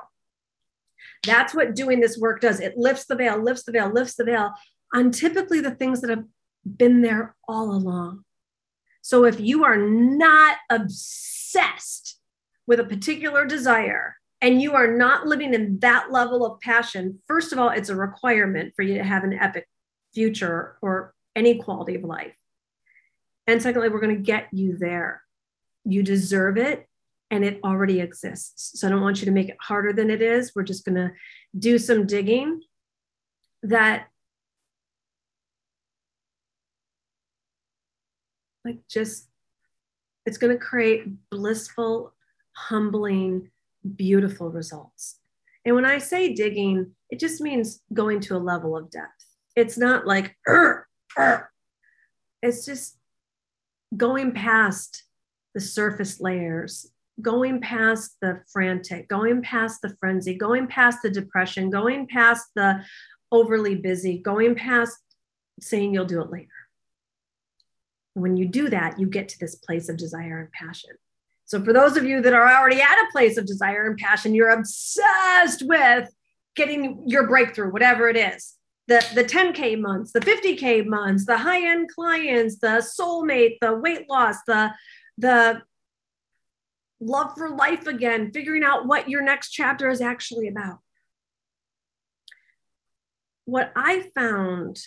That's 1.26 1.54
what 1.54 1.74
doing 1.74 1.98
this 2.00 2.18
work 2.18 2.40
does. 2.40 2.60
It 2.60 2.76
lifts 2.76 3.06
the 3.06 3.16
veil, 3.16 3.42
lifts 3.42 3.64
the 3.64 3.72
veil, 3.72 3.90
lifts 3.92 4.14
the 4.14 4.24
veil 4.24 4.52
on 4.94 5.10
typically 5.10 5.60
the 5.60 5.74
things 5.74 6.00
that 6.02 6.10
have 6.10 6.24
been 6.64 7.00
there 7.00 7.34
all 7.48 7.72
along. 7.72 8.24
So 9.00 9.24
if 9.24 9.40
you 9.40 9.64
are 9.64 9.78
not 9.78 10.58
obsessed 10.70 12.20
with 12.66 12.78
a 12.78 12.84
particular 12.84 13.46
desire 13.46 14.16
and 14.42 14.60
you 14.60 14.74
are 14.74 14.88
not 14.88 15.26
living 15.26 15.54
in 15.54 15.78
that 15.78 16.10
level 16.10 16.44
of 16.44 16.60
passion, 16.60 17.20
first 17.28 17.52
of 17.52 17.60
all, 17.60 17.68
it's 17.68 17.88
a 17.88 17.96
requirement 17.96 18.74
for 18.74 18.82
you 18.82 18.98
to 18.98 19.04
have 19.04 19.22
an 19.22 19.32
epic 19.32 19.68
future 20.12 20.76
or 20.82 21.14
any 21.36 21.58
quality 21.58 21.94
of 21.94 22.02
life. 22.02 22.36
And 23.46 23.62
secondly, 23.62 23.88
we're 23.88 24.00
going 24.00 24.16
to 24.16 24.22
get 24.22 24.48
you 24.52 24.76
there. 24.76 25.22
You 25.84 26.02
deserve 26.02 26.58
it 26.58 26.88
and 27.30 27.44
it 27.44 27.60
already 27.64 28.00
exists. 28.00 28.78
So 28.80 28.86
I 28.86 28.90
don't 28.90 29.00
want 29.00 29.20
you 29.20 29.26
to 29.26 29.32
make 29.32 29.48
it 29.48 29.56
harder 29.60 29.92
than 29.92 30.10
it 30.10 30.20
is. 30.20 30.52
We're 30.54 30.64
just 30.64 30.84
going 30.84 30.96
to 30.96 31.12
do 31.56 31.78
some 31.78 32.06
digging 32.06 32.60
that 33.62 34.08
like 38.64 38.78
just 38.90 39.28
it's 40.26 40.38
going 40.38 40.52
to 40.52 40.62
create 40.62 41.04
blissful 41.30 42.12
humbling 42.54 43.51
beautiful 43.96 44.50
results. 44.50 45.18
And 45.64 45.74
when 45.74 45.84
i 45.84 45.98
say 45.98 46.32
digging 46.34 46.94
it 47.10 47.20
just 47.20 47.40
means 47.40 47.80
going 47.92 48.20
to 48.20 48.36
a 48.36 48.38
level 48.38 48.76
of 48.76 48.90
depth. 48.90 49.24
It's 49.54 49.76
not 49.76 50.06
like 50.06 50.36
it's 52.42 52.64
just 52.64 52.96
going 53.96 54.32
past 54.32 55.04
the 55.54 55.60
surface 55.60 56.20
layers 56.20 56.86
going 57.20 57.60
past 57.60 58.16
the 58.22 58.40
frantic 58.50 59.06
going 59.08 59.42
past 59.42 59.82
the 59.82 59.94
frenzy 60.00 60.34
going 60.34 60.66
past 60.66 61.00
the 61.02 61.10
depression 61.10 61.68
going 61.68 62.06
past 62.06 62.46
the 62.56 62.82
overly 63.30 63.74
busy 63.74 64.16
going 64.16 64.54
past 64.54 64.96
saying 65.62 65.94
you'll 65.94 66.04
do 66.04 66.20
it 66.20 66.30
later. 66.30 66.48
When 68.14 68.36
you 68.36 68.46
do 68.46 68.68
that, 68.68 68.98
you 68.98 69.06
get 69.06 69.28
to 69.30 69.38
this 69.38 69.54
place 69.54 69.88
of 69.88 69.96
desire 69.96 70.40
and 70.40 70.52
passion. 70.52 70.90
So, 71.52 71.62
for 71.62 71.74
those 71.74 71.98
of 71.98 72.06
you 72.06 72.22
that 72.22 72.32
are 72.32 72.48
already 72.48 72.80
at 72.80 72.94
a 72.94 73.12
place 73.12 73.36
of 73.36 73.44
desire 73.44 73.84
and 73.86 73.98
passion, 73.98 74.34
you're 74.34 74.48
obsessed 74.48 75.62
with 75.66 76.08
getting 76.56 77.02
your 77.06 77.26
breakthrough, 77.26 77.70
whatever 77.70 78.08
it 78.08 78.16
is 78.16 78.54
the, 78.88 79.04
the 79.14 79.22
10K 79.22 79.78
months, 79.78 80.12
the 80.12 80.20
50K 80.20 80.86
months, 80.86 81.26
the 81.26 81.36
high 81.36 81.70
end 81.70 81.90
clients, 81.94 82.58
the 82.58 82.82
soulmate, 82.98 83.58
the 83.60 83.74
weight 83.74 84.08
loss, 84.08 84.36
the, 84.46 84.72
the 85.18 85.60
love 87.02 87.32
for 87.36 87.50
life 87.50 87.86
again, 87.86 88.30
figuring 88.32 88.64
out 88.64 88.86
what 88.86 89.10
your 89.10 89.22
next 89.22 89.50
chapter 89.50 89.90
is 89.90 90.00
actually 90.00 90.48
about. 90.48 90.78
What 93.44 93.72
I 93.76 94.08
found 94.14 94.80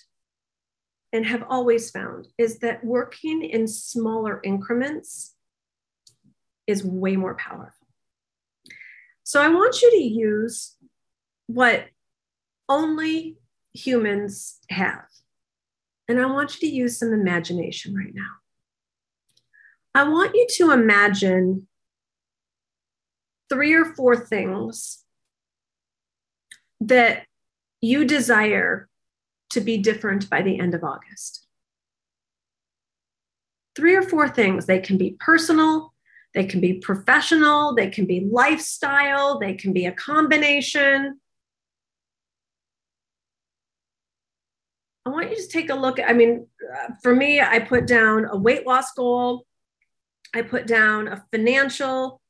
and 1.13 1.27
have 1.27 1.43
always 1.47 1.91
found 1.91 2.27
is 2.39 2.57
that 2.61 2.83
working 2.83 3.43
in 3.43 3.67
smaller 3.67 4.39
increments 4.43 5.34
is 6.67 6.83
way 6.83 7.15
more 7.15 7.35
powerful. 7.35 7.87
So 9.23 9.41
I 9.41 9.49
want 9.49 9.81
you 9.81 9.91
to 9.91 10.03
use 10.03 10.75
what 11.47 11.85
only 12.69 13.37
humans 13.73 14.59
have. 14.69 15.05
And 16.07 16.19
I 16.21 16.25
want 16.27 16.55
you 16.61 16.69
to 16.69 16.75
use 16.75 16.99
some 16.99 17.13
imagination 17.13 17.95
right 17.95 18.13
now. 18.13 18.29
I 19.95 20.07
want 20.07 20.35
you 20.35 20.45
to 20.57 20.71
imagine 20.71 21.67
three 23.49 23.73
or 23.73 23.85
four 23.85 24.15
things 24.15 25.03
that 26.81 27.25
you 27.81 28.05
desire 28.05 28.87
to 29.51 29.61
be 29.61 29.77
different 29.77 30.29
by 30.29 30.41
the 30.41 30.59
end 30.59 30.75
of 30.75 30.83
August. 30.83 31.47
Three 33.75 33.95
or 33.95 34.03
four 34.03 34.29
things. 34.29 34.65
They 34.65 34.79
can 34.79 34.97
be 34.97 35.15
personal, 35.19 35.94
they 36.35 36.43
can 36.43 36.59
be 36.59 36.73
professional, 36.73 37.73
they 37.73 37.89
can 37.89 38.05
be 38.05 38.27
lifestyle, 38.29 39.39
they 39.39 39.53
can 39.53 39.71
be 39.71 39.85
a 39.85 39.93
combination. 39.93 41.21
I 45.05 45.11
want 45.11 45.29
you 45.29 45.37
to 45.37 45.47
take 45.47 45.69
a 45.69 45.75
look. 45.75 45.97
I 46.05 46.11
mean, 46.11 46.47
uh, 46.77 46.93
for 47.01 47.15
me, 47.15 47.39
I 47.39 47.59
put 47.59 47.87
down 47.87 48.25
a 48.25 48.35
weight 48.35 48.67
loss 48.67 48.91
goal, 48.91 49.45
I 50.33 50.41
put 50.41 50.67
down 50.67 51.07
a 51.07 51.23
financial 51.31 52.21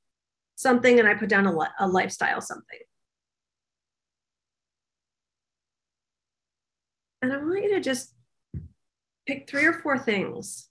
something, 0.56 1.00
and 1.00 1.08
I 1.08 1.16
put 1.16 1.30
down 1.30 1.48
a, 1.48 1.54
a 1.80 1.88
lifestyle 1.88 2.42
something. 2.42 2.80
And 7.24 7.34
I 7.34 7.38
want 7.38 7.64
you 7.64 7.74
to 7.74 7.80
just 7.80 8.14
pick 9.26 9.50
three 9.50 9.66
or 9.66 9.74
four 9.74 9.98
things 9.98 10.70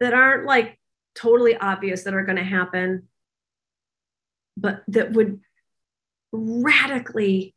that 0.00 0.14
aren't 0.14 0.46
like 0.46 0.78
totally 1.14 1.56
obvious 1.56 2.04
that 2.04 2.14
are 2.14 2.24
going 2.24 2.38
to 2.38 2.44
happen, 2.44 3.08
but 4.56 4.82
that 4.88 5.12
would 5.12 5.40
radically 6.32 7.54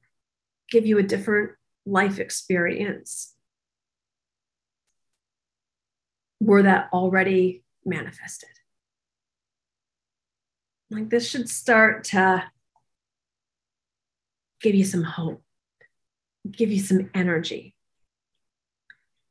give 0.70 0.86
you 0.86 0.98
a 0.98 1.04
different 1.04 1.52
life 1.86 2.20
experience 2.20 3.34
were 6.40 6.64
that 6.64 6.90
already 6.92 7.64
manifested. 7.86 8.50
Like 10.90 11.10
this 11.10 11.30
should 11.30 11.50
start 11.50 12.06
to 12.06 12.44
give 14.62 14.76
you 14.76 14.84
some 14.84 15.04
hope, 15.04 15.44
give 16.50 16.72
you 16.72 16.80
some 16.80 17.10
energy, 17.14 17.76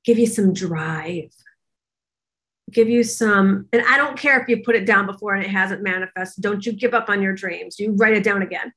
give 0.05 0.19
you 0.19 0.27
some 0.27 0.53
drive, 0.53 1.33
give 2.73 2.89
you 2.89 3.05
some, 3.05 3.67
and 3.73 3.83
I 3.89 3.97
don't 3.97 4.19
care 4.19 4.41
if 4.41 4.49
you 4.49 4.63
put 4.63 4.77
it 4.77 4.87
down 4.87 5.07
before 5.07 5.35
and 5.35 5.45
it 5.45 5.51
hasn't 5.51 5.83
manifested. 5.83 6.43
Don't 6.43 6.65
you 6.65 6.73
give 6.73 6.95
up 6.95 7.09
on 7.09 7.23
your 7.23 7.35
dreams. 7.35 7.79
You 7.79 7.93
write 7.93 8.15
it 8.15 8.25
down 8.25 8.43
again. 8.43 8.73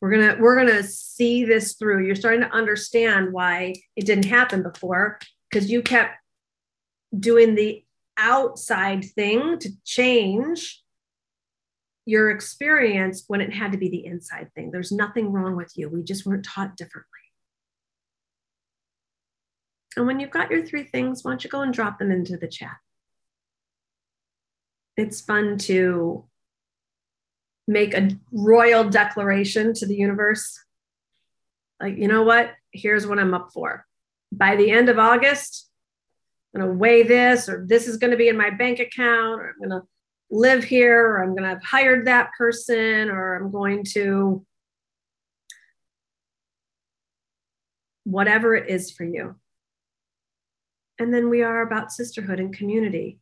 We're 0.00 0.10
gonna 0.10 0.36
we're 0.38 0.56
gonna 0.56 0.82
see 0.82 1.44
this 1.44 1.74
through. 1.74 2.06
You're 2.06 2.14
starting 2.14 2.42
to 2.42 2.50
understand 2.50 3.32
why 3.32 3.74
it 3.96 4.06
didn't 4.06 4.26
happen 4.26 4.62
before 4.62 5.18
because 5.50 5.70
you 5.70 5.82
kept 5.82 6.16
doing 7.18 7.54
the 7.54 7.84
outside 8.18 9.04
thing 9.04 9.58
to 9.58 9.70
change 9.84 10.82
your 12.04 12.30
experience 12.30 13.24
when 13.26 13.40
it 13.40 13.52
had 13.52 13.72
to 13.72 13.78
be 13.78 13.88
the 13.88 14.04
inside 14.06 14.50
thing. 14.54 14.70
There's 14.70 14.92
nothing 14.92 15.32
wrong 15.32 15.56
with 15.56 15.72
you. 15.76 15.88
We 15.88 16.02
just 16.02 16.24
weren't 16.24 16.44
taught 16.44 16.76
differently. 16.76 17.25
And 19.96 20.06
when 20.06 20.20
you've 20.20 20.30
got 20.30 20.50
your 20.50 20.64
three 20.64 20.84
things, 20.84 21.24
why 21.24 21.30
don't 21.30 21.42
you 21.42 21.50
go 21.50 21.62
and 21.62 21.72
drop 21.72 21.98
them 21.98 22.10
into 22.10 22.36
the 22.36 22.48
chat? 22.48 22.76
It's 24.96 25.20
fun 25.20 25.58
to 25.58 26.24
make 27.66 27.94
a 27.94 28.10
royal 28.30 28.88
declaration 28.88 29.72
to 29.74 29.86
the 29.86 29.96
universe. 29.96 30.58
Like, 31.80 31.96
you 31.96 32.08
know 32.08 32.22
what? 32.22 32.52
Here's 32.72 33.06
what 33.06 33.18
I'm 33.18 33.34
up 33.34 33.50
for. 33.52 33.86
By 34.32 34.56
the 34.56 34.70
end 34.70 34.88
of 34.88 34.98
August, 34.98 35.68
I'm 36.54 36.60
going 36.60 36.72
to 36.72 36.78
weigh 36.78 37.02
this, 37.02 37.48
or 37.48 37.64
this 37.66 37.88
is 37.88 37.96
going 37.96 38.10
to 38.10 38.16
be 38.16 38.28
in 38.28 38.36
my 38.36 38.50
bank 38.50 38.78
account, 38.78 39.40
or 39.40 39.48
I'm 39.50 39.68
going 39.68 39.80
to 39.80 39.86
live 40.30 40.64
here, 40.64 41.06
or 41.06 41.22
I'm 41.22 41.30
going 41.30 41.42
to 41.42 41.50
have 41.50 41.62
hired 41.62 42.06
that 42.06 42.30
person, 42.36 43.08
or 43.10 43.34
I'm 43.36 43.50
going 43.50 43.84
to 43.92 44.44
whatever 48.04 48.54
it 48.54 48.70
is 48.70 48.90
for 48.90 49.04
you. 49.04 49.36
And 50.98 51.12
then 51.12 51.28
we 51.28 51.42
are 51.42 51.62
about 51.62 51.92
sisterhood 51.92 52.40
and 52.40 52.56
community. 52.56 53.18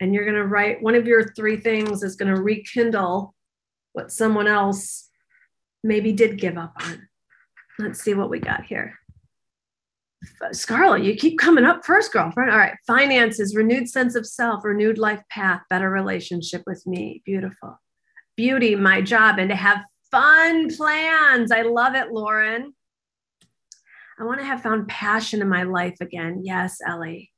And 0.00 0.12
you're 0.12 0.24
going 0.24 0.36
to 0.36 0.46
write 0.46 0.82
one 0.82 0.94
of 0.94 1.06
your 1.06 1.32
three 1.32 1.56
things 1.56 2.02
is 2.02 2.16
going 2.16 2.34
to 2.34 2.40
rekindle 2.40 3.34
what 3.92 4.12
someone 4.12 4.46
else 4.46 5.08
maybe 5.82 6.12
did 6.12 6.38
give 6.38 6.58
up 6.58 6.74
on. 6.84 7.08
Let's 7.78 8.02
see 8.02 8.14
what 8.14 8.30
we 8.30 8.40
got 8.40 8.64
here. 8.64 8.98
Scarlett, 10.52 11.04
you 11.04 11.14
keep 11.14 11.38
coming 11.38 11.64
up 11.64 11.84
first, 11.84 12.12
girlfriend. 12.12 12.50
All 12.50 12.58
right. 12.58 12.76
Finances, 12.86 13.54
renewed 13.54 13.88
sense 13.88 14.14
of 14.14 14.26
self, 14.26 14.64
renewed 14.64 14.98
life 14.98 15.22
path, 15.30 15.62
better 15.70 15.90
relationship 15.90 16.62
with 16.66 16.86
me. 16.86 17.22
Beautiful. 17.24 17.80
Beauty, 18.36 18.74
my 18.74 19.00
job, 19.00 19.38
and 19.38 19.50
to 19.50 19.56
have 19.56 19.84
fun 20.10 20.74
plans. 20.74 21.52
I 21.52 21.62
love 21.62 21.94
it, 21.94 22.10
Lauren. 22.10 22.74
I 24.18 24.24
want 24.24 24.40
to 24.40 24.46
have 24.46 24.62
found 24.62 24.88
passion 24.88 25.42
in 25.42 25.48
my 25.48 25.64
life 25.64 25.96
again. 26.00 26.42
Yes, 26.44 26.78
Ellie. 26.86 27.32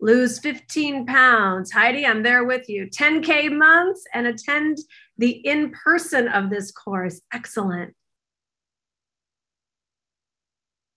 Lose 0.00 0.38
15 0.38 1.06
pounds. 1.06 1.72
Heidi, 1.72 2.06
I'm 2.06 2.22
there 2.22 2.44
with 2.44 2.68
you. 2.68 2.86
10K 2.86 3.52
months 3.52 4.04
and 4.14 4.26
attend 4.26 4.78
the 5.18 5.30
in 5.30 5.70
person 5.70 6.28
of 6.28 6.50
this 6.50 6.72
course. 6.72 7.20
Excellent. 7.32 7.94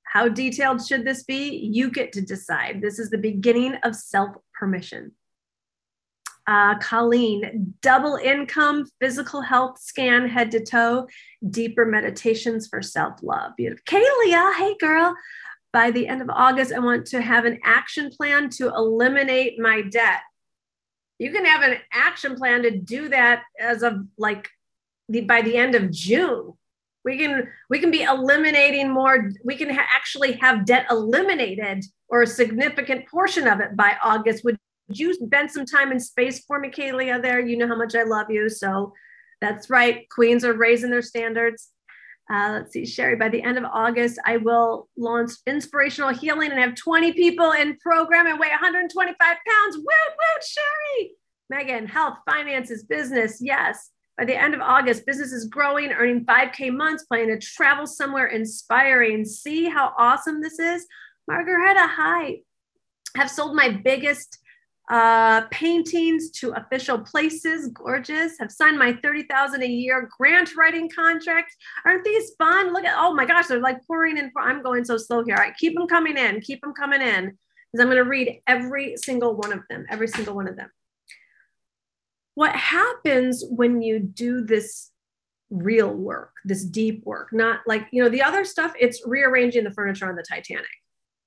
How 0.03 0.29
detailed 0.29 0.86
should 0.86 1.05
this 1.05 1.23
be? 1.23 1.49
You 1.49 1.89
get 1.89 2.12
to 2.13 2.21
decide. 2.21 2.81
This 2.81 2.99
is 2.99 3.09
the 3.09 3.17
beginning 3.17 3.75
of 3.83 3.95
self 3.95 4.36
permission. 4.53 5.13
Uh, 6.45 6.77
Colleen, 6.79 7.73
double 7.82 8.17
income, 8.17 8.86
physical 8.99 9.41
health 9.41 9.79
scan 9.79 10.27
head 10.27 10.51
to 10.51 10.63
toe, 10.63 11.08
deeper 11.49 11.86
meditations 11.86 12.67
for 12.67 12.82
self 12.82 13.23
love. 13.23 13.53
Beautiful. 13.56 13.84
Kalia, 13.86 14.53
hey 14.56 14.75
girl. 14.79 15.15
By 15.71 15.89
the 15.89 16.08
end 16.08 16.21
of 16.21 16.29
August, 16.29 16.71
I 16.71 16.79
want 16.79 17.08
to 17.08 17.21
have 17.21 17.45
an 17.45 17.60
action 17.63 18.12
plan 18.12 18.49
to 18.51 18.67
eliminate 18.67 19.60
my 19.60 19.82
debt 19.82 20.19
you 21.19 21.32
can 21.32 21.45
have 21.45 21.62
an 21.62 21.77
action 21.91 22.36
plan 22.36 22.63
to 22.63 22.71
do 22.71 23.10
that 23.10 23.43
as 23.60 23.84
of 23.84 24.06
like 24.17 24.49
the 25.10 25.21
by 25.21 25.41
the 25.41 25.56
end 25.56 25.73
of 25.73 25.89
June. 25.91 26.53
We 27.06 27.17
can 27.17 27.49
we 27.69 27.79
can 27.79 27.91
be 27.91 28.03
eliminating 28.03 28.89
more. 28.89 29.32
We 29.43 29.56
can 29.56 29.69
ha- 29.69 29.88
actually 29.93 30.34
have 30.34 30.65
debt 30.65 30.88
eliminated 30.89 31.86
or 32.08 32.21
a 32.21 32.27
significant 32.27 33.08
portion 33.08 33.47
of 33.47 33.60
it 33.60 33.75
by 33.75 33.95
August. 34.03 34.43
Would 34.88 35.00
you 35.00 35.13
spend 35.13 35.52
some 35.52 35.65
time 35.65 35.91
in 35.91 36.00
space 36.00 36.43
for 36.46 36.60
me, 36.60 36.69
Kalia? 36.69 37.22
There, 37.22 37.39
you 37.39 37.58
know 37.58 37.67
how 37.67 37.78
much 37.78 37.96
I 37.96 38.04
love 38.04 38.28
you. 38.30 38.50
So 38.50 38.93
that's 39.41 39.69
right. 39.69 40.08
Queens 40.10 40.43
are 40.46 40.54
raising 40.54 40.89
their 40.89 41.02
standards. 41.02 41.69
Uh, 42.32 42.52
let's 42.54 42.72
see, 42.72 42.86
Sherry, 42.86 43.17
by 43.17 43.28
the 43.28 43.43
end 43.43 43.58
of 43.58 43.65
August, 43.65 44.19
I 44.26 44.38
will 44.38 44.88
launch 44.98 45.32
inspirational 45.46 46.13
healing 46.13 46.52
and 46.52 46.60
have 46.60 46.76
20 46.76 47.12
people 47.13 47.52
in 47.52 47.78
program 47.78 48.28
and 48.28 48.39
weigh 48.39 48.50
125 48.50 49.17
pounds. 49.19 49.78
Woo, 49.78 49.84
woo, 49.84 50.41
Sherry. 50.41 51.12
Megan, 51.50 51.88
health, 51.88 52.19
finances, 52.26 52.84
business. 52.84 53.39
Yes. 53.41 53.89
By 54.17 54.26
the 54.26 54.36
end 54.36 54.54
of 54.54 54.62
August, 54.62 55.06
business 55.06 55.32
is 55.32 55.48
growing, 55.48 55.91
earning 55.91 56.26
5K 56.26 56.72
months, 56.72 57.04
planning 57.04 57.38
to 57.38 57.46
travel 57.46 57.86
somewhere 57.86 58.28
inspiring. 58.28 59.26
See 59.26 59.65
how 59.65 59.93
awesome 59.98 60.41
this 60.41 60.60
is? 60.60 60.86
Margareta, 61.28 61.88
hi. 61.88 62.39
Have 63.15 63.30
sold 63.30 63.56
my 63.56 63.69
biggest 63.69 64.39
uh, 64.89 65.41
paintings 65.50 66.30
to 66.32 66.52
official 66.52 67.00
places. 67.00 67.69
Gorgeous. 67.69 68.38
Have 68.39 68.52
signed 68.52 68.78
my 68.78 68.93
30,000 68.93 69.62
a 69.62 69.67
year 69.67 70.10
grant 70.17 70.56
writing 70.56 70.89
contract. 70.89 71.56
Aren't 71.86 72.04
these 72.04 72.32
fun? 72.38 72.74
Look 72.74 72.86
at, 72.86 72.96
oh 72.98 73.13
my 73.13 73.26
gosh, 73.26 73.48
they're 73.48 73.60
like 73.60 73.86
pouring 73.88 74.17
in. 74.17 74.32
I'm 74.38 74.62
going 74.62 74.84
so 74.86 74.98
slow 74.98 75.24
here. 75.24 75.36
All 75.36 75.41
right, 75.41 75.56
keep 75.58 75.76
them 75.76 75.88
coming 75.88 76.17
in. 76.17 76.41
Keep 76.41 76.62
them 76.62 76.74
coming 76.74 77.02
in. 77.02 77.38
Because 77.72 77.82
I'm 77.82 77.88
going 77.88 78.04
to 78.04 78.10
read 78.10 78.41
every 78.46 78.98
single 78.98 79.36
one 79.36 79.54
of 79.54 79.62
them, 79.69 79.86
every 79.89 80.08
single 80.08 80.36
one 80.36 80.48
of 80.48 80.56
them. 80.56 80.69
What 82.36 82.56
happens 82.56 83.43
when 83.48 83.82
you 83.82 84.00
do 84.00 84.43
this 84.43 84.91
real 85.50 85.91
work, 85.91 86.32
this 86.46 86.63
deep 86.63 87.06
work, 87.06 87.30
not 87.32 87.62
like, 87.67 87.88
you 87.91 88.04
know, 88.04 88.10
the 88.10 88.24
other 88.24 88.43
stuff, 88.43 88.74
it's 88.80 89.06
rearranging 89.06 89.63
the 89.63 89.72
furniture 89.72 90.10
on 90.10 90.15
the 90.15 90.24
Titanic 90.28 90.65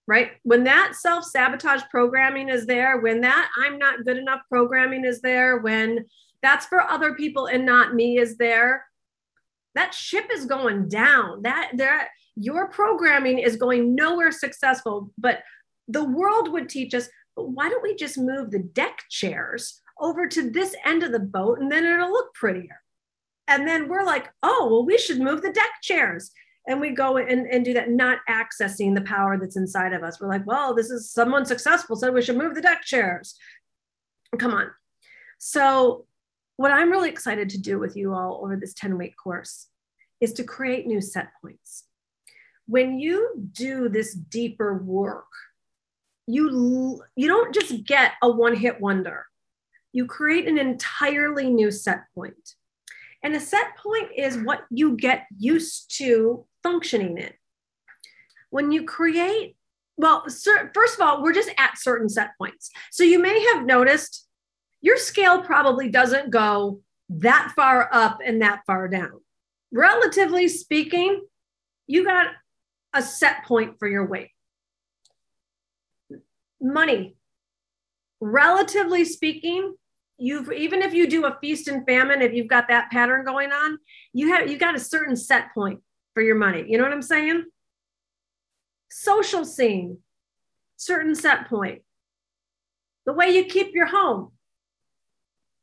right? 0.06 0.32
When 0.42 0.64
that 0.64 0.94
self 0.94 1.24
sabotage 1.24 1.82
programming 1.90 2.48
is 2.48 2.66
there, 2.66 2.98
when 3.00 3.20
that 3.22 3.50
I'm 3.56 3.78
not 3.78 4.04
good 4.04 4.18
enough 4.18 4.40
programming 4.48 5.04
is 5.04 5.20
there, 5.20 5.58
when 5.58 6.06
that's 6.42 6.66
for 6.66 6.80
other 6.80 7.14
people 7.14 7.46
and 7.46 7.66
not 7.66 7.94
me 7.94 8.18
is 8.18 8.36
there, 8.36 8.86
that 9.74 9.94
ship 9.94 10.28
is 10.32 10.46
going 10.46 10.88
down. 10.88 11.42
That 11.42 11.72
there 11.74 12.08
your 12.36 12.68
programming 12.68 13.38
is 13.38 13.56
going 13.56 13.94
nowhere 13.94 14.30
successful, 14.30 15.10
but 15.18 15.42
the 15.88 16.04
world 16.04 16.52
would 16.52 16.68
teach 16.68 16.94
us, 16.94 17.08
but 17.34 17.50
why 17.50 17.68
don't 17.68 17.82
we 17.82 17.94
just 17.94 18.18
move 18.18 18.50
the 18.50 18.58
deck 18.58 19.04
chairs 19.10 19.80
over 19.98 20.26
to 20.28 20.50
this 20.50 20.74
end 20.84 21.02
of 21.02 21.12
the 21.12 21.18
boat 21.18 21.58
and 21.58 21.72
then 21.72 21.84
it'll 21.84 22.10
look 22.10 22.34
prettier. 22.34 22.82
And 23.48 23.66
then 23.66 23.88
we're 23.88 24.04
like, 24.04 24.30
oh, 24.42 24.68
well, 24.70 24.84
we 24.84 24.98
should 24.98 25.20
move 25.20 25.40
the 25.40 25.52
deck 25.52 25.70
chairs 25.82 26.30
and 26.66 26.80
we 26.80 26.90
go 26.90 27.16
and, 27.16 27.46
and 27.46 27.64
do 27.64 27.72
that, 27.74 27.90
not 27.90 28.18
accessing 28.28 28.94
the 28.94 29.02
power 29.02 29.38
that's 29.38 29.56
inside 29.56 29.92
of 29.92 30.02
us. 30.02 30.20
We're 30.20 30.28
like, 30.28 30.46
well, 30.46 30.74
this 30.74 30.90
is 30.90 31.10
someone 31.10 31.46
successful, 31.46 31.96
so 31.96 32.10
we 32.10 32.22
should 32.22 32.36
move 32.36 32.54
the 32.54 32.60
deck 32.60 32.82
chairs. 32.82 33.36
Come 34.38 34.52
on. 34.52 34.70
So, 35.38 36.06
what 36.56 36.72
I'm 36.72 36.90
really 36.90 37.10
excited 37.10 37.50
to 37.50 37.60
do 37.60 37.78
with 37.78 37.96
you 37.96 38.14
all 38.14 38.40
over 38.42 38.56
this 38.56 38.72
10 38.74 38.96
week 38.96 39.14
course 39.22 39.68
is 40.20 40.32
to 40.34 40.44
create 40.44 40.86
new 40.86 41.00
set 41.00 41.28
points. 41.42 41.84
When 42.66 42.98
you 42.98 43.48
do 43.52 43.88
this 43.88 44.14
deeper 44.14 44.74
work, 44.74 45.26
you, 46.26 47.02
you 47.14 47.28
don't 47.28 47.54
just 47.54 47.84
get 47.84 48.12
a 48.22 48.30
one 48.30 48.56
hit 48.56 48.80
wonder, 48.80 49.26
you 49.92 50.06
create 50.06 50.48
an 50.48 50.58
entirely 50.58 51.48
new 51.50 51.70
set 51.70 52.04
point. 52.14 52.54
And 53.22 53.34
a 53.34 53.40
set 53.40 53.76
point 53.76 54.10
is 54.16 54.38
what 54.38 54.64
you 54.70 54.96
get 54.96 55.26
used 55.38 55.96
to 55.98 56.46
functioning 56.66 57.16
in. 57.18 57.32
When 58.50 58.72
you 58.72 58.84
create, 58.84 59.56
well, 59.96 60.24
first 60.74 60.94
of 60.94 61.00
all, 61.00 61.22
we're 61.22 61.32
just 61.32 61.50
at 61.58 61.78
certain 61.78 62.08
set 62.08 62.30
points. 62.38 62.70
So 62.90 63.04
you 63.04 63.20
may 63.20 63.40
have 63.52 63.64
noticed 63.64 64.26
your 64.80 64.96
scale 64.96 65.42
probably 65.42 65.88
doesn't 65.88 66.30
go 66.30 66.80
that 67.08 67.52
far 67.54 67.88
up 67.92 68.18
and 68.24 68.42
that 68.42 68.62
far 68.66 68.88
down. 68.88 69.20
Relatively 69.72 70.48
speaking, 70.48 71.24
you 71.86 72.04
got 72.04 72.28
a 72.92 73.02
set 73.02 73.44
point 73.44 73.78
for 73.78 73.86
your 73.86 74.06
weight. 74.06 74.30
Money, 76.60 77.16
relatively 78.20 79.04
speaking, 79.04 79.74
you've 80.18 80.50
even 80.50 80.82
if 80.82 80.94
you 80.94 81.08
do 81.08 81.26
a 81.26 81.38
feast 81.40 81.68
and 81.68 81.86
famine, 81.86 82.22
if 82.22 82.32
you've 82.32 82.48
got 82.48 82.68
that 82.68 82.90
pattern 82.90 83.24
going 83.24 83.52
on, 83.52 83.78
you 84.12 84.32
have 84.32 84.50
you 84.50 84.58
got 84.58 84.74
a 84.74 84.80
certain 84.80 85.14
set 85.14 85.52
point 85.54 85.80
for 86.16 86.22
your 86.22 86.34
money. 86.34 86.64
You 86.66 86.78
know 86.78 86.84
what 86.84 86.94
I'm 86.94 87.02
saying? 87.02 87.44
Social 88.90 89.44
scene, 89.44 89.98
certain 90.78 91.14
set 91.14 91.46
point. 91.46 91.82
The 93.04 93.12
way 93.12 93.28
you 93.28 93.44
keep 93.44 93.74
your 93.74 93.84
home. 93.84 94.32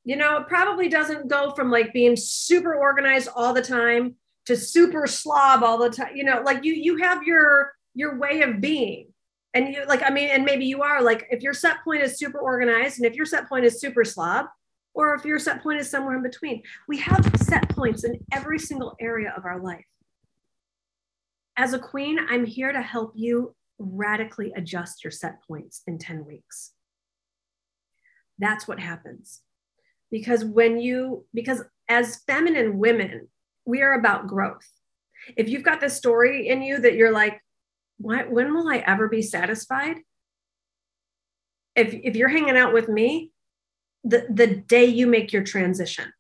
You 0.04 0.16
know, 0.16 0.38
it 0.38 0.48
probably 0.48 0.90
doesn't 0.90 1.28
go 1.28 1.56
from 1.56 1.72
like 1.72 1.92
being 1.92 2.16
super 2.16 2.76
organized 2.76 3.30
all 3.36 3.56
the 3.56 3.64
time 3.64 4.14
to 4.46 4.56
super 4.56 5.08
slob 5.08 5.64
all 5.64 5.80
the 5.80 5.90
time. 5.90 6.16
You 6.16 6.24
know, 6.24 6.44
like 6.46 6.64
you 6.64 6.74
you 6.74 6.98
have 6.98 7.24
your 7.24 7.74
your 7.96 8.20
way 8.20 8.44
of 8.44 8.62
being 8.62 9.08
and 9.54 9.74
you 9.74 9.86
like 9.88 10.02
i 10.04 10.10
mean 10.10 10.30
and 10.30 10.44
maybe 10.44 10.66
you 10.66 10.82
are 10.82 11.00
like 11.04 11.28
if 11.30 11.44
your 11.44 11.54
set 11.54 11.84
point 11.84 12.02
is 12.02 12.18
super 12.18 12.40
organized 12.40 12.98
and 12.98 13.06
if 13.06 13.14
your 13.14 13.26
set 13.26 13.48
point 13.48 13.64
is 13.64 13.80
super 13.80 14.04
slob 14.04 14.48
or 14.96 15.14
if 15.14 15.24
your 15.24 15.38
set 15.38 15.62
point 15.62 15.80
is 15.80 15.88
somewhere 15.88 16.16
in 16.16 16.24
between 16.24 16.64
we 16.88 16.98
have 16.98 17.24
set 17.38 17.70
points 17.70 18.04
in 18.04 18.18
every 18.32 18.58
single 18.58 18.96
area 19.00 19.32
of 19.38 19.46
our 19.46 19.60
life 19.60 19.86
as 21.58 21.74
a 21.74 21.80
queen 21.80 22.20
i'm 22.30 22.46
here 22.46 22.72
to 22.72 22.82
help 22.82 23.14
you 23.16 23.56
radically 23.80 24.52
adjust 24.56 25.04
your 25.04 25.12
set 25.12 25.42
points 25.48 25.82
in 25.88 25.98
10 25.98 26.26
weeks. 26.26 26.72
That's 28.40 28.68
what 28.68 28.80
happens. 28.80 29.42
Because 30.12 30.46
when 30.46 30.80
you 30.80 31.26
because 31.34 31.64
as 31.90 32.22
feminine 32.28 32.78
women 32.78 33.28
we 33.66 33.82
are 33.82 33.94
about 33.94 34.28
growth. 34.28 34.68
If 35.38 35.48
you've 35.48 35.64
got 35.64 35.80
this 35.80 35.96
story 35.96 36.50
in 36.50 36.62
you 36.62 36.80
that 36.82 36.96
you're 36.96 37.14
like 37.14 37.42
why, 37.98 38.24
when 38.24 38.54
will 38.54 38.68
I 38.68 38.78
ever 38.78 39.08
be 39.08 39.22
satisfied? 39.22 39.98
If, 41.76 41.94
if 41.94 42.16
you're 42.16 42.30
hanging 42.30 42.58
out 42.58 42.74
with 42.74 42.90
me, 42.90 43.32
the, 44.04 44.28
the 44.30 44.48
day 44.48 44.86
you 44.86 45.08
make 45.08 45.32
your 45.32 45.44
transition, 45.44 46.12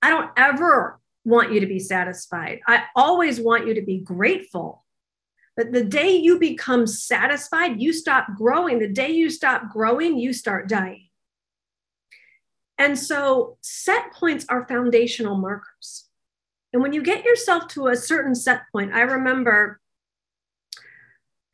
I 0.00 0.10
don't 0.10 0.30
ever 0.36 1.00
want 1.24 1.52
you 1.52 1.60
to 1.60 1.66
be 1.66 1.78
satisfied. 1.78 2.60
I 2.66 2.84
always 2.96 3.40
want 3.40 3.66
you 3.66 3.74
to 3.74 3.82
be 3.82 3.98
grateful. 3.98 4.84
But 5.56 5.72
the 5.72 5.84
day 5.84 6.16
you 6.16 6.38
become 6.38 6.86
satisfied, 6.86 7.80
you 7.80 7.92
stop 7.92 8.28
growing. 8.36 8.78
The 8.78 8.88
day 8.88 9.10
you 9.10 9.28
stop 9.28 9.70
growing, 9.70 10.18
you 10.18 10.32
start 10.32 10.68
dying. 10.68 11.08
And 12.78 12.98
so 12.98 13.58
set 13.60 14.12
points 14.14 14.46
are 14.48 14.66
foundational 14.66 15.36
markers. 15.36 16.08
And 16.72 16.80
when 16.80 16.92
you 16.92 17.02
get 17.02 17.24
yourself 17.24 17.68
to 17.68 17.88
a 17.88 17.96
certain 17.96 18.34
set 18.34 18.62
point, 18.72 18.94
I 18.94 19.00
remember 19.02 19.80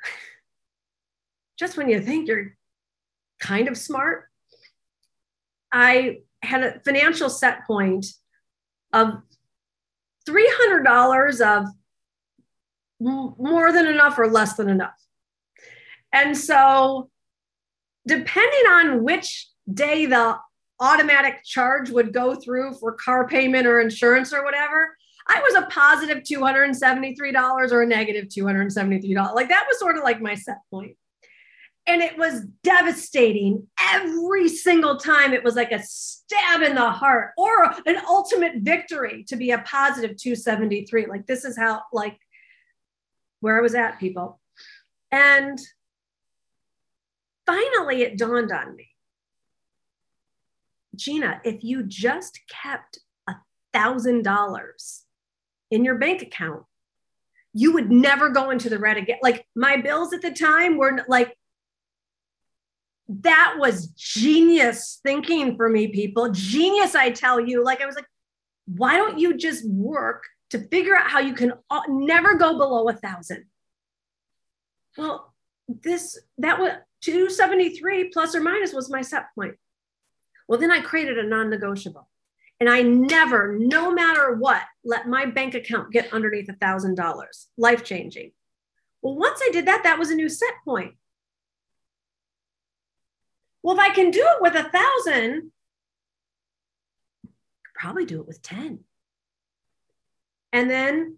just 1.58 1.76
when 1.76 1.88
you 1.88 2.00
think 2.00 2.28
you're 2.28 2.54
kind 3.40 3.66
of 3.66 3.76
smart, 3.76 4.28
I 5.72 6.20
had 6.42 6.62
a 6.62 6.80
financial 6.80 7.28
set 7.28 7.66
point 7.66 8.06
of 8.92 9.22
$300 10.28 11.40
of 11.40 11.66
more 13.00 13.72
than 13.72 13.86
enough 13.86 14.18
or 14.18 14.28
less 14.28 14.54
than 14.54 14.68
enough. 14.68 14.98
And 16.12 16.36
so, 16.36 17.10
depending 18.06 18.66
on 18.70 19.04
which 19.04 19.48
day 19.72 20.06
the 20.06 20.38
automatic 20.80 21.44
charge 21.44 21.90
would 21.90 22.12
go 22.12 22.34
through 22.34 22.74
for 22.74 22.92
car 22.92 23.26
payment 23.26 23.66
or 23.66 23.80
insurance 23.80 24.32
or 24.32 24.44
whatever, 24.44 24.96
I 25.28 25.40
was 25.40 25.54
a 25.54 25.66
positive 25.66 26.18
$273 26.18 27.72
or 27.72 27.82
a 27.82 27.86
negative 27.86 28.26
$273. 28.26 29.34
Like 29.34 29.48
that 29.48 29.64
was 29.68 29.78
sort 29.78 29.96
of 29.96 30.04
like 30.04 30.20
my 30.20 30.34
set 30.34 30.58
point 30.70 30.96
and 31.86 32.02
it 32.02 32.18
was 32.18 32.42
devastating. 32.62 33.66
Every 33.80 34.48
single 34.48 34.96
time 34.96 35.32
it 35.32 35.44
was 35.44 35.54
like 35.54 35.72
a 35.72 35.82
stab 35.82 36.62
in 36.62 36.74
the 36.74 36.90
heart 36.90 37.32
or 37.36 37.64
an 37.86 38.00
ultimate 38.08 38.56
victory 38.56 39.24
to 39.28 39.36
be 39.36 39.52
a 39.52 39.58
positive 39.58 40.16
273 40.16 41.06
like 41.06 41.26
this 41.26 41.44
is 41.44 41.56
how 41.56 41.82
like 41.92 42.18
where 43.40 43.58
i 43.58 43.60
was 43.60 43.74
at 43.74 44.00
people. 44.00 44.40
And 45.12 45.58
finally 47.46 48.02
it 48.02 48.18
dawned 48.18 48.52
on 48.52 48.74
me. 48.74 48.88
Gina 50.96 51.40
if 51.44 51.62
you 51.62 51.82
just 51.84 52.40
kept 52.48 52.98
a 53.28 53.34
thousand 53.72 54.22
dollars 54.22 55.04
in 55.70 55.84
your 55.84 55.96
bank 55.96 56.22
account 56.22 56.64
you 57.58 57.72
would 57.72 57.90
never 57.90 58.28
go 58.28 58.50
into 58.50 58.68
the 58.68 58.78
red 58.78 58.98
again. 58.98 59.16
Like 59.22 59.46
my 59.54 59.78
bills 59.78 60.12
at 60.12 60.20
the 60.20 60.30
time 60.30 60.76
were 60.76 61.02
like 61.08 61.35
that 63.08 63.56
was 63.58 63.88
genius 63.88 65.00
thinking 65.02 65.56
for 65.56 65.68
me, 65.68 65.88
people. 65.88 66.30
Genius, 66.30 66.94
I 66.94 67.10
tell 67.10 67.40
you. 67.40 67.64
Like, 67.64 67.80
I 67.80 67.86
was 67.86 67.94
like, 67.94 68.06
why 68.66 68.96
don't 68.96 69.18
you 69.18 69.36
just 69.36 69.68
work 69.68 70.24
to 70.50 70.58
figure 70.68 70.96
out 70.96 71.08
how 71.08 71.20
you 71.20 71.34
can 71.34 71.52
never 71.88 72.34
go 72.34 72.58
below 72.58 72.88
a 72.88 72.94
thousand? 72.94 73.44
Well, 74.96 75.32
this, 75.68 76.18
that 76.38 76.58
was 76.58 76.72
273 77.02 78.10
plus 78.10 78.34
or 78.34 78.40
minus 78.40 78.72
was 78.72 78.90
my 78.90 79.02
set 79.02 79.26
point. 79.34 79.54
Well, 80.48 80.58
then 80.58 80.70
I 80.70 80.80
created 80.80 81.18
a 81.18 81.26
non 81.26 81.50
negotiable. 81.50 82.08
And 82.58 82.70
I 82.70 82.80
never, 82.82 83.56
no 83.58 83.92
matter 83.92 84.34
what, 84.34 84.62
let 84.82 85.06
my 85.06 85.26
bank 85.26 85.54
account 85.54 85.92
get 85.92 86.12
underneath 86.12 86.48
a 86.48 86.54
$1,000. 86.54 87.46
Life 87.58 87.84
changing. 87.84 88.32
Well, 89.02 89.14
once 89.14 89.40
I 89.42 89.50
did 89.52 89.66
that, 89.66 89.82
that 89.84 89.98
was 89.98 90.10
a 90.10 90.14
new 90.14 90.30
set 90.30 90.54
point. 90.64 90.94
Well, 93.66 93.74
if 93.74 93.80
I 93.80 93.92
can 93.92 94.12
do 94.12 94.24
it 94.24 94.40
with 94.40 94.54
a 94.54 94.70
thousand, 94.70 95.50
probably 97.74 98.04
do 98.06 98.20
it 98.20 98.26
with 98.28 98.40
10. 98.40 98.78
And 100.52 100.70
then 100.70 101.16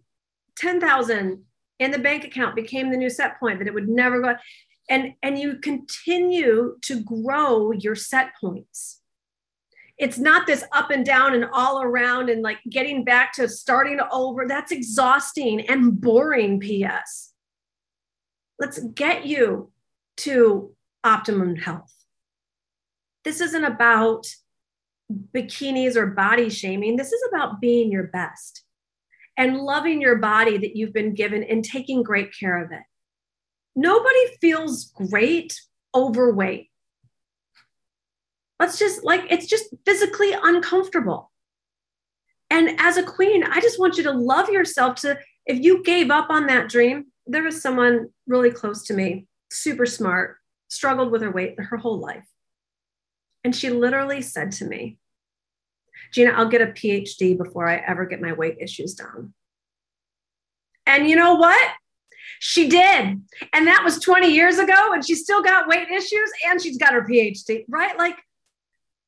10,000 0.56 1.44
in 1.78 1.90
the 1.90 1.98
bank 1.98 2.24
account 2.24 2.56
became 2.56 2.90
the 2.90 2.96
new 2.96 3.10
set 3.10 3.38
point 3.38 3.58
that 3.58 3.68
it 3.68 3.74
would 3.74 3.90
never 3.90 4.22
go. 4.22 4.36
And, 4.88 5.12
and 5.22 5.38
you 5.38 5.58
continue 5.58 6.78
to 6.84 7.02
grow 7.02 7.72
your 7.72 7.94
set 7.94 8.30
points. 8.40 9.02
It's 9.98 10.16
not 10.16 10.46
this 10.46 10.64
up 10.72 10.90
and 10.90 11.04
down 11.04 11.34
and 11.34 11.44
all 11.52 11.82
around 11.82 12.30
and 12.30 12.40
like 12.40 12.60
getting 12.70 13.04
back 13.04 13.34
to 13.34 13.46
starting 13.46 14.00
over. 14.10 14.48
That's 14.48 14.72
exhausting 14.72 15.68
and 15.68 16.00
boring, 16.00 16.60
PS. 16.60 17.34
Let's 18.58 18.78
get 18.78 19.26
you 19.26 19.70
to 20.18 20.74
optimum 21.04 21.54
health. 21.54 21.92
This 23.28 23.42
isn't 23.42 23.64
about 23.64 24.26
bikinis 25.34 25.96
or 25.96 26.06
body 26.06 26.48
shaming. 26.48 26.96
This 26.96 27.12
is 27.12 27.20
about 27.28 27.60
being 27.60 27.92
your 27.92 28.04
best 28.04 28.64
and 29.36 29.58
loving 29.58 30.00
your 30.00 30.16
body 30.16 30.56
that 30.56 30.76
you've 30.76 30.94
been 30.94 31.12
given 31.12 31.42
and 31.42 31.62
taking 31.62 32.02
great 32.02 32.30
care 32.40 32.64
of 32.64 32.72
it. 32.72 32.80
Nobody 33.76 34.28
feels 34.40 34.94
great 34.96 35.60
overweight. 35.94 36.70
Let's 38.58 38.78
just 38.78 39.04
like, 39.04 39.30
it's 39.30 39.46
just 39.46 39.74
physically 39.84 40.32
uncomfortable. 40.32 41.30
And 42.48 42.80
as 42.80 42.96
a 42.96 43.02
queen, 43.02 43.44
I 43.44 43.60
just 43.60 43.78
want 43.78 43.98
you 43.98 44.04
to 44.04 44.12
love 44.12 44.48
yourself 44.48 45.02
to, 45.02 45.18
if 45.44 45.62
you 45.62 45.84
gave 45.84 46.10
up 46.10 46.30
on 46.30 46.46
that 46.46 46.70
dream, 46.70 47.08
there 47.26 47.42
was 47.42 47.60
someone 47.60 48.08
really 48.26 48.50
close 48.50 48.84
to 48.84 48.94
me, 48.94 49.26
super 49.50 49.84
smart, 49.84 50.38
struggled 50.68 51.12
with 51.12 51.20
her 51.20 51.30
weight 51.30 51.60
her 51.60 51.76
whole 51.76 51.98
life. 51.98 52.24
And 53.48 53.56
she 53.56 53.70
literally 53.70 54.20
said 54.20 54.52
to 54.52 54.66
me, 54.66 54.98
Gina, 56.12 56.32
I'll 56.32 56.50
get 56.50 56.60
a 56.60 56.66
PhD 56.66 57.34
before 57.34 57.66
I 57.66 57.76
ever 57.76 58.04
get 58.04 58.20
my 58.20 58.34
weight 58.34 58.58
issues 58.60 58.92
down. 58.92 59.32
And 60.84 61.08
you 61.08 61.16
know 61.16 61.36
what? 61.36 61.70
She 62.40 62.68
did. 62.68 63.22
And 63.54 63.66
that 63.66 63.80
was 63.82 64.00
20 64.00 64.30
years 64.30 64.58
ago, 64.58 64.92
and 64.92 65.02
she 65.02 65.14
still 65.14 65.42
got 65.42 65.66
weight 65.66 65.88
issues 65.88 66.30
and 66.46 66.60
she's 66.60 66.76
got 66.76 66.92
her 66.92 67.06
PhD, 67.08 67.64
right? 67.70 67.96
Like, 67.96 68.18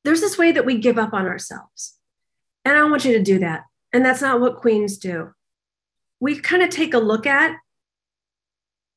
there's 0.03 0.21
this 0.21 0.39
way 0.39 0.51
that 0.53 0.65
we 0.65 0.79
give 0.79 0.97
up 0.97 1.13
on 1.13 1.27
ourselves. 1.27 1.99
And 2.65 2.75
I 2.75 2.83
want 2.85 3.05
you 3.05 3.13
to 3.13 3.23
do 3.23 3.37
that. 3.37 3.65
And 3.93 4.03
that's 4.03 4.23
not 4.23 4.41
what 4.41 4.55
queens 4.57 4.97
do. 4.97 5.35
We 6.19 6.39
kind 6.39 6.63
of 6.63 6.71
take 6.71 6.95
a 6.95 6.99
look 6.99 7.27
at 7.27 7.57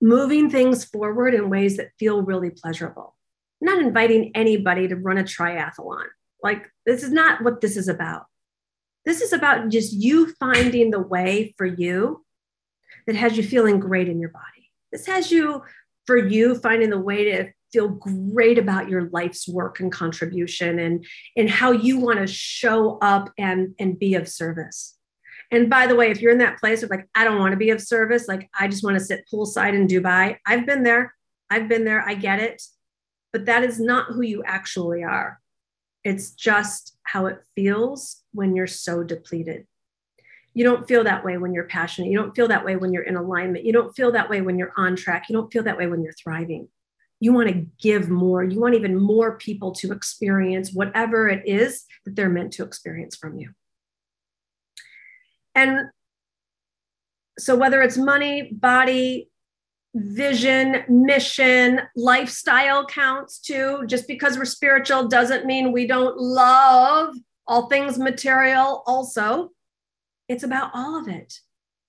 moving 0.00 0.48
things 0.48 0.86
forward 0.86 1.34
in 1.34 1.50
ways 1.50 1.76
that 1.76 1.90
feel 1.98 2.22
really 2.22 2.48
pleasurable. 2.48 3.14
I'm 3.64 3.78
not 3.78 3.82
inviting 3.82 4.30
anybody 4.34 4.88
to 4.88 4.96
run 4.96 5.16
a 5.16 5.24
triathlon. 5.24 6.04
Like, 6.42 6.70
this 6.84 7.02
is 7.02 7.10
not 7.10 7.42
what 7.42 7.62
this 7.62 7.78
is 7.78 7.88
about. 7.88 8.26
This 9.06 9.22
is 9.22 9.32
about 9.32 9.70
just 9.70 9.94
you 9.94 10.34
finding 10.34 10.90
the 10.90 11.00
way 11.00 11.54
for 11.56 11.64
you 11.64 12.24
that 13.06 13.16
has 13.16 13.38
you 13.38 13.42
feeling 13.42 13.80
great 13.80 14.08
in 14.08 14.20
your 14.20 14.28
body. 14.28 14.70
This 14.92 15.06
has 15.06 15.30
you, 15.30 15.62
for 16.06 16.18
you, 16.18 16.56
finding 16.56 16.90
the 16.90 17.00
way 17.00 17.24
to 17.24 17.52
feel 17.72 17.88
great 17.88 18.58
about 18.58 18.90
your 18.90 19.08
life's 19.10 19.48
work 19.48 19.80
and 19.80 19.90
contribution 19.90 20.78
and, 20.78 21.06
and 21.34 21.48
how 21.48 21.72
you 21.72 21.98
want 21.98 22.18
to 22.18 22.26
show 22.26 22.98
up 22.98 23.32
and, 23.38 23.74
and 23.78 23.98
be 23.98 24.14
of 24.14 24.28
service. 24.28 24.98
And 25.50 25.70
by 25.70 25.86
the 25.86 25.96
way, 25.96 26.10
if 26.10 26.20
you're 26.20 26.32
in 26.32 26.38
that 26.38 26.60
place 26.60 26.82
of 26.82 26.90
like, 26.90 27.08
I 27.14 27.24
don't 27.24 27.38
want 27.38 27.52
to 27.52 27.58
be 27.58 27.70
of 27.70 27.80
service, 27.80 28.28
like 28.28 28.50
I 28.58 28.68
just 28.68 28.84
want 28.84 28.98
to 28.98 29.04
sit 29.04 29.24
poolside 29.32 29.72
in 29.74 29.86
Dubai, 29.86 30.36
I've 30.46 30.66
been 30.66 30.82
there. 30.82 31.14
I've 31.48 31.68
been 31.68 31.84
there. 31.84 32.06
I 32.06 32.14
get 32.14 32.40
it. 32.40 32.62
But 33.34 33.46
that 33.46 33.64
is 33.64 33.80
not 33.80 34.12
who 34.12 34.22
you 34.22 34.44
actually 34.46 35.02
are. 35.02 35.40
It's 36.04 36.30
just 36.30 36.96
how 37.02 37.26
it 37.26 37.42
feels 37.56 38.22
when 38.30 38.54
you're 38.54 38.68
so 38.68 39.02
depleted. 39.02 39.66
You 40.54 40.62
don't 40.62 40.86
feel 40.86 41.02
that 41.02 41.24
way 41.24 41.36
when 41.36 41.52
you're 41.52 41.64
passionate. 41.64 42.12
You 42.12 42.16
don't 42.16 42.36
feel 42.36 42.46
that 42.46 42.64
way 42.64 42.76
when 42.76 42.92
you're 42.92 43.02
in 43.02 43.16
alignment. 43.16 43.64
You 43.64 43.72
don't 43.72 43.92
feel 43.96 44.12
that 44.12 44.30
way 44.30 44.40
when 44.40 44.56
you're 44.56 44.72
on 44.76 44.94
track. 44.94 45.24
You 45.28 45.32
don't 45.32 45.52
feel 45.52 45.64
that 45.64 45.76
way 45.76 45.88
when 45.88 46.04
you're 46.04 46.12
thriving. 46.12 46.68
You 47.18 47.32
want 47.32 47.48
to 47.48 47.66
give 47.80 48.08
more. 48.08 48.44
You 48.44 48.60
want 48.60 48.76
even 48.76 48.96
more 48.96 49.36
people 49.36 49.72
to 49.72 49.90
experience 49.90 50.72
whatever 50.72 51.28
it 51.28 51.42
is 51.44 51.86
that 52.04 52.14
they're 52.14 52.28
meant 52.28 52.52
to 52.52 52.62
experience 52.62 53.16
from 53.16 53.36
you. 53.36 53.50
And 55.56 55.88
so, 57.36 57.56
whether 57.56 57.82
it's 57.82 57.96
money, 57.96 58.52
body, 58.52 59.28
vision, 59.94 60.84
mission, 60.88 61.80
lifestyle 61.94 62.84
counts 62.86 63.38
too. 63.38 63.84
Just 63.86 64.08
because 64.08 64.36
we're 64.36 64.44
spiritual 64.44 65.08
doesn't 65.08 65.46
mean 65.46 65.72
we 65.72 65.86
don't 65.86 66.18
love 66.18 67.14
all 67.46 67.68
things 67.68 67.98
material, 67.98 68.82
also. 68.86 69.50
It's 70.28 70.42
about 70.42 70.70
all 70.74 70.98
of 70.98 71.08
it. 71.08 71.34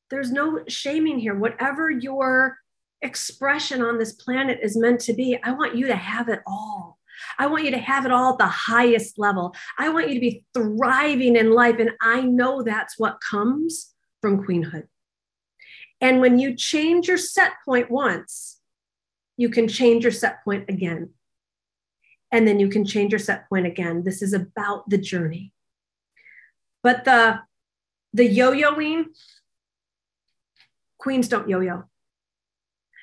There's 0.09 0.31
no 0.31 0.63
shaming 0.67 1.19
here. 1.19 1.35
Whatever 1.35 1.89
your 1.89 2.57
expression 3.01 3.81
on 3.81 3.97
this 3.97 4.13
planet 4.13 4.59
is 4.61 4.77
meant 4.77 4.99
to 5.01 5.13
be, 5.13 5.37
I 5.43 5.51
want 5.51 5.75
you 5.75 5.87
to 5.87 5.95
have 5.95 6.29
it 6.29 6.41
all. 6.45 6.99
I 7.39 7.47
want 7.47 7.63
you 7.63 7.71
to 7.71 7.77
have 7.77 8.05
it 8.05 8.11
all 8.11 8.33
at 8.33 8.37
the 8.37 8.45
highest 8.45 9.17
level. 9.17 9.55
I 9.79 9.89
want 9.89 10.09
you 10.09 10.15
to 10.15 10.19
be 10.19 10.43
thriving 10.53 11.37
in 11.37 11.51
life. 11.51 11.79
And 11.79 11.91
I 12.01 12.21
know 12.21 12.61
that's 12.61 12.99
what 12.99 13.17
comes 13.21 13.93
from 14.21 14.45
queenhood. 14.45 14.87
And 16.01 16.21
when 16.21 16.39
you 16.39 16.55
change 16.55 17.07
your 17.07 17.17
set 17.17 17.53
point 17.63 17.89
once, 17.89 18.59
you 19.37 19.49
can 19.49 19.67
change 19.67 20.03
your 20.03 20.11
set 20.11 20.43
point 20.43 20.69
again. 20.69 21.11
And 22.31 22.47
then 22.47 22.59
you 22.59 22.69
can 22.69 22.85
change 22.85 23.11
your 23.11 23.19
set 23.19 23.47
point 23.49 23.65
again. 23.65 24.03
This 24.03 24.21
is 24.21 24.33
about 24.33 24.89
the 24.89 24.97
journey. 24.97 25.53
But 26.83 27.05
the 27.05 27.39
the 28.13 28.25
yo-yoing, 28.25 29.05
queens 30.97 31.27
don't 31.27 31.49
yo-yo. 31.49 31.83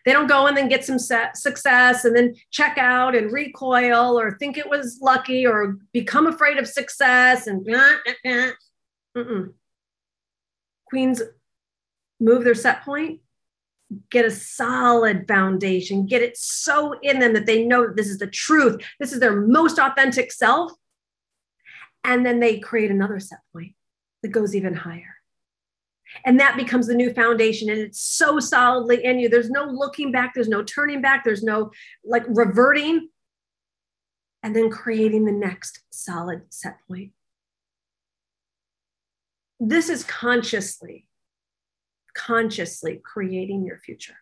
They 0.05 0.13
don't 0.13 0.27
go 0.27 0.47
and 0.47 0.57
then 0.57 0.69
get 0.69 0.85
some 0.85 0.99
success 0.99 2.05
and 2.05 2.17
then 2.17 2.35
check 2.51 2.77
out 2.79 3.15
and 3.15 3.31
recoil 3.31 4.19
or 4.19 4.37
think 4.37 4.59
it 4.59 4.69
was 4.69 4.99
lucky 5.01 5.47
or 5.47 5.79
become 5.93 6.27
afraid 6.27 6.59
of 6.59 6.67
success 6.67 7.47
and 7.47 7.69
uh, 7.69 7.79
uh, 7.79 8.29
uh. 8.29 8.51
Mm-mm. 9.17 9.53
queens 10.87 11.23
move 12.23 12.45
their 12.45 12.55
set 12.55 12.83
point, 12.83 13.21
get 14.11 14.25
a 14.25 14.31
solid 14.31 15.27
foundation, 15.29 16.07
get 16.07 16.23
it 16.23 16.37
so 16.37 16.99
in 17.01 17.19
them 17.19 17.35
that 17.35 17.47
they 17.47 17.65
know 17.65 17.93
this 17.93 18.09
is 18.09 18.19
the 18.19 18.27
truth, 18.27 18.83
this 18.99 19.13
is 19.13 19.21
their 19.21 19.41
most 19.41 19.79
authentic 19.79 20.33
self. 20.33 20.73
And 22.05 22.25
then 22.25 22.41
they 22.41 22.59
create 22.59 22.91
another 22.91 23.21
set 23.21 23.41
point 23.53 23.75
that 24.23 24.29
goes 24.29 24.55
even 24.55 24.75
higher. 24.75 25.17
And 26.25 26.39
that 26.41 26.57
becomes 26.57 26.87
the 26.87 26.95
new 26.95 27.13
foundation. 27.13 27.71
And 27.71 27.79
it's 27.79 28.01
so 28.01 28.39
solidly 28.39 29.05
in 29.05 29.19
you. 29.19 29.29
There's 29.29 29.51
no 29.51 29.65
looking 29.65 30.13
back, 30.13 30.35
there's 30.35 30.49
no 30.49 30.63
turning 30.63 31.01
back, 31.01 31.25
there's 31.25 31.43
no 31.43 31.71
like 32.05 32.25
reverting. 32.29 33.09
And 34.43 34.57
then 34.57 34.71
creating 34.71 35.25
the 35.25 35.33
next 35.33 35.81
solid 35.91 36.43
set 36.51 36.79
point. 36.89 37.13
This 39.61 39.89
is 39.89 40.03
consciously 40.03 41.07
consciously 42.15 43.01
creating 43.05 43.65
your 43.65 43.79
future. 43.79 44.17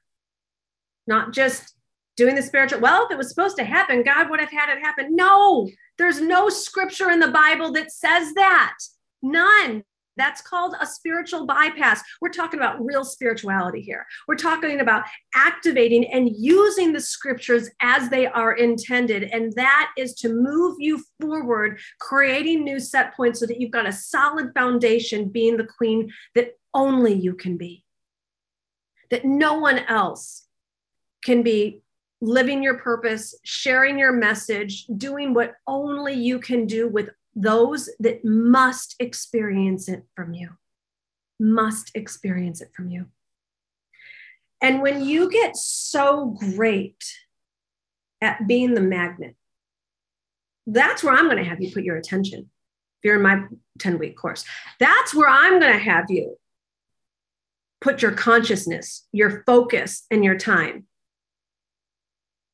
Not 1.06 1.32
just 1.32 1.74
doing 2.16 2.34
the 2.34 2.42
spiritual, 2.42 2.80
well, 2.80 3.06
if 3.06 3.10
it 3.10 3.18
was 3.18 3.28
supposed 3.28 3.56
to 3.56 3.64
happen, 3.64 4.02
God 4.02 4.30
would 4.30 4.40
have 4.40 4.50
had 4.50 4.68
it 4.68 4.82
happen. 4.82 5.16
No, 5.16 5.68
there's 5.98 6.20
no 6.20 6.48
scripture 6.48 7.10
in 7.10 7.20
the 7.20 7.30
Bible 7.30 7.72
that 7.72 7.92
says 7.92 8.32
that. 8.34 8.76
None. 9.22 9.84
That's 10.20 10.42
called 10.42 10.74
a 10.78 10.84
spiritual 10.84 11.46
bypass. 11.46 12.02
We're 12.20 12.28
talking 12.28 12.60
about 12.60 12.84
real 12.84 13.06
spirituality 13.06 13.80
here. 13.80 14.06
We're 14.28 14.36
talking 14.36 14.80
about 14.80 15.04
activating 15.34 16.12
and 16.12 16.28
using 16.36 16.92
the 16.92 17.00
scriptures 17.00 17.70
as 17.80 18.10
they 18.10 18.26
are 18.26 18.52
intended. 18.52 19.22
And 19.22 19.50
that 19.54 19.92
is 19.96 20.12
to 20.16 20.28
move 20.28 20.76
you 20.78 21.02
forward, 21.18 21.80
creating 22.00 22.64
new 22.64 22.78
set 22.78 23.16
points 23.16 23.40
so 23.40 23.46
that 23.46 23.58
you've 23.58 23.70
got 23.70 23.88
a 23.88 23.92
solid 23.92 24.52
foundation, 24.52 25.30
being 25.30 25.56
the 25.56 25.64
queen 25.78 26.12
that 26.34 26.58
only 26.74 27.14
you 27.14 27.32
can 27.32 27.56
be. 27.56 27.82
That 29.10 29.24
no 29.24 29.54
one 29.54 29.78
else 29.78 30.46
can 31.24 31.42
be 31.42 31.82
living 32.20 32.62
your 32.62 32.76
purpose, 32.76 33.34
sharing 33.44 33.98
your 33.98 34.12
message, 34.12 34.84
doing 34.98 35.32
what 35.32 35.54
only 35.66 36.12
you 36.12 36.38
can 36.38 36.66
do 36.66 36.88
with 36.88 37.08
those 37.34 37.88
that 38.00 38.24
must 38.24 38.96
experience 38.98 39.88
it 39.88 40.04
from 40.14 40.34
you. 40.34 40.50
Must 41.38 41.90
experience 41.94 42.60
it 42.60 42.70
from 42.74 42.90
you. 42.90 43.06
And 44.60 44.82
when 44.82 45.02
you 45.02 45.30
get 45.30 45.56
so 45.56 46.36
great 46.54 47.02
at 48.20 48.46
being 48.46 48.74
the 48.74 48.80
magnet, 48.80 49.36
that's 50.66 51.02
where 51.02 51.14
I'm 51.14 51.24
going 51.24 51.38
to 51.38 51.48
have 51.48 51.62
you 51.62 51.70
put 51.72 51.84
your 51.84 51.96
attention. 51.96 52.40
If 52.40 53.04
you're 53.04 53.16
in 53.16 53.22
my 53.22 53.44
10 53.78 53.98
week 53.98 54.16
course, 54.16 54.44
that's 54.78 55.14
where 55.14 55.28
I'm 55.28 55.58
going 55.58 55.72
to 55.72 55.78
have 55.78 56.06
you 56.10 56.36
put 57.80 58.02
your 58.02 58.12
consciousness, 58.12 59.06
your 59.10 59.42
focus, 59.46 60.04
and 60.10 60.22
your 60.22 60.36
time. 60.36 60.84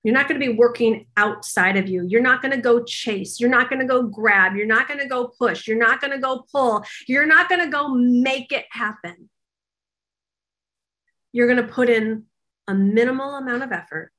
You're 0.06 0.14
not 0.14 0.28
going 0.28 0.40
to 0.40 0.46
be 0.46 0.52
working 0.52 1.06
outside 1.16 1.76
of 1.76 1.88
you. 1.88 2.06
You're 2.06 2.22
not 2.22 2.40
going 2.40 2.52
to 2.52 2.60
go 2.60 2.84
chase. 2.84 3.40
You're 3.40 3.50
not 3.50 3.68
going 3.68 3.80
to 3.80 3.86
go 3.86 4.04
grab. 4.04 4.54
You're 4.54 4.64
not 4.64 4.86
going 4.86 5.00
to 5.00 5.08
go 5.08 5.32
push. 5.36 5.66
You're 5.66 5.76
not 5.76 6.00
going 6.00 6.12
to 6.12 6.18
go 6.18 6.46
pull. 6.52 6.84
You're 7.08 7.26
not 7.26 7.48
going 7.48 7.60
to 7.60 7.66
go 7.66 7.88
make 7.88 8.52
it 8.52 8.66
happen. 8.70 9.28
You're 11.32 11.48
going 11.48 11.60
to 11.60 11.72
put 11.72 11.90
in 11.90 12.26
a 12.68 12.72
minimal 12.72 13.34
amount 13.34 13.64
of 13.64 13.72
effort, 13.72 14.12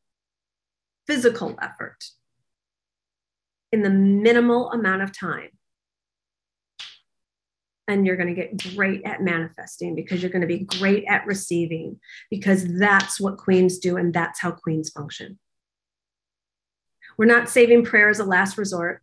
physical 1.07 1.57
effort, 1.61 2.03
in 3.71 3.81
the 3.81 3.89
minimal 3.89 4.69
amount 4.73 5.03
of 5.03 5.17
time 5.17 5.51
and 7.87 8.05
you're 8.05 8.17
going 8.17 8.27
to 8.27 8.35
get 8.35 8.75
great 8.75 9.03
at 9.05 9.21
manifesting 9.21 9.95
because 9.95 10.21
you're 10.21 10.31
going 10.31 10.41
to 10.41 10.47
be 10.47 10.65
great 10.65 11.05
at 11.07 11.25
receiving 11.25 11.97
because 12.29 12.77
that's 12.77 13.21
what 13.21 13.37
queens 13.37 13.77
do 13.77 13.95
and 13.95 14.13
that's 14.13 14.41
how 14.41 14.51
queens 14.51 14.89
function. 14.89 15.39
We're 17.17 17.25
not 17.25 17.49
saving 17.49 17.83
prayer 17.85 18.09
as 18.09 18.19
a 18.19 18.25
last 18.25 18.57
resort. 18.57 19.01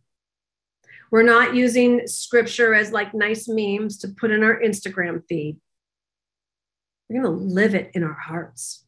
We're 1.11 1.23
not 1.23 1.55
using 1.55 2.07
scripture 2.07 2.73
as 2.73 2.91
like 2.91 3.13
nice 3.13 3.47
memes 3.47 3.97
to 3.99 4.09
put 4.09 4.31
in 4.31 4.43
our 4.43 4.59
Instagram 4.59 5.23
feed. 5.27 5.57
We're 7.09 7.21
going 7.21 7.37
to 7.37 7.43
live 7.43 7.75
it 7.75 7.91
in 7.93 8.03
our 8.03 8.13
hearts. 8.13 8.85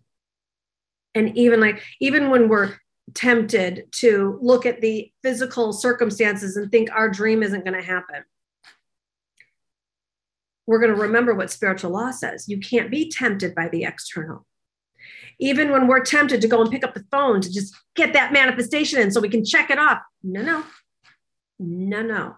And 1.14 1.38
even 1.38 1.60
like, 1.60 1.84
even 2.00 2.30
when 2.30 2.50
we're 2.50 2.76
tempted 3.14 3.92
to 3.92 4.38
look 4.42 4.66
at 4.66 4.82
the 4.82 5.12
physical 5.24 5.74
circumstances 5.74 6.58
and 6.58 6.72
think 6.72 6.90
our 6.92 7.10
dream 7.10 7.44
isn't 7.44 7.66
going 7.66 7.80
to 7.80 7.86
happen, 7.86 8.24
we're 10.66 10.80
going 10.80 10.94
to 10.94 11.02
remember 11.02 11.34
what 11.34 11.52
spiritual 11.52 11.92
law 11.92 12.12
says. 12.12 12.50
You 12.50 12.60
can't 12.60 12.92
be 12.92 13.10
tempted 13.10 13.56
by 13.56 13.70
the 13.70 13.84
external. 13.84 14.46
Even 15.40 15.72
when 15.72 15.88
we're 15.88 16.04
tempted 16.04 16.42
to 16.42 16.48
go 16.48 16.62
and 16.62 16.72
pick 16.72 16.84
up 16.84 16.94
the 16.94 17.06
phone 17.12 17.42
to 17.42 17.52
just 17.52 17.76
get 17.96 18.14
that 18.14 18.34
manifestation 18.34 19.00
in 19.00 19.12
so 19.12 19.22
we 19.22 19.30
can 19.30 19.46
check 19.46 19.70
it 19.70 19.78
off. 19.78 20.00
No, 20.24 20.42
no, 20.42 20.64
no, 21.60 22.02
no. 22.02 22.36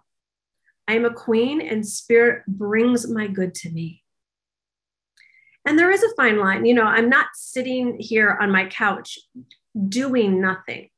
I 0.88 0.96
am 0.96 1.06
a 1.06 1.14
queen 1.14 1.62
and 1.62 1.88
spirit 1.88 2.44
brings 2.48 3.08
my 3.08 3.28
good 3.28 3.54
to 3.56 3.70
me. 3.70 4.04
And 5.66 5.78
there 5.78 5.92
is 5.92 6.04
a 6.04 6.16
fine 6.16 6.40
line. 6.40 6.66
You 6.66 6.74
know, 6.74 6.84
I'm 6.84 7.10
not 7.10 7.28
sitting 7.36 7.98
here 8.00 8.38
on 8.42 8.52
my 8.52 8.66
couch 8.66 9.20
doing 9.88 10.42
nothing. 10.42 10.90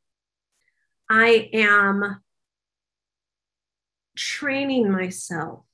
I 1.09 1.49
am 1.51 2.21
training 4.15 4.89
myself 4.89 5.65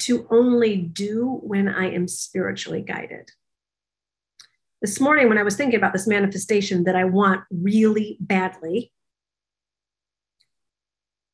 to 0.00 0.26
only 0.30 0.76
do 0.76 1.40
when 1.42 1.68
I 1.68 1.92
am 1.92 2.08
spiritually 2.08 2.82
guided. 2.82 3.30
This 4.80 5.00
morning, 5.00 5.28
when 5.28 5.38
I 5.38 5.42
was 5.42 5.56
thinking 5.56 5.76
about 5.76 5.92
this 5.92 6.06
manifestation 6.06 6.84
that 6.84 6.94
I 6.94 7.04
want 7.04 7.42
really 7.50 8.16
badly, 8.20 8.92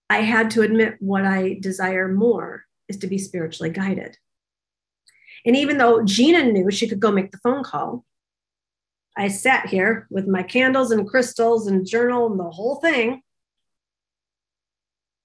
I 0.08 0.22
had 0.22 0.50
to 0.52 0.62
admit 0.62 0.96
what 1.00 1.26
I 1.26 1.58
desire 1.60 2.08
more 2.08 2.64
is 2.88 2.96
to 2.98 3.06
be 3.06 3.18
spiritually 3.18 3.68
guided. 3.68 4.16
And 5.44 5.56
even 5.56 5.76
though 5.76 6.02
Gina 6.04 6.44
knew 6.44 6.70
she 6.70 6.88
could 6.88 7.00
go 7.00 7.12
make 7.12 7.32
the 7.32 7.38
phone 7.38 7.62
call, 7.62 8.04
I 9.14 9.28
sat 9.28 9.68
here 9.68 10.06
with 10.10 10.26
my 10.26 10.42
candles 10.42 10.90
and 10.90 11.06
crystals 11.06 11.66
and 11.66 11.86
journal 11.86 12.30
and 12.30 12.40
the 12.40 12.50
whole 12.50 12.76
thing. 12.76 13.20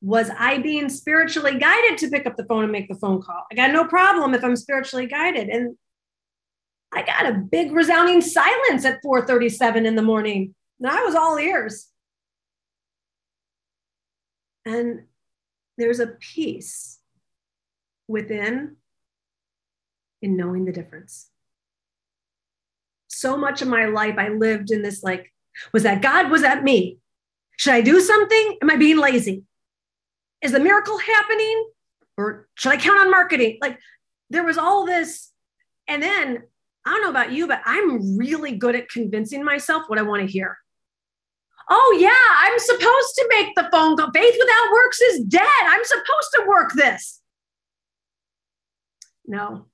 Was 0.01 0.29
I 0.37 0.57
being 0.57 0.89
spiritually 0.89 1.57
guided 1.57 1.97
to 1.99 2.09
pick 2.09 2.25
up 2.25 2.35
the 2.35 2.45
phone 2.45 2.63
and 2.63 2.71
make 2.71 2.89
the 2.89 2.95
phone 2.95 3.21
call? 3.21 3.45
I 3.49 3.55
got 3.55 3.71
no 3.71 3.85
problem 3.85 4.33
if 4.33 4.43
I'm 4.43 4.55
spiritually 4.57 5.07
guided. 5.07 5.47
And 5.49 5.77
I 6.91 7.03
got 7.03 7.27
a 7.27 7.33
big 7.33 7.71
resounding 7.71 8.21
silence 8.21 8.85
at 8.85 9.01
4:37 9.03 9.85
in 9.85 9.95
the 9.95 10.01
morning. 10.01 10.55
And 10.79 10.89
I 10.89 11.03
was 11.03 11.15
all 11.15 11.37
ears. 11.37 11.87
And 14.65 15.05
there's 15.77 15.99
a 15.99 16.07
peace 16.07 16.99
within 18.07 18.77
in 20.21 20.35
knowing 20.35 20.65
the 20.65 20.71
difference. 20.71 21.29
So 23.07 23.37
much 23.37 23.61
of 23.61 23.67
my 23.67 23.85
life, 23.85 24.15
I 24.17 24.29
lived 24.29 24.71
in 24.71 24.81
this 24.81 25.03
like, 25.03 25.33
was 25.73 25.83
that 25.83 26.01
God? 26.01 26.29
Was 26.29 26.41
that 26.41 26.63
me? 26.63 26.99
Should 27.57 27.73
I 27.73 27.81
do 27.81 27.99
something? 27.99 28.57
Am 28.61 28.69
I 28.69 28.77
being 28.77 28.97
lazy? 28.97 29.43
Is 30.41 30.51
the 30.51 30.59
miracle 30.59 30.97
happening? 30.97 31.69
Or 32.17 32.47
should 32.55 32.71
I 32.71 32.77
count 32.77 32.99
on 32.99 33.11
marketing? 33.11 33.57
Like, 33.61 33.79
there 34.29 34.43
was 34.43 34.57
all 34.57 34.85
this. 34.85 35.31
And 35.87 36.01
then 36.01 36.43
I 36.85 36.91
don't 36.91 37.01
know 37.01 37.09
about 37.09 37.31
you, 37.31 37.47
but 37.47 37.61
I'm 37.65 38.17
really 38.17 38.55
good 38.55 38.75
at 38.75 38.89
convincing 38.89 39.43
myself 39.43 39.83
what 39.87 39.99
I 39.99 40.03
want 40.03 40.21
to 40.21 40.31
hear. 40.31 40.57
Oh, 41.69 41.97
yeah, 41.99 42.09
I'm 42.39 42.57
supposed 42.57 43.15
to 43.15 43.27
make 43.29 43.53
the 43.55 43.69
phone 43.71 43.95
call. 43.95 44.11
Faith 44.11 44.35
without 44.39 44.71
works 44.71 45.01
is 45.01 45.23
dead. 45.25 45.47
I'm 45.61 45.83
supposed 45.83 46.29
to 46.35 46.45
work 46.47 46.73
this. 46.73 47.21
No, 49.27 49.67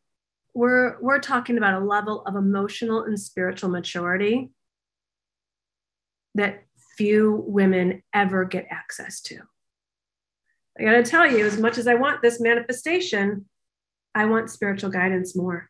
we're, 0.54 1.00
we're 1.00 1.20
talking 1.20 1.58
about 1.58 1.82
a 1.82 1.86
level 1.86 2.24
of 2.26 2.36
emotional 2.36 3.04
and 3.04 3.18
spiritual 3.18 3.70
maturity 3.70 4.52
that 6.34 6.64
few 6.98 7.44
women 7.48 8.04
ever 8.14 8.44
get 8.44 8.68
access 8.70 9.22
to. 9.22 9.40
I 10.78 10.84
got 10.84 10.92
to 10.92 11.04
tell 11.04 11.26
you, 11.26 11.46
as 11.46 11.58
much 11.58 11.78
as 11.78 11.88
I 11.88 11.96
want 11.96 12.22
this 12.22 12.42
manifestation, 12.42 13.46
I 14.14 14.26
want 14.26 14.50
spiritual 14.50 14.90
guidance 14.90 15.36
more. 15.36 15.70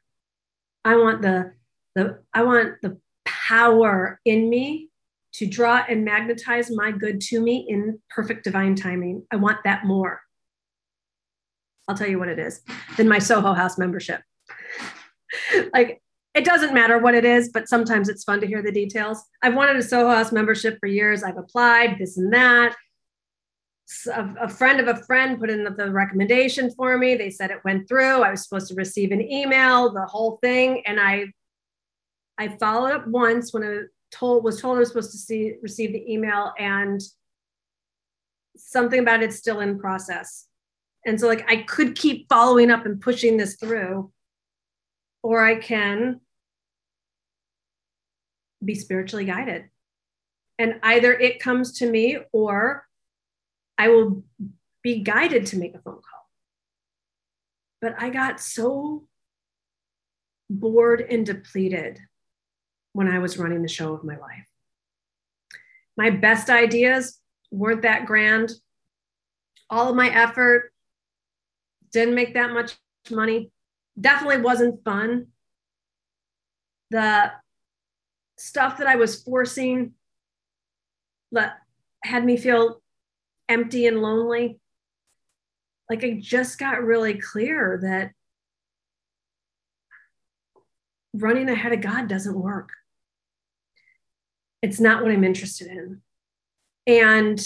I 0.86 0.96
want 0.96 1.22
the 1.24 1.52
the 1.96 2.20
I 2.34 2.44
want 2.44 2.76
the 2.82 2.98
power 3.26 4.20
in 4.24 4.50
me 4.50 4.90
to 5.34 5.46
draw 5.46 5.84
and 5.90 6.06
magnetize 6.06 6.72
my 6.72 6.92
good 6.92 7.20
to 7.20 7.42
me 7.42 7.66
in 7.68 8.00
perfect 8.10 8.44
divine 8.44 8.76
timing. 8.76 9.24
I 9.32 9.36
want 9.36 9.58
that 9.66 9.86
more. 9.86 10.22
I'll 11.88 11.98
tell 11.98 12.08
you 12.08 12.20
what 12.20 12.30
it 12.30 12.40
is 12.40 12.62
than 12.98 13.10
my 13.10 13.20
Soho 13.20 13.54
House 13.54 13.78
membership. 13.78 14.22
like 15.74 16.02
it 16.34 16.46
doesn't 16.46 16.74
matter 16.74 17.00
what 17.00 17.16
it 17.16 17.26
is, 17.26 17.50
but 17.50 17.68
sometimes 17.68 18.10
it's 18.10 18.24
fun 18.24 18.42
to 18.42 18.48
hear 18.48 18.62
the 18.62 18.72
details. 18.72 19.24
I've 19.42 19.56
wanted 19.56 19.78
a 19.78 19.84
Soho 19.84 20.10
House 20.10 20.32
membership 20.32 20.78
for 20.80 20.88
years. 20.88 21.24
I've 21.24 21.38
applied 21.38 21.98
this 21.98 22.18
and 22.18 22.32
that. 22.34 22.76
A, 24.08 24.28
a, 24.42 24.50
friend 24.50 24.80
of 24.80 24.88
a 24.88 25.04
friend 25.04 25.40
put 25.40 25.52
in 25.52 25.64
the, 25.64 25.70
the 25.70 25.92
recommendation 25.92 26.72
for 26.72 26.98
me. 26.98 27.16
They 27.16 27.30
said 27.30 27.52
it 27.52 27.64
went 27.64 27.88
through. 27.88 28.24
I 28.24 28.32
was 28.32 28.44
supposed 28.44 28.68
to 28.70 28.76
receive 28.76 29.12
an 29.12 29.22
email, 29.22 29.94
the 29.94 30.06
whole 30.06 30.38
thing, 30.42 30.82
and 30.88 31.00
I 31.00 31.28
I 32.38 32.50
followed 32.58 32.92
up 32.92 33.08
once 33.08 33.54
when 33.54 33.64
I 33.64 33.82
told 34.12 34.44
was 34.44 34.60
told 34.60 34.78
I 34.78 34.80
was 34.80 34.90
supposed 34.90 35.12
to 35.12 35.18
see 35.18 35.54
receive 35.62 35.94
the 35.94 36.12
email 36.12 36.52
and 36.58 37.02
something 38.58 39.00
about 39.00 39.24
it's 39.24 39.38
still 39.38 39.60
in 39.60 39.80
process. 39.80 40.48
And 41.06 41.20
so 41.20 41.28
like 41.28 41.46
I 41.50 41.58
could 41.58 41.96
keep 41.96 42.28
following 42.30 42.72
up 42.72 42.86
and 42.86 43.00
pushing 43.00 43.38
this 43.38 43.56
through 43.58 44.12
or 45.22 45.44
I 45.44 45.56
can 45.56 46.22
be 48.64 48.76
spiritually 48.76 49.26
guided. 49.26 49.66
And 50.58 50.80
either 50.84 51.14
it 51.14 51.40
comes 51.40 51.80
to 51.80 51.90
me 51.90 52.20
or 52.32 52.85
I 53.78 53.90
will 53.90 54.24
be 54.82 55.02
guided 55.02 55.48
to 55.48 55.58
make 55.58 55.76
a 55.76 55.80
phone 55.80 55.96
call. 55.96 56.30
But 57.82 57.96
I 57.98 58.10
got 58.10 58.40
so 58.40 59.08
bored 60.50 61.02
and 61.02 61.26
depleted 61.26 62.00
when 62.94 63.08
I 63.08 63.20
was 63.20 63.38
running 63.38 63.62
the 63.62 63.68
show 63.68 63.94
of 63.94 64.04
my 64.04 64.18
life. 64.18 64.48
My 65.98 66.10
best 66.10 66.50
ideas 66.50 67.20
weren't 67.52 67.82
that 67.82 68.06
grand. 68.06 68.52
All 69.70 69.90
of 69.90 69.96
my 69.96 70.10
effort 70.10 70.72
didn't 71.92 72.16
make 72.16 72.34
that 72.34 72.52
much 72.52 72.74
money. 73.10 73.52
Definitely 74.00 74.42
wasn't 74.42 74.84
fun. 74.84 75.28
The 76.92 77.32
stuff 78.38 78.78
that 78.78 78.88
I 78.88 78.96
was 78.96 79.22
forcing 79.24 79.94
that 81.32 81.58
had 82.04 82.24
me 82.24 82.38
feel 82.38 82.82
empty 83.50 83.88
and 83.88 84.02
lonely. 84.02 84.60
Like 85.90 86.04
I 86.04 86.18
just 86.20 86.58
got 86.58 86.84
really 86.84 87.16
clear 87.16 87.80
that 87.84 88.12
running 91.14 91.50
ahead 91.50 91.74
of 91.74 91.82
God 91.82 92.08
doesn't 92.08 92.40
work. 92.40 92.70
It's 94.62 94.80
not 94.80 95.04
what 95.04 95.12
I'm 95.12 95.24
interested 95.24 95.68
in. 95.68 96.02
And 96.88 97.40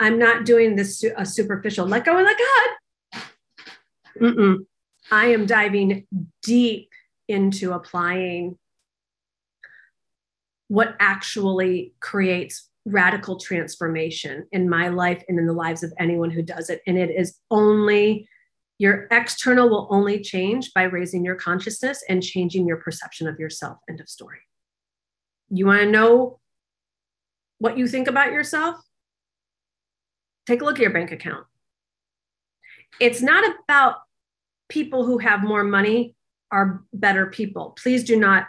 I'm 0.00 0.18
not 0.18 0.44
doing 0.44 0.76
this 0.76 1.04
a 1.16 1.26
superficial 1.26 1.86
let 1.86 2.04
go 2.04 2.16
and 2.16 2.26
let 2.26 2.36
God. 2.38 3.22
Mm-mm. 4.20 4.66
I 5.10 5.26
am 5.26 5.46
diving 5.46 6.06
deep 6.42 6.90
into 7.28 7.72
applying 7.72 8.58
what 10.68 10.94
actually 11.00 11.94
creates 12.00 12.67
radical 12.90 13.38
transformation 13.38 14.46
in 14.52 14.68
my 14.68 14.88
life 14.88 15.22
and 15.28 15.38
in 15.38 15.46
the 15.46 15.52
lives 15.52 15.82
of 15.82 15.92
anyone 15.98 16.30
who 16.30 16.42
does 16.42 16.70
it. 16.70 16.82
And 16.86 16.98
it 16.98 17.10
is 17.10 17.38
only 17.50 18.28
your 18.78 19.08
external 19.10 19.68
will 19.68 19.88
only 19.90 20.20
change 20.20 20.72
by 20.72 20.84
raising 20.84 21.24
your 21.24 21.34
consciousness 21.34 22.04
and 22.08 22.22
changing 22.22 22.66
your 22.66 22.76
perception 22.76 23.26
of 23.26 23.38
yourself. 23.40 23.78
End 23.88 24.00
of 24.00 24.08
story. 24.08 24.38
You 25.50 25.66
want 25.66 25.80
to 25.80 25.90
know 25.90 26.38
what 27.58 27.76
you 27.76 27.88
think 27.88 28.06
about 28.06 28.32
yourself? 28.32 28.76
Take 30.46 30.62
a 30.62 30.64
look 30.64 30.76
at 30.76 30.82
your 30.82 30.92
bank 30.92 31.10
account. 31.10 31.44
It's 33.00 33.20
not 33.20 33.44
about 33.64 33.96
people 34.68 35.04
who 35.04 35.18
have 35.18 35.42
more 35.42 35.64
money 35.64 36.14
are 36.50 36.84
better 36.92 37.26
people. 37.26 37.76
Please 37.82 38.04
do 38.04 38.18
not 38.18 38.46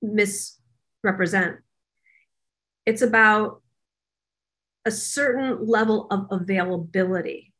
misrepresent. 0.00 1.56
It's 2.86 3.02
about 3.02 3.62
a 4.84 4.90
certain 4.90 5.66
level 5.66 6.06
of 6.10 6.26
availability. 6.30 7.52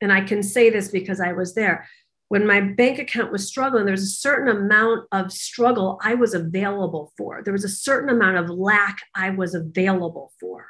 And 0.00 0.12
I 0.12 0.22
can 0.22 0.42
say 0.42 0.70
this 0.70 0.88
because 0.88 1.20
I 1.20 1.32
was 1.32 1.54
there 1.54 1.86
when 2.32 2.46
my 2.46 2.62
bank 2.62 2.98
account 2.98 3.30
was 3.30 3.46
struggling, 3.46 3.84
there 3.84 3.92
was 3.92 4.04
a 4.04 4.06
certain 4.06 4.48
amount 4.48 5.06
of 5.12 5.30
struggle 5.30 6.00
I 6.02 6.14
was 6.14 6.32
available 6.32 7.12
for. 7.18 7.42
There 7.44 7.52
was 7.52 7.62
a 7.66 7.68
certain 7.68 8.08
amount 8.08 8.38
of 8.38 8.48
lack 8.48 9.00
I 9.14 9.28
was 9.28 9.54
available 9.54 10.32
for. 10.40 10.66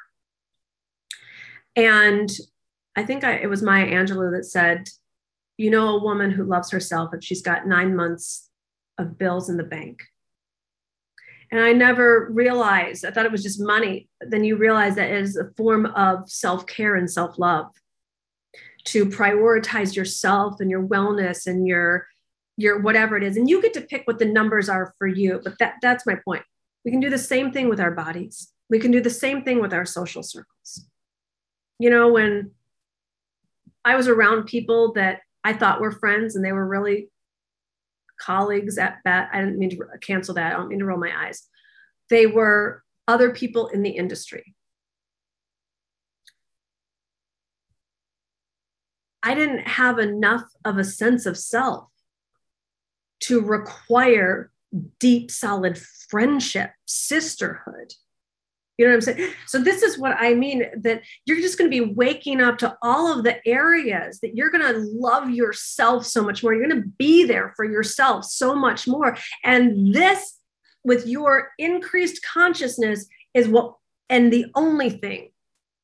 And 1.77 2.29
I 2.97 3.05
think 3.05 3.23
I, 3.23 3.35
it 3.35 3.49
was 3.49 3.63
Maya 3.63 3.87
Angelou 3.87 4.37
that 4.37 4.45
said, 4.45 4.89
you 5.57 5.71
know, 5.71 5.91
a 5.91 6.03
woman 6.03 6.33
who 6.33 6.43
loves 6.43 6.73
herself 6.73 7.15
if 7.15 7.23
she's 7.23 7.43
got 7.43 7.69
nine 7.69 7.95
months 7.95 8.51
of 8.99 9.17
bills 9.17 9.49
in 9.49 9.57
the 9.57 9.63
bank. 9.63 10.03
And 11.53 11.61
I 11.61 11.75
never 11.75 12.31
realized, 12.31 13.05
I 13.05 13.11
thought 13.11 13.27
it 13.27 13.31
was 13.31 13.43
just 13.43 13.61
money. 13.61 14.09
But 14.19 14.31
then 14.31 14.43
you 14.43 14.57
realize 14.57 14.97
that 14.97 15.11
it 15.11 15.21
is 15.21 15.37
a 15.37 15.51
form 15.55 15.85
of 15.85 16.29
self 16.31 16.67
care 16.67 16.97
and 16.97 17.09
self 17.09 17.39
love 17.39 17.67
to 18.85 19.05
prioritize 19.05 19.95
yourself 19.95 20.61
and 20.61 20.71
your 20.71 20.85
wellness 20.85 21.47
and 21.47 21.69
your 21.69 22.07
your 22.57 22.81
whatever 22.81 23.17
it 23.19 23.23
is. 23.23 23.37
And 23.37 23.49
you 23.49 23.61
get 23.61 23.75
to 23.75 23.83
pick 23.83 24.07
what 24.07 24.19
the 24.19 24.25
numbers 24.25 24.69
are 24.69 24.95
for 24.99 25.07
you 25.07 25.41
but 25.45 25.59
that 25.59 25.75
that's 25.83 26.07
my 26.07 26.17
point. 26.25 26.43
We 26.87 26.91
can 26.91 27.01
do 27.01 27.11
the 27.11 27.19
same 27.19 27.53
thing 27.53 27.69
with 27.69 27.81
our 27.81 27.93
bodies. 27.93 28.51
We 28.71 28.79
can 28.79 28.91
do 28.91 29.03
the 29.03 29.11
same 29.11 29.45
thing 29.45 29.61
with 29.61 29.75
our 29.75 29.85
social 29.85 30.23
circles. 30.23 30.87
You 31.79 31.91
know 31.91 32.09
when 32.09 32.53
i 33.85 33.97
was 33.97 34.07
around 34.09 34.45
people 34.45 34.93
that 34.93 35.21
i 35.43 35.53
thought 35.53 35.81
were 35.81 35.91
friends 35.91 36.37
and 36.37 36.45
they 36.45 36.53
were 36.53 36.67
really 36.67 37.09
colleagues 38.25 38.79
at 38.79 38.99
that. 39.05 39.31
I 39.33 39.41
didn't 39.41 39.59
mean 39.59 39.71
to 39.71 39.85
cancel 40.01 40.35
that. 40.35 40.53
I 40.53 40.57
don't 40.57 40.69
mean 40.69 40.79
to 40.81 40.85
roll 40.85 40.99
my 40.99 41.13
eyes. 41.27 41.47
They 42.11 42.27
were 42.27 42.83
other 43.09 43.31
people 43.31 43.69
in 43.69 43.83
the 43.83 43.91
industry. 43.91 44.55
I 49.23 49.35
didn't 49.35 49.67
have 49.69 49.99
enough 49.99 50.45
of 50.65 50.79
a 50.79 50.85
sense 50.85 51.27
of 51.27 51.39
self 51.39 51.89
to 53.21 53.41
require 53.41 54.51
deep, 54.99 55.31
solid 55.31 55.79
friendship, 55.79 56.73
sisterhood. 56.87 57.95
You 58.83 58.89
know 58.89 58.97
what 58.97 59.09
I'm 59.09 59.15
saying? 59.15 59.33
So 59.47 59.63
this 59.63 59.85
is 59.85 59.97
what 59.97 60.17
I 60.19 60.35
mean 60.35 60.65
that 60.79 61.03
you're 61.25 61.37
just 61.37 61.57
going 61.57 61.71
to 61.71 61.87
be 61.87 61.93
waking 61.95 62.41
up 62.41 62.59
to 62.59 62.77
all 62.83 63.17
of 63.17 63.23
the 63.23 63.37
areas 63.47 64.19
that 64.21 64.35
you're 64.35 64.51
going 64.51 64.75
to 64.75 64.81
love 64.93 65.31
yourself 65.31 66.05
so 66.05 66.25
much 66.25 66.43
more. 66.43 66.53
You're 66.53 66.69
going 66.69 66.83
to 66.83 66.89
be 66.99 67.25
there 67.25 67.53
for 67.55 67.65
yourself 67.65 68.25
so 68.25 68.57
much 68.57 68.89
more. 68.89 69.17
And 69.45 69.95
this 69.95 70.41
with 70.83 71.07
your 71.07 71.51
increased 71.61 72.27
consciousness 72.27 73.07
is 73.35 73.47
what 73.47 73.77
and 74.11 74.33
the 74.33 74.47
only 74.57 74.91
thing 74.91 75.31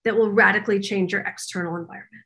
that 0.05 0.17
will 0.17 0.33
radically 0.33 0.81
change 0.81 1.13
your 1.13 1.23
external 1.23 1.77
environment. 1.77 2.25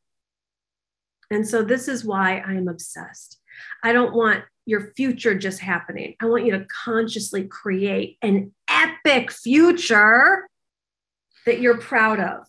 And 1.31 1.47
so 1.47 1.63
this 1.63 1.87
is 1.87 2.03
why 2.03 2.43
I 2.47 2.55
am 2.55 2.67
obsessed. 2.67 3.39
I 3.83 3.93
don't 3.93 4.15
want 4.15 4.43
your 4.65 4.93
future 4.97 5.35
just 5.35 5.61
happening. 5.61 6.15
I 6.19 6.27
want 6.27 6.47
you 6.47 6.53
to 6.53 6.65
consciously 6.85 7.45
create 7.45 8.17
an 8.23 8.55
epic 8.71 9.31
future 9.31 10.49
that 11.47 11.61
you're 11.61 11.79
proud 11.79 12.21
of. 12.21 12.47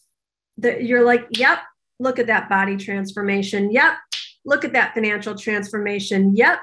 That 0.57 0.83
you're 0.83 1.03
like, 1.03 1.25
yep, 1.31 1.59
look 1.99 2.19
at 2.19 2.27
that 2.27 2.49
body 2.49 2.77
transformation. 2.77 3.71
Yep, 3.71 3.93
look 4.45 4.63
at 4.63 4.73
that 4.73 4.93
financial 4.93 5.35
transformation. 5.35 6.35
Yep, 6.35 6.59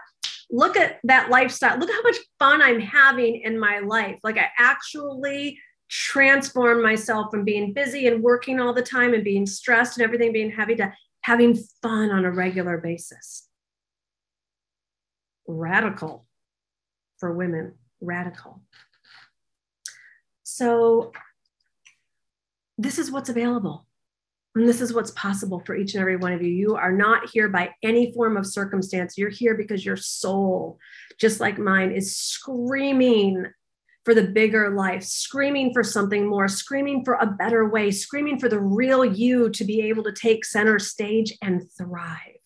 look 0.51 0.77
at 0.77 0.99
that 1.05 1.31
lifestyle. 1.31 1.79
Look 1.79 1.91
how 1.91 2.03
much 2.03 2.17
fun 2.39 2.63
I'm 2.63 2.81
having 2.81 3.41
in 3.43 3.59
my 3.59 3.81
life. 3.81 4.19
Like 4.23 4.39
I 4.39 4.49
actually 4.59 5.59
transform 5.89 6.83
myself 6.83 7.31
from 7.31 7.45
being 7.45 7.73
busy 7.73 8.07
and 8.07 8.23
working 8.23 8.61
all 8.61 8.73
the 8.73 8.83
time 8.83 9.13
and 9.13 9.25
being 9.25 9.45
stressed 9.45 9.99
and 9.99 10.05
everything 10.05 10.33
being 10.33 10.51
heavy 10.51 10.77
to 10.77 10.93
having 11.23 11.59
fun 11.83 12.11
on 12.11 12.25
a 12.25 12.31
regular 12.31 12.79
basis. 12.79 13.49
Radical 15.47 16.27
for 17.19 17.33
women, 17.33 17.75
radical. 18.01 18.63
So, 20.45 21.13
this 22.83 22.99
is 22.99 23.11
what's 23.11 23.29
available. 23.29 23.87
And 24.55 24.69
this 24.69 24.81
is 24.81 24.93
what's 24.93 25.13
possible 25.13 25.61
for 25.61 25.77
each 25.77 25.95
and 25.95 26.01
every 26.01 26.17
one 26.17 26.33
of 26.33 26.43
you. 26.43 26.49
You 26.49 26.75
are 26.75 26.93
not 26.93 27.31
here 27.31 27.49
by 27.49 27.71
any 27.85 28.13
form 28.13 28.37
of 28.37 28.47
circumstance. 28.47 29.17
You're 29.17 29.31
here 29.31 29.55
because 29.55 29.85
your 29.85 29.97
soul, 29.97 30.79
just 31.21 31.39
like 31.39 31.59
mine, 31.59 31.93
is 31.93 32.17
screaming 32.17 33.47
for 34.05 34.15
the 34.15 34.25
bigger 34.25 34.71
life, 34.71 35.05
screaming 35.05 35.73
for 35.73 35.85
something 35.85 36.27
more, 36.27 36.49
screaming 36.49 37.05
for 37.05 37.15
a 37.15 37.27
better 37.27 37.69
way, 37.69 37.91
screaming 37.91 38.41
for 38.41 38.49
the 38.49 38.59
real 38.59 39.05
you 39.05 39.51
to 39.51 39.65
be 39.65 39.83
able 39.83 40.03
to 40.03 40.13
take 40.13 40.45
center 40.45 40.79
stage 40.79 41.37
and 41.43 41.63
thrive. 41.79 42.41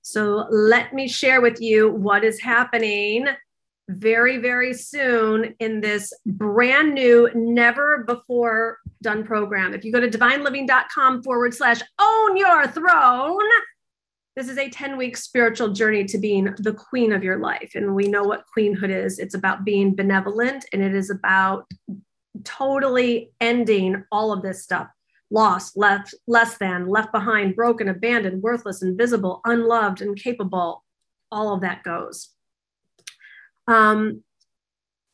So 0.00 0.48
let 0.50 0.92
me 0.94 1.06
share 1.06 1.40
with 1.40 1.60
you 1.60 1.90
what 1.90 2.24
is 2.24 2.40
happening 2.40 3.26
very, 3.88 4.38
very 4.38 4.72
soon 4.74 5.54
in 5.58 5.80
this 5.80 6.12
brand 6.24 6.94
new, 6.94 7.28
never 7.34 8.04
before 8.04 8.78
done 9.02 9.24
program. 9.24 9.74
If 9.74 9.84
you 9.84 9.92
go 9.92 10.00
to 10.00 10.08
divineliving.com 10.08 11.22
forward 11.22 11.54
slash 11.54 11.80
own 11.98 12.36
your 12.36 12.66
throne, 12.68 13.48
this 14.34 14.48
is 14.48 14.56
a 14.56 14.70
10 14.70 14.96
week 14.96 15.16
spiritual 15.16 15.72
journey 15.72 16.04
to 16.04 16.18
being 16.18 16.54
the 16.58 16.72
queen 16.72 17.12
of 17.12 17.22
your 17.22 17.38
life. 17.38 17.72
And 17.74 17.94
we 17.94 18.08
know 18.08 18.22
what 18.22 18.44
queenhood 18.56 18.90
is 18.90 19.18
it's 19.18 19.34
about 19.34 19.64
being 19.64 19.94
benevolent 19.94 20.64
and 20.72 20.82
it 20.82 20.94
is 20.94 21.10
about 21.10 21.70
totally 22.44 23.30
ending 23.40 24.04
all 24.10 24.32
of 24.32 24.42
this 24.42 24.62
stuff 24.62 24.88
lost, 25.30 25.76
left, 25.76 26.14
less 26.26 26.58
than, 26.58 26.88
left 26.88 27.10
behind, 27.10 27.56
broken, 27.56 27.88
abandoned, 27.88 28.42
worthless, 28.42 28.82
invisible, 28.82 29.40
unloved, 29.46 30.02
incapable. 30.02 30.84
All 31.30 31.54
of 31.54 31.62
that 31.62 31.82
goes. 31.82 32.28
Um, 33.66 34.22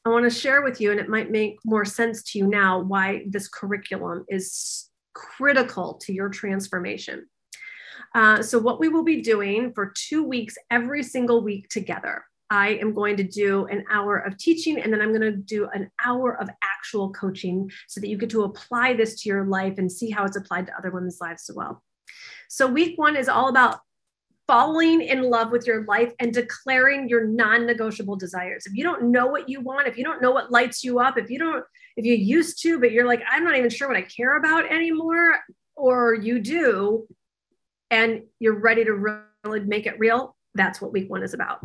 I 0.05 0.11
want 0.11 0.25
to 0.25 0.39
share 0.39 0.63
with 0.63 0.81
you, 0.81 0.91
and 0.91 1.01
it 1.01 1.09
might 1.09 1.31
make 1.31 1.59
more 1.65 1.85
sense 1.85 2.23
to 2.25 2.39
you 2.39 2.47
now, 2.47 2.81
why 2.81 3.25
this 3.29 3.49
curriculum 3.49 4.25
is 4.29 4.89
critical 5.15 5.95
to 6.05 6.13
your 6.13 6.29
transformation. 6.29 7.27
Uh, 8.15 8.43
so, 8.43 8.59
what 8.59 8.81
we 8.81 8.89
will 8.89 9.05
be 9.05 9.21
doing 9.21 9.73
for 9.75 9.93
two 9.95 10.25
weeks, 10.25 10.57
every 10.71 11.03
single 11.03 11.43
week 11.43 11.69
together, 11.69 12.25
I 12.51 12.71
am 12.75 12.95
going 12.95 13.17
to 13.19 13.23
do 13.23 13.67
an 13.67 13.85
hour 13.91 14.17
of 14.17 14.39
teaching 14.39 14.81
and 14.81 14.91
then 14.91 15.03
I'm 15.03 15.11
going 15.11 15.21
to 15.21 15.37
do 15.37 15.69
an 15.75 15.91
hour 16.05 16.41
of 16.41 16.49
actual 16.63 17.13
coaching 17.13 17.71
so 17.87 18.01
that 18.01 18.09
you 18.09 18.17
get 18.17 18.31
to 18.31 18.45
apply 18.45 18.95
this 18.95 19.21
to 19.21 19.29
your 19.29 19.45
life 19.45 19.77
and 19.77 19.93
see 19.93 20.11
how 20.11 20.25
it's 20.25 20.37
applied 20.37 20.67
to 20.69 20.77
other 20.79 20.91
women's 20.91 21.21
lives 21.21 21.51
as 21.51 21.57
well. 21.57 21.83
So, 22.49 22.67
week 22.67 22.97
one 22.97 23.17
is 23.17 23.29
all 23.29 23.49
about 23.49 23.81
falling 24.49 25.03
in 25.03 25.23
love 25.23 25.53
with 25.53 25.67
your 25.67 25.85
life 25.85 26.13
and 26.19 26.33
declaring 26.33 27.09
your 27.09 27.27
non-negotiable 27.27 28.17
desires. 28.17 28.67
If 28.67 28.75
you 28.75 28.83
don't 28.83 29.13
know 29.13 29.27
what 29.27 29.49
you 29.49 29.61
want, 29.61 29.87
if 29.87 29.97
you 29.97 30.03
don't 30.03 30.21
know 30.21 30.33
what 30.33 30.51
lights 30.51 30.83
you 30.83 30.99
up, 30.99 31.17
if 31.19 31.31
you 31.31 31.39
don't 31.39 31.65
if 31.97 32.05
you 32.05 32.15
used 32.15 32.61
to 32.63 32.81
but 32.81 32.91
you're 32.91 33.07
like 33.07 33.23
I'm 33.31 33.45
not 33.45 33.57
even 33.57 33.71
sure 33.71 33.87
what 33.87 33.97
I 33.97 34.03
care 34.03 34.37
about 34.37 34.73
anymore 34.73 35.39
or 35.77 36.15
you 36.15 36.41
do 36.41 37.07
and 37.91 38.23
you're 38.41 38.59
ready 38.59 38.85
to 38.85 38.93
really 39.45 39.61
make 39.61 39.87
it 39.87 39.99
real, 39.99 40.35
that's 40.55 40.81
what 40.81 40.93
week 40.93 41.09
1 41.09 41.23
is 41.23 41.35
about. 41.35 41.61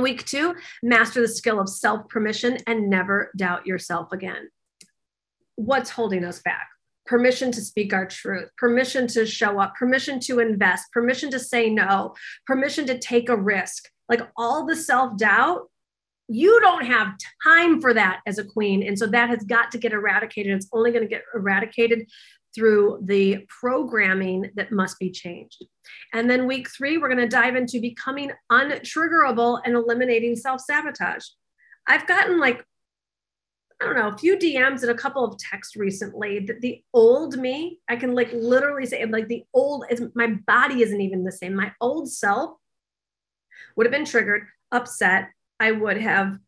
Week 0.00 0.24
2, 0.24 0.54
master 0.82 1.20
the 1.20 1.28
skill 1.28 1.58
of 1.58 1.68
self-permission 1.68 2.58
and 2.66 2.90
never 2.90 3.30
doubt 3.36 3.66
yourself 3.66 4.12
again. 4.12 4.48
What's 5.56 5.90
holding 5.90 6.24
us 6.24 6.40
back? 6.40 6.68
Permission 7.06 7.52
to 7.52 7.60
speak 7.60 7.92
our 7.92 8.06
truth, 8.06 8.50
permission 8.56 9.06
to 9.08 9.26
show 9.26 9.60
up, 9.60 9.74
permission 9.74 10.20
to 10.20 10.40
invest, 10.40 10.90
permission 10.92 11.30
to 11.30 11.38
say 11.38 11.70
no, 11.70 12.14
permission 12.46 12.86
to 12.86 12.98
take 12.98 13.28
a 13.28 13.36
risk. 13.36 13.88
Like 14.08 14.22
all 14.36 14.66
the 14.66 14.76
self 14.76 15.16
doubt, 15.16 15.70
you 16.28 16.60
don't 16.60 16.84
have 16.84 17.14
time 17.44 17.80
for 17.80 17.94
that 17.94 18.20
as 18.26 18.38
a 18.38 18.44
queen. 18.44 18.82
And 18.82 18.98
so 18.98 19.06
that 19.06 19.28
has 19.28 19.44
got 19.44 19.70
to 19.72 19.78
get 19.78 19.92
eradicated. 19.92 20.54
It's 20.54 20.68
only 20.72 20.90
going 20.90 21.04
to 21.04 21.08
get 21.08 21.22
eradicated 21.34 22.08
through 22.54 23.00
the 23.02 23.44
programming 23.48 24.50
that 24.56 24.72
must 24.72 24.98
be 24.98 25.10
changed. 25.10 25.64
And 26.12 26.28
then 26.28 26.46
week 26.46 26.68
three, 26.70 26.98
we're 26.98 27.08
going 27.08 27.18
to 27.18 27.28
dive 27.28 27.54
into 27.54 27.80
becoming 27.80 28.32
untriggerable 28.50 29.60
and 29.64 29.74
eliminating 29.74 30.34
self 30.36 30.60
sabotage. 30.62 31.24
I've 31.86 32.06
gotten 32.06 32.40
like 32.40 32.64
I 33.80 33.84
don't 33.84 33.96
know, 33.96 34.08
a 34.08 34.16
few 34.16 34.38
DMs 34.38 34.82
and 34.82 34.90
a 34.90 34.94
couple 34.94 35.22
of 35.22 35.38
texts 35.38 35.76
recently 35.76 36.40
that 36.40 36.62
the 36.62 36.82
old 36.94 37.36
me, 37.36 37.80
I 37.88 37.96
can 37.96 38.14
like 38.14 38.32
literally 38.32 38.86
say, 38.86 39.04
like 39.04 39.28
the 39.28 39.44
old 39.52 39.84
my 40.14 40.28
body 40.46 40.82
isn't 40.82 41.00
even 41.00 41.24
the 41.24 41.32
same. 41.32 41.54
My 41.54 41.72
old 41.80 42.10
self 42.10 42.56
would 43.76 43.86
have 43.86 43.92
been 43.92 44.06
triggered, 44.06 44.46
upset. 44.72 45.28
I 45.60 45.72
would 45.72 45.98
have 45.98 46.38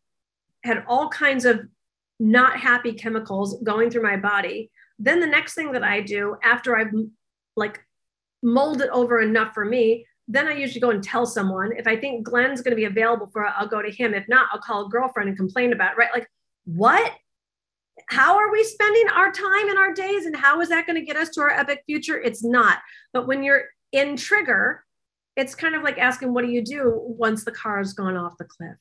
had 0.63 0.83
all 0.87 1.09
kinds 1.09 1.45
of 1.45 1.61
not 2.19 2.59
happy 2.59 2.93
chemicals 2.93 3.61
going 3.63 3.89
through 3.89 4.03
my 4.03 4.17
body. 4.17 4.71
Then 4.97 5.19
the 5.19 5.27
next 5.27 5.53
thing 5.53 5.71
that 5.73 5.83
I 5.83 6.01
do 6.01 6.35
after 6.43 6.75
I've 6.75 6.93
like 7.55 7.79
molded 8.41 8.89
over 8.89 9.21
enough 9.21 9.53
for 9.53 9.65
me, 9.65 10.05
then 10.27 10.47
I 10.47 10.53
usually 10.53 10.81
go 10.81 10.89
and 10.89 11.03
tell 11.03 11.25
someone. 11.25 11.71
If 11.77 11.87
I 11.87 11.95
think 11.95 12.25
Glenn's 12.25 12.61
going 12.61 12.71
to 12.71 12.75
be 12.75 12.85
available 12.85 13.29
for 13.31 13.45
it, 13.45 13.53
I'll 13.55 13.67
go 13.67 13.81
to 13.81 13.91
him. 13.91 14.13
If 14.13 14.27
not, 14.27 14.47
I'll 14.51 14.61
call 14.61 14.85
a 14.85 14.89
girlfriend 14.89 15.29
and 15.29 15.37
complain 15.37 15.73
about 15.73 15.93
it, 15.93 15.97
right? 15.97 16.09
Like 16.13 16.27
what 16.75 17.11
how 18.07 18.37
are 18.37 18.51
we 18.51 18.63
spending 18.63 19.07
our 19.09 19.31
time 19.31 19.69
and 19.69 19.77
our 19.77 19.93
days 19.93 20.25
and 20.25 20.35
how 20.35 20.61
is 20.61 20.69
that 20.69 20.85
going 20.87 20.95
to 20.95 21.05
get 21.05 21.17
us 21.17 21.29
to 21.29 21.41
our 21.41 21.49
epic 21.49 21.83
future? 21.85 22.19
It's 22.19 22.43
not. 22.43 22.79
But 23.13 23.27
when 23.27 23.43
you're 23.43 23.65
in 23.91 24.15
trigger 24.15 24.83
it's 25.35 25.55
kind 25.55 25.73
of 25.73 25.83
like 25.83 25.97
asking 25.97 26.33
what 26.33 26.43
do 26.43 26.51
you 26.51 26.61
do 26.61 26.99
once 27.01 27.45
the 27.45 27.51
car 27.51 27.77
has 27.77 27.93
gone 27.93 28.17
off 28.17 28.37
the 28.37 28.45
cliff? 28.45 28.77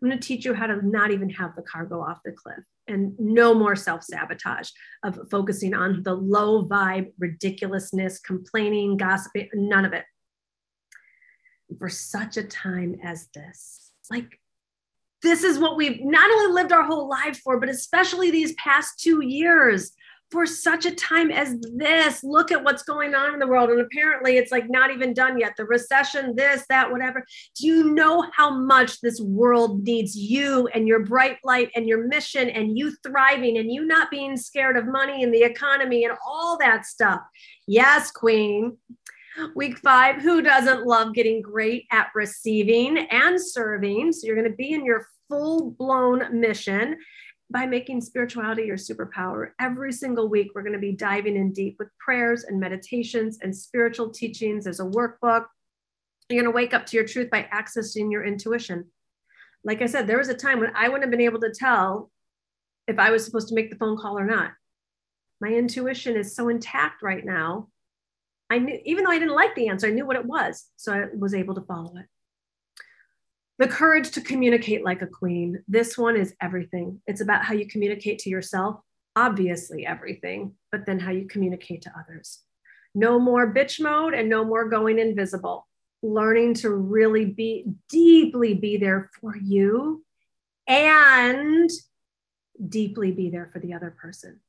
I'm 0.00 0.08
going 0.08 0.20
to 0.20 0.26
teach 0.26 0.44
you 0.44 0.54
how 0.54 0.66
to 0.66 0.86
not 0.86 1.10
even 1.10 1.28
have 1.30 1.56
the 1.56 1.62
car 1.62 1.84
go 1.84 2.00
off 2.00 2.20
the 2.24 2.30
cliff 2.30 2.64
and 2.86 3.18
no 3.18 3.54
more 3.54 3.74
self-sabotage 3.74 4.70
of 5.02 5.18
focusing 5.30 5.74
on 5.74 6.02
the 6.02 6.14
low 6.14 6.64
vibe 6.64 7.12
ridiculousness 7.18 8.20
complaining 8.20 8.96
gossiping 8.98 9.48
none 9.54 9.84
of 9.84 9.92
it. 9.94 10.04
For 11.78 11.88
such 11.88 12.36
a 12.36 12.44
time 12.44 12.96
as 13.02 13.28
this 13.34 13.90
like 14.10 14.38
this 15.22 15.42
is 15.42 15.58
what 15.58 15.76
we've 15.76 16.04
not 16.04 16.30
only 16.30 16.52
lived 16.52 16.72
our 16.72 16.84
whole 16.84 17.08
life 17.08 17.40
for, 17.42 17.58
but 17.58 17.68
especially 17.68 18.30
these 18.30 18.54
past 18.54 19.00
two 19.00 19.24
years 19.24 19.92
for 20.30 20.44
such 20.44 20.86
a 20.86 20.94
time 20.94 21.30
as 21.30 21.56
this. 21.76 22.24
Look 22.24 22.50
at 22.50 22.62
what's 22.62 22.82
going 22.82 23.14
on 23.14 23.32
in 23.32 23.38
the 23.38 23.46
world. 23.46 23.70
And 23.70 23.80
apparently, 23.80 24.36
it's 24.36 24.50
like 24.50 24.68
not 24.68 24.90
even 24.90 25.14
done 25.14 25.38
yet. 25.38 25.54
The 25.56 25.64
recession, 25.64 26.34
this, 26.34 26.64
that, 26.68 26.90
whatever. 26.90 27.24
Do 27.54 27.66
you 27.66 27.94
know 27.94 28.28
how 28.32 28.50
much 28.50 29.00
this 29.00 29.20
world 29.20 29.84
needs 29.84 30.16
you 30.16 30.68
and 30.74 30.88
your 30.88 31.04
bright 31.04 31.38
light 31.44 31.70
and 31.76 31.86
your 31.86 32.06
mission 32.08 32.50
and 32.50 32.76
you 32.76 32.92
thriving 33.06 33.58
and 33.58 33.72
you 33.72 33.86
not 33.86 34.10
being 34.10 34.36
scared 34.36 34.76
of 34.76 34.86
money 34.86 35.22
and 35.22 35.32
the 35.32 35.44
economy 35.44 36.04
and 36.04 36.16
all 36.26 36.58
that 36.58 36.86
stuff? 36.86 37.20
Yes, 37.66 38.10
Queen. 38.10 38.76
Week 39.54 39.78
five, 39.78 40.22
who 40.22 40.40
doesn't 40.42 40.86
love 40.86 41.14
getting 41.14 41.42
great 41.42 41.86
at 41.92 42.08
receiving 42.14 42.98
and 43.10 43.40
serving? 43.40 44.12
So 44.12 44.26
you're 44.26 44.36
going 44.36 44.50
to 44.50 44.56
be 44.56 44.72
in 44.72 44.84
your 44.84 45.06
full 45.28 45.72
blown 45.72 46.40
mission 46.40 46.96
by 47.50 47.66
making 47.66 48.00
spirituality 48.00 48.62
your 48.62 48.76
superpower. 48.76 49.50
Every 49.60 49.92
single 49.92 50.28
week, 50.28 50.52
we're 50.54 50.62
going 50.62 50.72
to 50.72 50.78
be 50.78 50.92
diving 50.92 51.36
in 51.36 51.52
deep 51.52 51.76
with 51.78 51.88
prayers 51.98 52.44
and 52.44 52.58
meditations 52.58 53.38
and 53.42 53.54
spiritual 53.54 54.10
teachings. 54.10 54.64
There's 54.64 54.80
a 54.80 54.84
workbook. 54.84 55.44
You're 56.28 56.42
going 56.42 56.44
to 56.44 56.56
wake 56.56 56.74
up 56.74 56.86
to 56.86 56.96
your 56.96 57.06
truth 57.06 57.30
by 57.30 57.48
accessing 57.52 58.10
your 58.10 58.24
intuition. 58.24 58.86
Like 59.64 59.82
I 59.82 59.86
said, 59.86 60.06
there 60.06 60.18
was 60.18 60.28
a 60.28 60.34
time 60.34 60.60
when 60.60 60.74
I 60.74 60.88
wouldn't 60.88 61.04
have 61.04 61.10
been 61.10 61.20
able 61.20 61.40
to 61.40 61.52
tell 61.52 62.10
if 62.88 62.98
I 62.98 63.10
was 63.10 63.24
supposed 63.24 63.48
to 63.48 63.54
make 63.54 63.70
the 63.70 63.76
phone 63.76 63.96
call 63.96 64.18
or 64.18 64.24
not. 64.24 64.52
My 65.40 65.48
intuition 65.48 66.16
is 66.16 66.34
so 66.34 66.48
intact 66.48 67.02
right 67.02 67.24
now. 67.24 67.68
I 68.50 68.58
knew, 68.58 68.78
even 68.84 69.04
though 69.04 69.10
I 69.10 69.18
didn't 69.18 69.34
like 69.34 69.54
the 69.54 69.68
answer, 69.68 69.86
I 69.86 69.90
knew 69.90 70.06
what 70.06 70.16
it 70.16 70.24
was. 70.24 70.66
So 70.76 70.92
I 70.92 71.06
was 71.16 71.34
able 71.34 71.54
to 71.54 71.62
follow 71.62 71.96
it. 71.96 72.06
The 73.58 73.68
courage 73.68 74.10
to 74.12 74.20
communicate 74.20 74.84
like 74.84 75.02
a 75.02 75.06
queen. 75.06 75.62
This 75.66 75.96
one 75.96 76.16
is 76.16 76.34
everything. 76.40 77.00
It's 77.06 77.22
about 77.22 77.44
how 77.44 77.54
you 77.54 77.66
communicate 77.66 78.18
to 78.20 78.30
yourself, 78.30 78.80
obviously, 79.16 79.86
everything, 79.86 80.52
but 80.70 80.84
then 80.84 81.00
how 81.00 81.10
you 81.10 81.26
communicate 81.26 81.82
to 81.82 81.92
others. 81.98 82.40
No 82.94 83.18
more 83.18 83.52
bitch 83.52 83.80
mode 83.80 84.14
and 84.14 84.28
no 84.28 84.44
more 84.44 84.68
going 84.68 84.98
invisible. 84.98 85.66
Learning 86.02 86.54
to 86.54 86.70
really 86.70 87.24
be 87.24 87.64
deeply 87.88 88.54
be 88.54 88.76
there 88.76 89.10
for 89.20 89.36
you 89.36 90.04
and 90.66 91.70
deeply 92.68 93.12
be 93.12 93.30
there 93.30 93.48
for 93.52 93.58
the 93.58 93.74
other 93.74 93.90
person. 93.90 94.40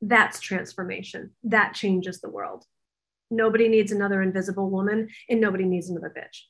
That's 0.00 0.40
transformation. 0.40 1.32
That 1.44 1.74
changes 1.74 2.20
the 2.20 2.30
world. 2.30 2.64
Nobody 3.30 3.68
needs 3.68 3.92
another 3.92 4.22
invisible 4.22 4.70
woman 4.70 5.08
and 5.28 5.40
nobody 5.40 5.64
needs 5.64 5.90
another 5.90 6.12
bitch. 6.16 6.42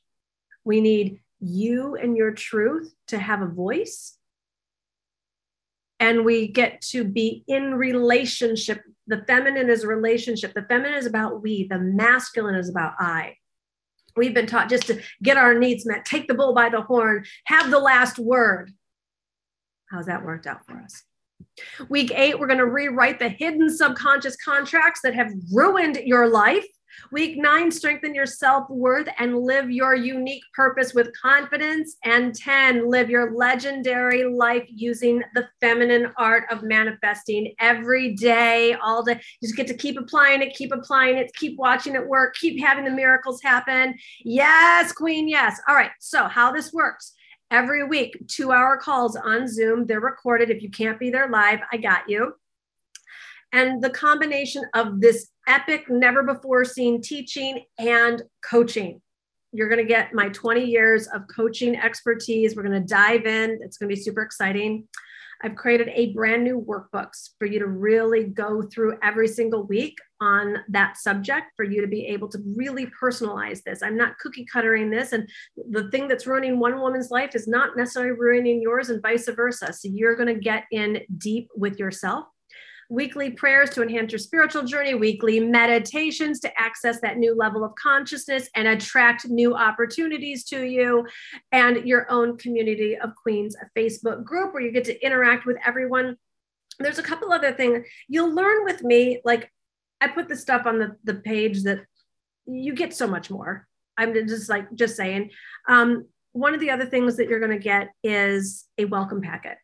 We 0.63 0.81
need 0.81 1.21
you 1.39 1.95
and 1.95 2.15
your 2.17 2.31
truth 2.31 2.93
to 3.07 3.17
have 3.17 3.41
a 3.41 3.47
voice. 3.47 4.17
And 5.99 6.25
we 6.25 6.47
get 6.47 6.81
to 6.89 7.03
be 7.03 7.43
in 7.47 7.73
relationship. 7.73 8.83
The 9.07 9.23
feminine 9.25 9.69
is 9.69 9.85
relationship. 9.85 10.53
The 10.53 10.63
feminine 10.63 10.97
is 10.97 11.07
about 11.07 11.41
we, 11.41 11.67
the 11.67 11.79
masculine 11.79 12.55
is 12.55 12.69
about 12.69 12.93
I. 12.99 13.35
We've 14.15 14.33
been 14.33 14.47
taught 14.47 14.69
just 14.69 14.87
to 14.87 15.01
get 15.23 15.37
our 15.37 15.57
needs 15.57 15.85
met, 15.85 16.05
take 16.05 16.27
the 16.27 16.33
bull 16.33 16.53
by 16.53 16.69
the 16.69 16.81
horn, 16.81 17.25
have 17.45 17.71
the 17.71 17.79
last 17.79 18.19
word. 18.19 18.71
How's 19.89 20.07
that 20.07 20.25
worked 20.25 20.47
out 20.47 20.65
for 20.65 20.79
us? 20.79 21.03
Week 21.89 22.11
eight, 22.13 22.39
we're 22.39 22.47
going 22.47 22.59
to 22.59 22.65
rewrite 22.65 23.19
the 23.19 23.29
hidden 23.29 23.69
subconscious 23.69 24.35
contracts 24.37 25.01
that 25.03 25.15
have 25.15 25.31
ruined 25.51 25.97
your 26.05 26.29
life. 26.29 26.65
Week 27.11 27.37
nine, 27.37 27.71
strengthen 27.71 28.15
your 28.15 28.25
self 28.25 28.69
worth 28.69 29.07
and 29.19 29.37
live 29.37 29.69
your 29.69 29.95
unique 29.95 30.43
purpose 30.53 30.93
with 30.93 31.09
confidence. 31.19 31.97
And 32.03 32.33
10, 32.33 32.89
live 32.89 33.09
your 33.09 33.35
legendary 33.35 34.23
life 34.23 34.65
using 34.67 35.23
the 35.35 35.47
feminine 35.61 36.11
art 36.17 36.45
of 36.51 36.63
manifesting 36.63 37.53
every 37.59 38.15
day, 38.15 38.73
all 38.73 39.03
day. 39.03 39.21
You 39.41 39.47
just 39.47 39.55
get 39.55 39.67
to 39.67 39.73
keep 39.73 39.97
applying 39.97 40.41
it, 40.41 40.55
keep 40.55 40.71
applying 40.71 41.17
it, 41.17 41.33
keep 41.35 41.57
watching 41.57 41.95
it 41.95 42.07
work, 42.07 42.35
keep 42.35 42.59
having 42.63 42.85
the 42.85 42.91
miracles 42.91 43.41
happen. 43.41 43.95
Yes, 44.23 44.91
Queen, 44.91 45.27
yes. 45.27 45.59
All 45.67 45.75
right. 45.75 45.91
So, 45.99 46.27
how 46.27 46.51
this 46.51 46.73
works 46.73 47.13
every 47.51 47.83
week, 47.83 48.27
two 48.27 48.51
hour 48.51 48.77
calls 48.77 49.15
on 49.15 49.47
Zoom. 49.47 49.85
They're 49.85 49.99
recorded. 49.99 50.49
If 50.49 50.61
you 50.61 50.69
can't 50.69 50.99
be 50.99 51.09
there 51.09 51.29
live, 51.29 51.59
I 51.71 51.77
got 51.77 52.09
you. 52.09 52.33
And 53.53 53.81
the 53.81 53.89
combination 53.89 54.63
of 54.73 54.99
this 54.99 55.29
epic, 55.47 55.89
never 55.89 56.23
before 56.23 56.65
seen 56.65 57.01
teaching 57.01 57.63
and 57.79 58.21
coaching. 58.43 59.01
You're 59.53 59.69
going 59.69 59.79
to 59.79 59.85
get 59.85 60.13
my 60.13 60.29
20 60.29 60.65
years 60.65 61.07
of 61.07 61.23
coaching 61.33 61.75
expertise. 61.75 62.55
We're 62.55 62.63
going 62.63 62.81
to 62.81 62.87
dive 62.87 63.25
in. 63.25 63.59
It's 63.61 63.77
going 63.77 63.89
to 63.89 63.95
be 63.95 64.01
super 64.01 64.21
exciting. 64.21 64.87
I've 65.43 65.55
created 65.55 65.89
a 65.93 66.13
brand 66.13 66.43
new 66.43 66.61
workbooks 66.61 67.29
for 67.37 67.45
you 67.45 67.59
to 67.59 67.67
really 67.67 68.25
go 68.25 68.61
through 68.61 68.97
every 69.03 69.27
single 69.27 69.63
week 69.67 69.97
on 70.19 70.57
that 70.69 70.97
subject 70.97 71.47
for 71.55 71.63
you 71.63 71.81
to 71.81 71.87
be 71.87 72.05
able 72.07 72.27
to 72.29 72.39
really 72.55 72.87
personalize 72.99 73.61
this. 73.63 73.83
I'm 73.83 73.97
not 73.97 74.17
cookie 74.19 74.45
cuttering 74.51 74.89
this. 74.89 75.13
And 75.13 75.29
the 75.69 75.89
thing 75.91 76.07
that's 76.07 76.25
ruining 76.25 76.59
one 76.59 76.79
woman's 76.79 77.11
life 77.11 77.35
is 77.35 77.47
not 77.47 77.77
necessarily 77.77 78.17
ruining 78.17 78.61
yours 78.61 78.89
and 78.89 79.01
vice 79.01 79.29
versa. 79.29 79.73
So 79.73 79.89
you're 79.91 80.15
going 80.15 80.33
to 80.33 80.39
get 80.39 80.63
in 80.71 81.01
deep 81.17 81.49
with 81.55 81.77
yourself 81.77 82.25
weekly 82.89 83.31
prayers 83.31 83.69
to 83.71 83.81
enhance 83.81 84.11
your 84.11 84.19
spiritual 84.19 84.63
journey, 84.63 84.93
weekly 84.93 85.39
meditations 85.39 86.39
to 86.39 86.59
access 86.59 87.01
that 87.01 87.17
new 87.17 87.35
level 87.35 87.63
of 87.63 87.75
consciousness 87.75 88.49
and 88.55 88.67
attract 88.67 89.27
new 89.27 89.55
opportunities 89.55 90.45
to 90.45 90.65
you, 90.65 91.05
and 91.51 91.85
your 91.85 92.09
own 92.09 92.37
community 92.37 92.97
of 92.97 93.15
queens, 93.15 93.55
a 93.55 93.79
Facebook 93.79 94.23
group 94.23 94.53
where 94.53 94.63
you 94.63 94.71
get 94.71 94.85
to 94.85 95.05
interact 95.05 95.45
with 95.45 95.57
everyone. 95.65 96.17
There's 96.79 96.99
a 96.99 97.03
couple 97.03 97.31
other 97.31 97.53
things 97.53 97.85
you'll 98.07 98.33
learn 98.33 98.63
with 98.63 98.83
me. 98.83 99.21
Like 99.25 99.51
I 99.99 100.07
put 100.07 100.27
the 100.27 100.35
stuff 100.35 100.65
on 100.65 100.79
the, 100.79 100.95
the 101.03 101.15
page 101.15 101.63
that 101.63 101.79
you 102.45 102.73
get 102.73 102.93
so 102.93 103.07
much 103.07 103.29
more. 103.29 103.67
I'm 103.97 104.13
just 104.13 104.47
like, 104.47 104.73
just 104.75 104.95
saying. 104.95 105.31
Um, 105.67 106.05
one 106.33 106.53
of 106.53 106.59
the 106.59 106.69
other 106.69 106.85
things 106.85 107.17
that 107.17 107.27
you're 107.27 107.39
going 107.39 107.51
to 107.51 107.57
get 107.57 107.89
is 108.03 108.65
a 108.77 108.85
welcome 108.85 109.21
packet. 109.21 109.57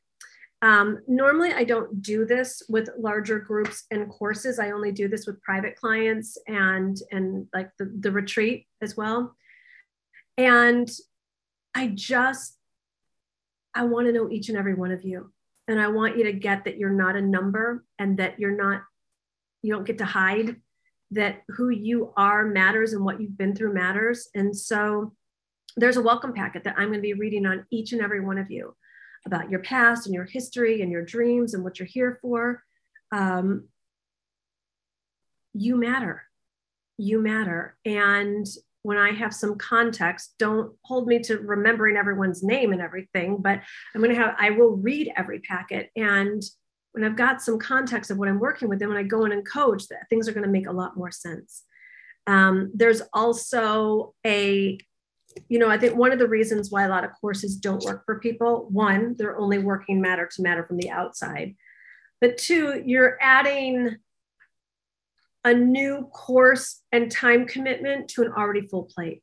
Um, 0.63 0.99
normally, 1.09 1.51
I 1.51 1.65
don't 1.65 2.01
do 2.01 2.25
this 2.25 2.63
with 2.69 2.89
larger 2.97 3.37
groups 3.37 3.83
and 3.91 4.09
courses. 4.09 4.59
I 4.59 4.71
only 4.71 4.93
do 4.93 5.09
this 5.09 5.27
with 5.27 5.41
private 5.41 5.75
clients 5.75 6.37
and 6.47 6.97
and 7.11 7.47
like 7.53 7.69
the, 7.77 7.93
the 7.99 8.11
retreat 8.11 8.65
as 8.81 8.95
well. 8.95 9.35
And 10.37 10.89
I 11.75 11.87
just 11.87 12.57
I 13.75 13.83
want 13.83 14.07
to 14.07 14.13
know 14.13 14.29
each 14.29 14.47
and 14.47 14.57
every 14.57 14.73
one 14.73 14.91
of 14.91 15.03
you. 15.03 15.33
And 15.67 15.81
I 15.81 15.89
want 15.89 16.17
you 16.17 16.23
to 16.23 16.33
get 16.33 16.63
that 16.63 16.77
you're 16.77 16.89
not 16.89 17.17
a 17.17 17.21
number 17.21 17.83
and 17.99 18.17
that 18.19 18.39
you're 18.39 18.55
not, 18.55 18.83
you 19.63 19.73
don't 19.73 19.85
get 19.85 19.97
to 19.97 20.05
hide, 20.05 20.55
that 21.11 21.41
who 21.49 21.69
you 21.69 22.13
are 22.15 22.45
matters 22.45 22.93
and 22.93 23.03
what 23.03 23.19
you've 23.19 23.37
been 23.37 23.55
through 23.55 23.73
matters. 23.73 24.29
And 24.33 24.55
so 24.55 25.13
there's 25.75 25.97
a 25.97 26.01
welcome 26.01 26.33
packet 26.33 26.63
that 26.63 26.75
I'm 26.77 26.87
going 26.87 26.99
to 26.99 27.01
be 27.01 27.13
reading 27.13 27.45
on 27.45 27.65
each 27.69 27.91
and 27.91 28.01
every 28.01 28.21
one 28.21 28.37
of 28.37 28.49
you 28.49 28.75
about 29.25 29.49
your 29.49 29.59
past 29.61 30.05
and 30.05 30.13
your 30.13 30.25
history 30.25 30.81
and 30.81 30.91
your 30.91 31.05
dreams 31.05 31.53
and 31.53 31.63
what 31.63 31.79
you're 31.79 31.85
here 31.85 32.19
for. 32.21 32.63
Um, 33.11 33.67
you 35.53 35.75
matter. 35.75 36.23
You 36.97 37.19
matter. 37.19 37.77
And 37.85 38.45
when 38.81 38.97
I 38.97 39.11
have 39.11 39.33
some 39.33 39.57
context, 39.57 40.35
don't 40.39 40.75
hold 40.83 41.07
me 41.07 41.19
to 41.19 41.37
remembering 41.37 41.95
everyone's 41.95 42.43
name 42.43 42.73
and 42.73 42.81
everything, 42.81 43.37
but 43.37 43.61
I'm 43.95 44.01
going 44.01 44.13
to 44.13 44.21
have, 44.21 44.35
I 44.37 44.49
will 44.49 44.75
read 44.75 45.11
every 45.15 45.39
packet. 45.39 45.89
And 45.95 46.43
when 46.91 47.05
I've 47.05 47.15
got 47.15 47.41
some 47.41 47.57
context 47.57 48.11
of 48.11 48.17
what 48.17 48.27
I'm 48.27 48.39
working 48.39 48.67
with, 48.67 48.79
then 48.79 48.89
when 48.89 48.97
I 48.97 49.03
go 49.03 49.25
in 49.25 49.31
and 49.31 49.47
coach, 49.47 49.87
that 49.87 50.09
things 50.09 50.27
are 50.27 50.33
going 50.33 50.45
to 50.45 50.51
make 50.51 50.67
a 50.67 50.71
lot 50.71 50.97
more 50.97 51.11
sense. 51.11 51.63
Um, 52.27 52.71
there's 52.73 53.01
also 53.13 54.13
a 54.25 54.77
you 55.49 55.59
know, 55.59 55.69
I 55.69 55.77
think 55.77 55.95
one 55.95 56.11
of 56.11 56.19
the 56.19 56.27
reasons 56.27 56.71
why 56.71 56.83
a 56.83 56.89
lot 56.89 57.03
of 57.03 57.11
courses 57.19 57.55
don't 57.55 57.83
work 57.83 58.03
for 58.05 58.19
people, 58.19 58.67
one, 58.69 59.15
they're 59.17 59.37
only 59.37 59.59
working 59.59 60.01
matter 60.01 60.29
to 60.35 60.41
matter 60.41 60.65
from 60.65 60.77
the 60.77 60.89
outside. 60.89 61.55
But 62.21 62.37
two, 62.37 62.81
you're 62.85 63.17
adding 63.21 63.97
a 65.43 65.53
new 65.53 66.09
course 66.13 66.81
and 66.91 67.11
time 67.11 67.45
commitment 67.45 68.09
to 68.09 68.21
an 68.21 68.31
already 68.31 68.67
full 68.67 68.83
plate. 68.83 69.21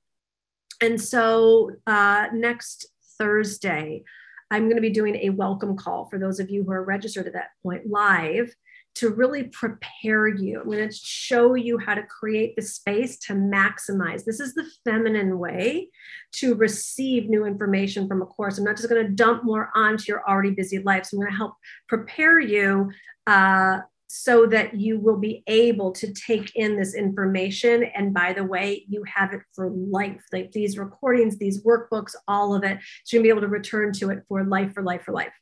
And 0.81 1.01
so 1.01 1.71
uh, 1.87 2.27
next 2.33 2.87
Thursday, 3.19 4.05
I'm 4.51 4.65
going 4.65 4.77
to 4.77 4.83
be 4.83 4.91
doing 4.91 5.17
a 5.17 5.31
welcome 5.31 5.77
call 5.77 6.07
for 6.07 6.19
those 6.19 6.41
of 6.41 6.51
you 6.51 6.65
who 6.65 6.73
are 6.73 6.85
registered 6.85 7.27
at 7.27 7.35
that 7.35 7.51
point 7.63 7.89
live 7.89 8.53
to 8.97 9.11
really 9.11 9.45
prepare 9.45 10.29
you. 10.29 10.61
I'm 10.61 10.67
going 10.67 10.89
to 10.89 10.95
show 10.95 11.55
you 11.55 11.79
how 11.79 11.95
to 11.95 12.03
create 12.03 12.57
the 12.57 12.63
space 12.63 13.19
to 13.27 13.35
maximize. 13.35 14.25
This 14.25 14.41
is 14.41 14.55
the 14.55 14.69
feminine 14.85 15.39
way 15.39 15.89
to 16.33 16.55
receive 16.55 17.29
new 17.29 17.47
information 17.47 18.09
from 18.09 18.23
a 18.23 18.27
course. 18.27 18.59
I'm 18.59 18.65
not 18.65 18.77
just 18.77 18.89
going 18.89 19.07
to 19.07 19.13
dump 19.13 19.45
more 19.45 19.71
onto 19.75 20.05
your 20.09 20.29
already 20.29 20.51
busy 20.51 20.81
life. 20.81 21.07
So 21.07 21.17
I'm 21.17 21.21
going 21.21 21.33
to 21.33 21.37
help 21.37 21.55
prepare 21.89 22.41
you 22.41 22.91
uh, 23.27 23.81
so 24.09 24.45
that 24.45 24.75
you 24.75 24.99
will 24.99 25.19
be 25.19 25.45
able 25.47 25.93
to 25.93 26.13
take 26.13 26.57
in 26.57 26.77
this 26.77 26.97
information. 26.97 27.85
And 27.95 28.13
by 28.13 28.33
the 28.33 28.43
way, 28.43 28.85
you 28.89 29.05
have 29.05 29.33
it 29.33 29.41
for 29.55 29.71
life. 29.71 30.21
Like 30.33 30.51
these 30.51 30.77
recordings, 30.77 31.39
these 31.39 31.63
workbooks, 31.63 32.17
all 32.27 32.55
of 32.57 32.65
it. 32.65 32.79
So 33.05 33.17
you're 33.17 33.23
going 33.23 33.37
to 33.37 33.37
be 33.37 33.47
able 33.47 33.49
to 33.49 33.59
return 33.59 33.93
to 33.95 34.11
it 34.11 34.25
for 34.29 34.43
life, 34.43 34.75
for 34.75 34.83
life, 34.83 35.03
for 35.03 35.13
life. 35.13 35.33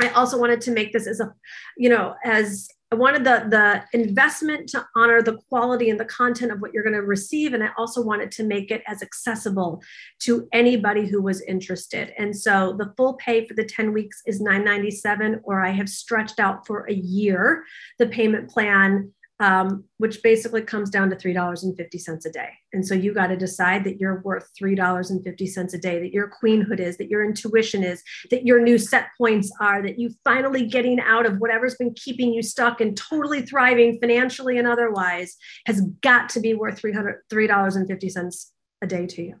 I 0.00 0.08
also 0.10 0.38
wanted 0.38 0.60
to 0.62 0.70
make 0.70 0.92
this 0.92 1.06
as 1.06 1.20
a, 1.20 1.32
you 1.76 1.88
know, 1.88 2.14
as 2.24 2.68
I 2.92 2.94
wanted 2.94 3.24
the 3.24 3.46
the 3.48 3.98
investment 3.98 4.68
to 4.70 4.86
honor 4.94 5.22
the 5.22 5.38
quality 5.48 5.88
and 5.88 5.98
the 5.98 6.04
content 6.04 6.52
of 6.52 6.60
what 6.60 6.74
you're 6.74 6.82
going 6.82 6.94
to 6.94 7.02
receive, 7.02 7.54
and 7.54 7.64
I 7.64 7.70
also 7.78 8.02
wanted 8.02 8.30
to 8.32 8.42
make 8.42 8.70
it 8.70 8.82
as 8.86 9.02
accessible 9.02 9.82
to 10.20 10.46
anybody 10.52 11.06
who 11.06 11.22
was 11.22 11.40
interested. 11.42 12.12
And 12.18 12.36
so 12.36 12.76
the 12.78 12.92
full 12.98 13.14
pay 13.14 13.46
for 13.46 13.54
the 13.54 13.64
10 13.64 13.94
weeks 13.94 14.20
is 14.26 14.42
997, 14.42 15.40
or 15.44 15.64
I 15.64 15.70
have 15.70 15.88
stretched 15.88 16.38
out 16.38 16.66
for 16.66 16.86
a 16.86 16.92
year 16.92 17.64
the 17.98 18.08
payment 18.08 18.50
plan 18.50 19.10
um, 19.42 19.82
which 19.98 20.22
basically 20.22 20.62
comes 20.62 20.88
down 20.88 21.10
to 21.10 21.16
$3.50 21.16 22.26
a 22.26 22.30
day. 22.30 22.50
And 22.72 22.86
so 22.86 22.94
you 22.94 23.12
got 23.12 23.26
to 23.26 23.36
decide 23.36 23.82
that 23.82 23.98
you're 23.98 24.22
worth 24.22 24.48
$3.50 24.62 25.74
a 25.74 25.78
day, 25.78 25.98
that 25.98 26.12
your 26.12 26.30
queenhood 26.30 26.78
is, 26.78 26.96
that 26.98 27.10
your 27.10 27.24
intuition 27.24 27.82
is, 27.82 28.04
that 28.30 28.46
your 28.46 28.60
new 28.60 28.78
set 28.78 29.08
points 29.18 29.52
are, 29.60 29.82
that 29.82 29.98
you 29.98 30.10
finally 30.22 30.64
getting 30.64 31.00
out 31.00 31.26
of 31.26 31.38
whatever's 31.38 31.74
been 31.74 31.92
keeping 31.94 32.32
you 32.32 32.40
stuck 32.40 32.80
and 32.80 32.96
totally 32.96 33.42
thriving 33.42 33.98
financially 33.98 34.58
and 34.58 34.68
otherwise 34.68 35.36
has 35.66 35.80
got 36.02 36.28
to 36.28 36.40
be 36.40 36.54
worth 36.54 36.80
$300, 36.80 37.14
$3.50 37.28 38.46
a 38.80 38.86
day 38.86 39.06
to 39.08 39.22
you. 39.22 39.34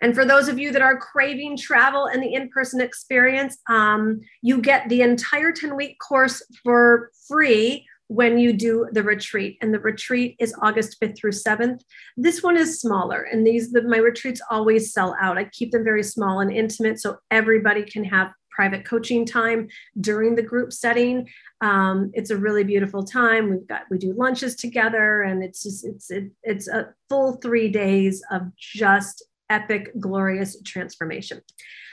And 0.00 0.14
for 0.14 0.24
those 0.24 0.48
of 0.48 0.60
you 0.60 0.70
that 0.72 0.82
are 0.82 0.98
craving 0.98 1.56
travel 1.56 2.06
and 2.06 2.22
the 2.22 2.34
in 2.34 2.50
person 2.50 2.80
experience, 2.80 3.58
um, 3.68 4.20
you 4.42 4.60
get 4.60 4.88
the 4.88 5.02
entire 5.02 5.50
10 5.50 5.74
week 5.74 5.98
course 5.98 6.42
for 6.62 7.10
free 7.26 7.86
when 8.08 8.38
you 8.38 8.52
do 8.52 8.86
the 8.92 9.02
retreat 9.02 9.56
and 9.60 9.72
the 9.72 9.80
retreat 9.80 10.36
is 10.38 10.54
august 10.62 11.00
5th 11.00 11.16
through 11.16 11.32
7th 11.32 11.80
this 12.16 12.42
one 12.42 12.56
is 12.56 12.80
smaller 12.80 13.22
and 13.22 13.46
these 13.46 13.72
the, 13.72 13.82
my 13.82 13.98
retreats 13.98 14.40
always 14.50 14.92
sell 14.92 15.16
out. 15.20 15.38
I 15.38 15.44
keep 15.44 15.72
them 15.72 15.84
very 15.84 16.02
small 16.02 16.40
and 16.40 16.50
intimate 16.50 17.00
so 17.00 17.18
everybody 17.30 17.82
can 17.82 18.04
have 18.04 18.32
private 18.50 18.84
coaching 18.84 19.26
time 19.26 19.66
during 20.00 20.36
the 20.36 20.42
group 20.42 20.72
setting. 20.72 21.28
Um, 21.60 22.12
it's 22.14 22.30
a 22.30 22.36
really 22.36 22.62
beautiful 22.62 23.02
time. 23.02 23.50
We've 23.50 23.66
got 23.66 23.82
we 23.90 23.98
do 23.98 24.14
lunches 24.16 24.54
together 24.54 25.22
and 25.22 25.42
it's 25.42 25.62
just 25.62 25.84
it's 25.84 26.10
it, 26.10 26.30
it's 26.42 26.68
a 26.68 26.94
full 27.08 27.34
three 27.34 27.68
days 27.68 28.22
of 28.30 28.42
just 28.56 29.24
epic 29.50 29.90
glorious 29.98 30.60
transformation. 30.62 31.40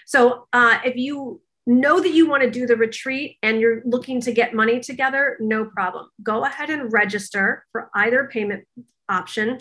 So 0.06 0.48
uh, 0.54 0.80
if 0.86 0.96
you 0.96 1.42
know 1.68 2.00
that 2.00 2.12
you 2.12 2.28
want 2.28 2.44
to 2.44 2.50
do 2.50 2.66
the 2.66 2.76
retreat 2.76 3.38
and 3.44 3.60
you're 3.60 3.82
looking 3.86 4.22
to 4.22 4.32
get 4.32 4.54
money 4.54 4.80
together, 4.80 5.38
no 5.40 5.66
problem. 5.66 6.10
Go 6.24 6.46
ahead 6.46 6.70
and 6.70 6.92
register 6.92 7.66
for 7.72 7.90
either 7.96 8.30
payment 8.32 8.66
option. 9.10 9.60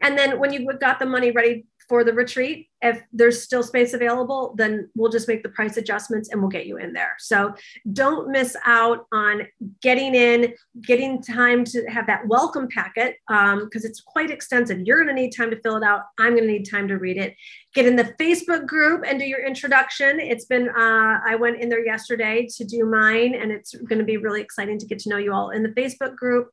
And 0.00 0.18
then 0.18 0.38
when 0.38 0.52
you've 0.52 0.80
got 0.80 0.98
the 0.98 1.06
money 1.06 1.30
ready 1.30 1.66
for 1.88 2.02
the 2.02 2.12
retreat, 2.12 2.68
if 2.82 3.02
there's 3.12 3.42
still 3.42 3.62
space 3.62 3.94
available, 3.94 4.54
then 4.56 4.88
we'll 4.94 5.10
just 5.10 5.28
make 5.28 5.42
the 5.42 5.48
price 5.48 5.76
adjustments 5.76 6.28
and 6.30 6.40
we'll 6.40 6.50
get 6.50 6.66
you 6.66 6.76
in 6.76 6.92
there. 6.92 7.14
So 7.18 7.54
don't 7.92 8.30
miss 8.30 8.56
out 8.64 9.06
on 9.12 9.42
getting 9.80 10.14
in, 10.14 10.52
getting 10.82 11.22
time 11.22 11.64
to 11.64 11.84
have 11.86 12.06
that 12.06 12.26
welcome 12.28 12.68
packet 12.68 13.16
because 13.28 13.54
um, 13.54 13.70
it's 13.72 14.00
quite 14.00 14.30
extensive. 14.30 14.80
You're 14.80 15.02
going 15.02 15.14
to 15.14 15.20
need 15.20 15.30
time 15.30 15.50
to 15.50 15.60
fill 15.60 15.76
it 15.76 15.82
out. 15.82 16.02
I'm 16.18 16.34
going 16.34 16.46
to 16.46 16.52
need 16.52 16.68
time 16.68 16.86
to 16.88 16.96
read 16.96 17.16
it. 17.16 17.34
Get 17.74 17.86
in 17.86 17.96
the 17.96 18.14
Facebook 18.18 18.66
group 18.66 19.04
and 19.06 19.18
do 19.18 19.26
your 19.26 19.44
introduction. 19.44 20.18
It's 20.18 20.46
been, 20.46 20.68
uh, 20.70 21.20
I 21.24 21.36
went 21.38 21.60
in 21.60 21.68
there 21.68 21.84
yesterday 21.84 22.46
to 22.56 22.64
do 22.64 22.86
mine, 22.86 23.34
and 23.34 23.52
it's 23.52 23.74
going 23.74 23.98
to 23.98 24.04
be 24.04 24.16
really 24.16 24.40
exciting 24.40 24.78
to 24.78 24.86
get 24.86 24.98
to 25.00 25.10
know 25.10 25.18
you 25.18 25.32
all 25.34 25.50
in 25.50 25.62
the 25.62 25.68
Facebook 25.70 26.16
group. 26.16 26.48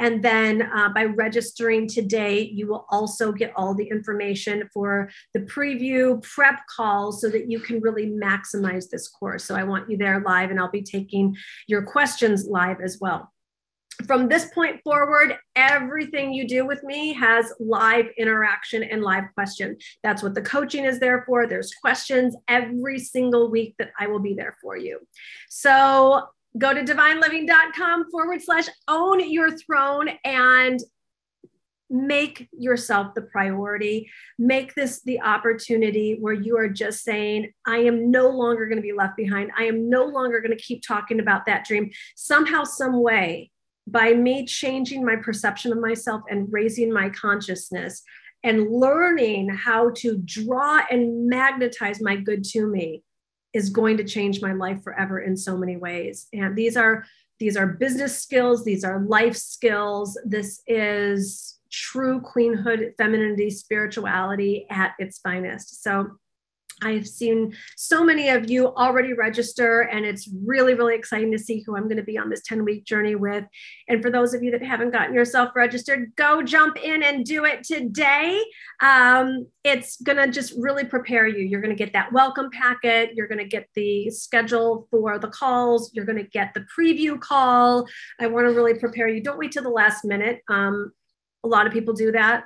And 0.00 0.22
then 0.22 0.62
uh, 0.62 0.88
by 0.88 1.04
registering 1.04 1.86
today, 1.86 2.40
you 2.40 2.66
will 2.66 2.86
also 2.90 3.30
get 3.30 3.52
all 3.54 3.74
the 3.74 3.88
information 3.88 4.68
for 4.72 5.10
the 5.32 5.40
pre 5.40 5.63
preview 5.64 6.22
prep 6.22 6.60
calls 6.66 7.20
so 7.20 7.28
that 7.30 7.50
you 7.50 7.58
can 7.58 7.80
really 7.80 8.06
maximize 8.06 8.88
this 8.88 9.08
course. 9.08 9.44
So 9.44 9.54
I 9.54 9.64
want 9.64 9.90
you 9.90 9.96
there 9.96 10.20
live 10.20 10.50
and 10.50 10.60
I'll 10.60 10.70
be 10.70 10.82
taking 10.82 11.36
your 11.66 11.82
questions 11.82 12.46
live 12.46 12.80
as 12.82 12.98
well. 13.00 13.30
From 14.06 14.28
this 14.28 14.46
point 14.46 14.80
forward, 14.82 15.36
everything 15.54 16.32
you 16.32 16.48
do 16.48 16.66
with 16.66 16.82
me 16.82 17.12
has 17.12 17.52
live 17.60 18.06
interaction 18.18 18.82
and 18.82 19.02
live 19.02 19.24
question. 19.34 19.76
That's 20.02 20.22
what 20.22 20.34
the 20.34 20.42
coaching 20.42 20.84
is 20.84 20.98
there 20.98 21.22
for. 21.26 21.46
There's 21.46 21.72
questions 21.74 22.36
every 22.48 22.98
single 22.98 23.50
week 23.50 23.76
that 23.78 23.92
I 23.98 24.08
will 24.08 24.18
be 24.18 24.34
there 24.34 24.56
for 24.60 24.76
you. 24.76 24.98
So 25.48 26.24
go 26.58 26.74
to 26.74 26.82
divineliving.com 26.82 28.10
forward 28.10 28.42
slash 28.42 28.68
own 28.88 29.30
your 29.30 29.56
throne 29.56 30.08
and 30.24 30.80
make 31.94 32.48
yourself 32.52 33.14
the 33.14 33.22
priority. 33.22 34.10
Make 34.38 34.74
this 34.74 35.00
the 35.02 35.20
opportunity 35.20 36.18
where 36.20 36.34
you 36.34 36.58
are 36.58 36.68
just 36.68 37.04
saying 37.04 37.52
i 37.66 37.78
am 37.78 38.10
no 38.10 38.28
longer 38.28 38.66
going 38.66 38.76
to 38.76 38.82
be 38.82 38.92
left 38.92 39.16
behind. 39.16 39.52
I 39.56 39.64
am 39.64 39.88
no 39.88 40.04
longer 40.04 40.40
going 40.40 40.56
to 40.56 40.62
keep 40.62 40.82
talking 40.86 41.20
about 41.20 41.46
that 41.46 41.64
dream. 41.64 41.90
Somehow 42.16 42.64
some 42.64 43.00
way 43.00 43.50
by 43.86 44.12
me 44.14 44.44
changing 44.44 45.04
my 45.04 45.16
perception 45.16 45.70
of 45.72 45.78
myself 45.78 46.22
and 46.28 46.48
raising 46.50 46.92
my 46.92 47.10
consciousness 47.10 48.02
and 48.42 48.70
learning 48.70 49.48
how 49.50 49.90
to 49.96 50.18
draw 50.24 50.82
and 50.90 51.28
magnetize 51.28 52.00
my 52.00 52.16
good 52.16 52.44
to 52.44 52.66
me 52.66 53.02
is 53.52 53.70
going 53.70 53.96
to 53.98 54.04
change 54.04 54.42
my 54.42 54.52
life 54.52 54.82
forever 54.82 55.20
in 55.20 55.36
so 55.36 55.56
many 55.56 55.76
ways. 55.76 56.26
And 56.32 56.56
these 56.56 56.76
are 56.76 57.04
these 57.40 57.56
are 57.56 57.66
business 57.66 58.22
skills 58.22 58.64
these 58.64 58.84
are 58.84 59.04
life 59.06 59.36
skills. 59.36 60.18
This 60.24 60.62
is 60.66 61.58
true 61.74 62.20
queenhood, 62.20 62.92
femininity, 62.96 63.50
spirituality 63.50 64.66
at 64.70 64.94
its 64.98 65.18
finest. 65.18 65.82
So 65.82 66.18
I've 66.82 67.06
seen 67.06 67.54
so 67.76 68.04
many 68.04 68.28
of 68.28 68.50
you 68.50 68.68
already 68.74 69.12
register, 69.12 69.82
and 69.82 70.04
it's 70.04 70.28
really, 70.44 70.74
really 70.74 70.94
exciting 70.94 71.30
to 71.32 71.38
see 71.38 71.62
who 71.64 71.76
I'm 71.76 71.84
going 71.84 71.98
to 71.98 72.02
be 72.02 72.18
on 72.18 72.28
this 72.28 72.42
10 72.46 72.64
week 72.64 72.84
journey 72.84 73.14
with. 73.14 73.44
And 73.88 74.02
for 74.02 74.10
those 74.10 74.34
of 74.34 74.42
you 74.42 74.50
that 74.50 74.62
haven't 74.62 74.90
gotten 74.90 75.14
yourself 75.14 75.50
registered, 75.54 76.12
go 76.16 76.42
jump 76.42 76.76
in 76.82 77.02
and 77.02 77.24
do 77.24 77.44
it 77.44 77.62
today. 77.64 78.42
Um, 78.80 79.46
it's 79.62 80.00
going 80.02 80.18
to 80.18 80.28
just 80.30 80.54
really 80.58 80.84
prepare 80.84 81.26
you. 81.26 81.44
You're 81.44 81.60
going 81.60 81.74
to 81.74 81.84
get 81.84 81.92
that 81.92 82.12
welcome 82.12 82.50
packet, 82.50 83.10
you're 83.14 83.28
going 83.28 83.38
to 83.38 83.44
get 83.44 83.68
the 83.74 84.10
schedule 84.10 84.88
for 84.90 85.18
the 85.18 85.28
calls, 85.28 85.90
you're 85.94 86.04
going 86.04 86.18
to 86.18 86.28
get 86.28 86.54
the 86.54 86.66
preview 86.76 87.18
call. 87.18 87.86
I 88.20 88.26
want 88.26 88.46
to 88.46 88.52
really 88.52 88.78
prepare 88.78 89.08
you. 89.08 89.22
Don't 89.22 89.38
wait 89.38 89.52
till 89.52 89.62
the 89.62 89.68
last 89.68 90.04
minute. 90.04 90.40
Um, 90.48 90.92
a 91.44 91.48
lot 91.48 91.66
of 91.66 91.72
people 91.72 91.94
do 91.94 92.12
that. 92.12 92.44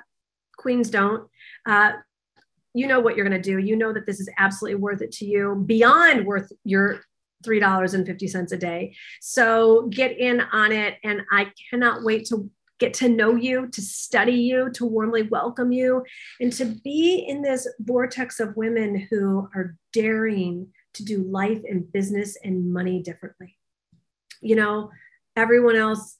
Queens 0.57 0.89
don't. 0.89 1.27
Uh, 1.65 1.93
you 2.73 2.85
know 2.85 2.99
what 2.99 3.15
you're 3.15 3.27
going 3.27 3.41
to 3.41 3.51
do. 3.51 3.57
You 3.57 3.75
know 3.75 3.93
that 3.93 4.05
this 4.05 4.19
is 4.19 4.29
absolutely 4.37 4.79
worth 4.79 5.01
it 5.01 5.11
to 5.13 5.25
you, 5.25 5.63
beyond 5.65 6.25
worth 6.25 6.51
your 6.63 7.01
$3.50 7.45 8.51
a 8.51 8.57
day. 8.57 8.95
So 9.21 9.87
get 9.89 10.17
in 10.17 10.41
on 10.41 10.71
it. 10.71 10.97
And 11.03 11.21
I 11.31 11.51
cannot 11.69 12.03
wait 12.03 12.25
to 12.27 12.49
get 12.79 12.93
to 12.95 13.09
know 13.09 13.35
you, 13.35 13.67
to 13.67 13.81
study 13.81 14.33
you, 14.33 14.69
to 14.71 14.85
warmly 14.85 15.23
welcome 15.23 15.71
you, 15.71 16.03
and 16.39 16.51
to 16.53 16.65
be 16.65 17.25
in 17.27 17.41
this 17.41 17.67
vortex 17.79 18.39
of 18.39 18.55
women 18.55 19.07
who 19.09 19.49
are 19.55 19.75
daring 19.91 20.67
to 20.93 21.03
do 21.03 21.23
life 21.23 21.61
and 21.69 21.91
business 21.91 22.37
and 22.43 22.71
money 22.71 23.01
differently. 23.01 23.57
You 24.41 24.55
know, 24.55 24.91
everyone 25.35 25.75
else 25.75 26.17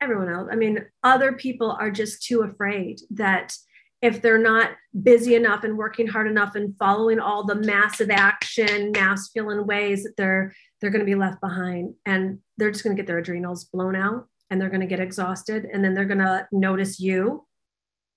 everyone 0.00 0.28
else. 0.28 0.48
I 0.50 0.56
mean, 0.56 0.84
other 1.02 1.32
people 1.32 1.76
are 1.78 1.90
just 1.90 2.22
too 2.22 2.42
afraid 2.42 3.00
that 3.10 3.54
if 4.02 4.22
they're 4.22 4.38
not 4.38 4.70
busy 5.02 5.34
enough 5.34 5.62
and 5.62 5.76
working 5.76 6.06
hard 6.06 6.26
enough 6.26 6.54
and 6.54 6.76
following 6.78 7.20
all 7.20 7.44
the 7.44 7.54
massive 7.54 8.10
action, 8.10 8.92
masculine 8.92 9.66
ways 9.66 10.04
that 10.04 10.16
they're 10.16 10.54
they're 10.80 10.90
going 10.90 11.00
to 11.00 11.06
be 11.06 11.14
left 11.14 11.40
behind. 11.42 11.94
And 12.06 12.38
they're 12.56 12.70
just 12.70 12.82
going 12.82 12.96
to 12.96 13.00
get 13.00 13.06
their 13.06 13.18
adrenals 13.18 13.64
blown 13.66 13.94
out 13.94 14.26
and 14.48 14.58
they're 14.58 14.70
going 14.70 14.80
to 14.80 14.86
get 14.86 15.00
exhausted. 15.00 15.66
And 15.70 15.84
then 15.84 15.94
they're 15.94 16.06
going 16.06 16.18
to 16.18 16.46
notice 16.52 16.98
you 16.98 17.46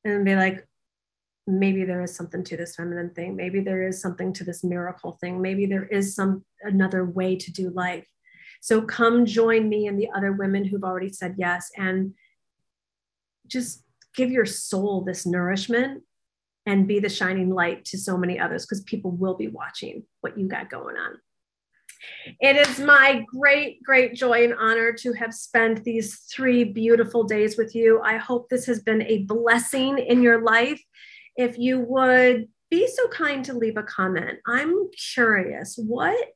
and 0.06 0.24
be 0.24 0.36
like 0.36 0.66
maybe 1.46 1.84
there 1.84 2.02
is 2.02 2.16
something 2.16 2.44
to 2.46 2.56
this 2.56 2.76
feminine 2.78 3.10
thing. 3.14 3.36
Maybe 3.36 3.60
there 3.60 3.86
is 3.86 4.02
something 4.02 4.32
to 4.34 4.46
this 4.46 4.64
miracle 4.64 5.18
thing. 5.20 5.42
Maybe 5.42 5.66
there 5.66 5.86
is 5.86 6.16
some 6.16 6.46
another 6.62 7.04
way 7.04 7.36
to 7.36 7.52
do 7.52 7.70
life 7.72 8.08
so 8.64 8.82
come 8.82 9.26
join 9.26 9.68
me 9.68 9.88
and 9.88 10.00
the 10.00 10.08
other 10.16 10.32
women 10.32 10.64
who've 10.64 10.86
already 10.86 11.10
said 11.10 11.36
yes 11.38 11.70
and 11.76 12.14
just 13.46 13.84
give 14.16 14.32
your 14.32 14.46
soul 14.46 15.02
this 15.02 15.26
nourishment 15.26 16.02
and 16.66 16.88
be 16.88 17.02
the 17.02 17.10
shining 17.10 17.50
light 17.50 17.84
to 17.84 17.98
so 17.98 18.18
many 18.18 18.40
others 18.40 18.66
because 18.66 18.82
people 18.84 19.12
will 19.12 19.34
be 19.34 19.50
watching 19.50 20.04
what 20.22 20.38
you 20.40 20.48
got 20.48 20.70
going 20.70 20.96
on. 20.96 21.20
It 22.40 22.56
is 22.56 22.80
my 22.80 23.26
great, 23.38 23.84
great 23.84 24.16
joy 24.16 24.46
and 24.46 24.56
honor 24.58 24.94
to 24.94 25.12
have 25.12 25.34
spent 25.34 25.84
these 25.84 26.20
three 26.34 26.64
beautiful 26.64 27.26
days 27.26 27.58
with 27.58 27.76
you. 27.76 28.00
I 28.02 28.16
hope 28.16 28.48
this 28.48 28.66
has 28.68 28.82
been 28.82 29.02
a 29.02 29.24
blessing 29.24 29.98
in 29.98 30.22
your 30.22 30.42
life. 30.42 30.82
If 31.36 31.58
you 31.58 31.82
would 31.82 32.48
be 32.72 32.88
so 32.88 33.10
kind 33.10 33.44
to 33.44 33.58
leave 33.58 33.76
a 33.76 33.84
comment, 33.84 34.40
I'm 34.48 34.90
curious 35.14 35.78
what 35.78 36.30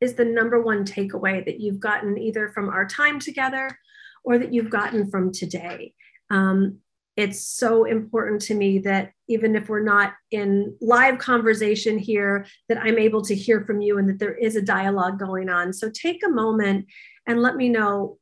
is 0.00 0.14
the 0.14 0.24
number 0.24 0.60
one 0.60 0.84
takeaway 0.84 1.44
that 1.44 1.60
you've 1.60 1.80
gotten 1.80 2.18
either 2.18 2.48
from 2.48 2.68
our 2.68 2.86
time 2.86 3.18
together 3.18 3.78
or 4.24 4.38
that 4.38 4.52
you've 4.52 4.70
gotten 4.70 5.10
from 5.10 5.32
today? 5.32 5.94
Um, 6.30 6.78
it's 7.16 7.44
so 7.44 7.84
important 7.84 8.42
to 8.42 8.54
me 8.54 8.78
that 8.78 9.10
even 9.26 9.56
if 9.56 9.68
we're 9.68 9.82
not 9.82 10.14
in 10.30 10.76
live 10.80 11.18
conversation 11.18 11.98
here, 11.98 12.46
that 12.68 12.78
I'm 12.78 12.96
able 12.96 13.22
to 13.22 13.34
hear 13.34 13.64
from 13.64 13.80
you 13.80 13.98
and 13.98 14.08
that 14.08 14.20
there 14.20 14.36
is 14.36 14.54
a 14.54 14.62
dialogue 14.62 15.18
going 15.18 15.48
on. 15.48 15.72
So 15.72 15.90
take 15.90 16.22
a 16.24 16.30
moment 16.30 16.86
and 17.26 17.42
let 17.42 17.56
me 17.56 17.68
know 17.68 18.18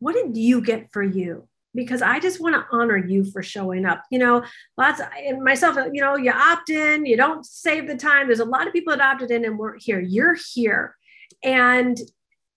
what 0.00 0.14
did 0.14 0.36
you 0.36 0.60
get 0.60 0.92
for 0.92 1.04
you? 1.04 1.48
Because 1.76 2.02
I 2.02 2.18
just 2.18 2.40
want 2.40 2.56
to 2.56 2.66
honor 2.72 2.96
you 2.96 3.24
for 3.24 3.42
showing 3.42 3.84
up. 3.84 4.02
You 4.10 4.18
know, 4.18 4.44
lots 4.76 5.00
of, 5.00 5.06
and 5.16 5.44
myself, 5.44 5.76
you 5.92 6.00
know, 6.00 6.16
you 6.16 6.32
opt 6.32 6.70
in, 6.70 7.06
you 7.06 7.16
don't 7.16 7.46
save 7.46 7.86
the 7.86 7.96
time. 7.96 8.26
There's 8.26 8.40
a 8.40 8.44
lot 8.44 8.66
of 8.66 8.72
people 8.72 8.96
that 8.96 9.04
opted 9.04 9.30
in 9.30 9.44
and 9.44 9.58
weren't 9.58 9.82
here. 9.82 10.00
You're 10.00 10.36
here 10.54 10.96
and 11.44 11.96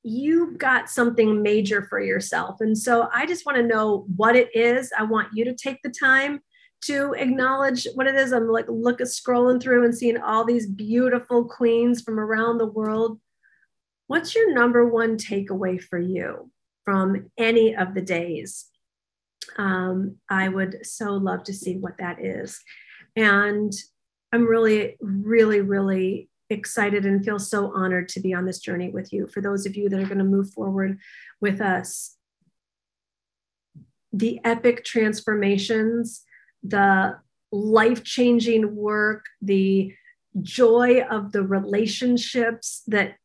you've 0.03 0.57
got 0.57 0.89
something 0.89 1.43
major 1.43 1.83
for 1.83 1.99
yourself. 1.99 2.61
And 2.61 2.77
so 2.77 3.09
I 3.13 3.25
just 3.25 3.45
want 3.45 3.57
to 3.57 3.67
know 3.67 4.05
what 4.15 4.35
it 4.35 4.55
is. 4.55 4.91
I 4.97 5.03
want 5.03 5.33
you 5.33 5.45
to 5.45 5.53
take 5.53 5.81
the 5.83 5.89
time 5.89 6.39
to 6.81 7.13
acknowledge 7.13 7.85
what 7.95 8.07
it 8.07 8.15
is. 8.15 8.31
I'm 8.31 8.47
like 8.47 8.65
look 8.69 9.01
at 9.01 9.07
scrolling 9.07 9.61
through 9.61 9.83
and 9.83 9.95
seeing 9.95 10.17
all 10.17 10.45
these 10.45 10.65
beautiful 10.65 11.43
queens 11.43 12.01
from 12.01 12.19
around 12.19 12.57
the 12.57 12.65
world. 12.65 13.19
What's 14.07 14.33
your 14.33 14.53
number 14.53 14.87
one 14.87 15.17
takeaway 15.17 15.81
for 15.81 15.99
you 15.99 16.49
from 16.85 17.29
any 17.37 17.75
of 17.75 17.93
the 17.93 18.01
days? 18.01 18.68
Um, 19.57 20.15
I 20.29 20.49
would 20.49 20.85
so 20.85 21.13
love 21.13 21.43
to 21.45 21.53
see 21.53 21.77
what 21.77 21.97
that 21.97 22.23
is. 22.23 22.61
And 23.15 23.73
I'm 24.31 24.45
really, 24.45 24.97
really, 25.01 25.61
really 25.61 26.29
excited 26.49 27.05
and 27.05 27.23
feel 27.23 27.39
so 27.39 27.71
honored 27.73 28.09
to 28.09 28.19
be 28.19 28.33
on 28.33 28.45
this 28.45 28.59
journey 28.59 28.89
with 28.89 29.13
you. 29.13 29.27
For 29.27 29.41
those 29.41 29.65
of 29.65 29.75
you 29.75 29.89
that 29.89 29.99
are 29.99 30.05
going 30.05 30.19
to 30.19 30.23
move 30.23 30.51
forward 30.51 30.99
with 31.41 31.61
us, 31.61 32.15
the 34.11 34.39
epic 34.43 34.83
transformations, 34.83 36.23
the 36.63 37.17
life 37.51 38.03
changing 38.03 38.75
work, 38.75 39.25
the 39.41 39.93
joy 40.41 41.01
of 41.09 41.31
the 41.31 41.43
relationships 41.43 42.81
that 42.87 43.15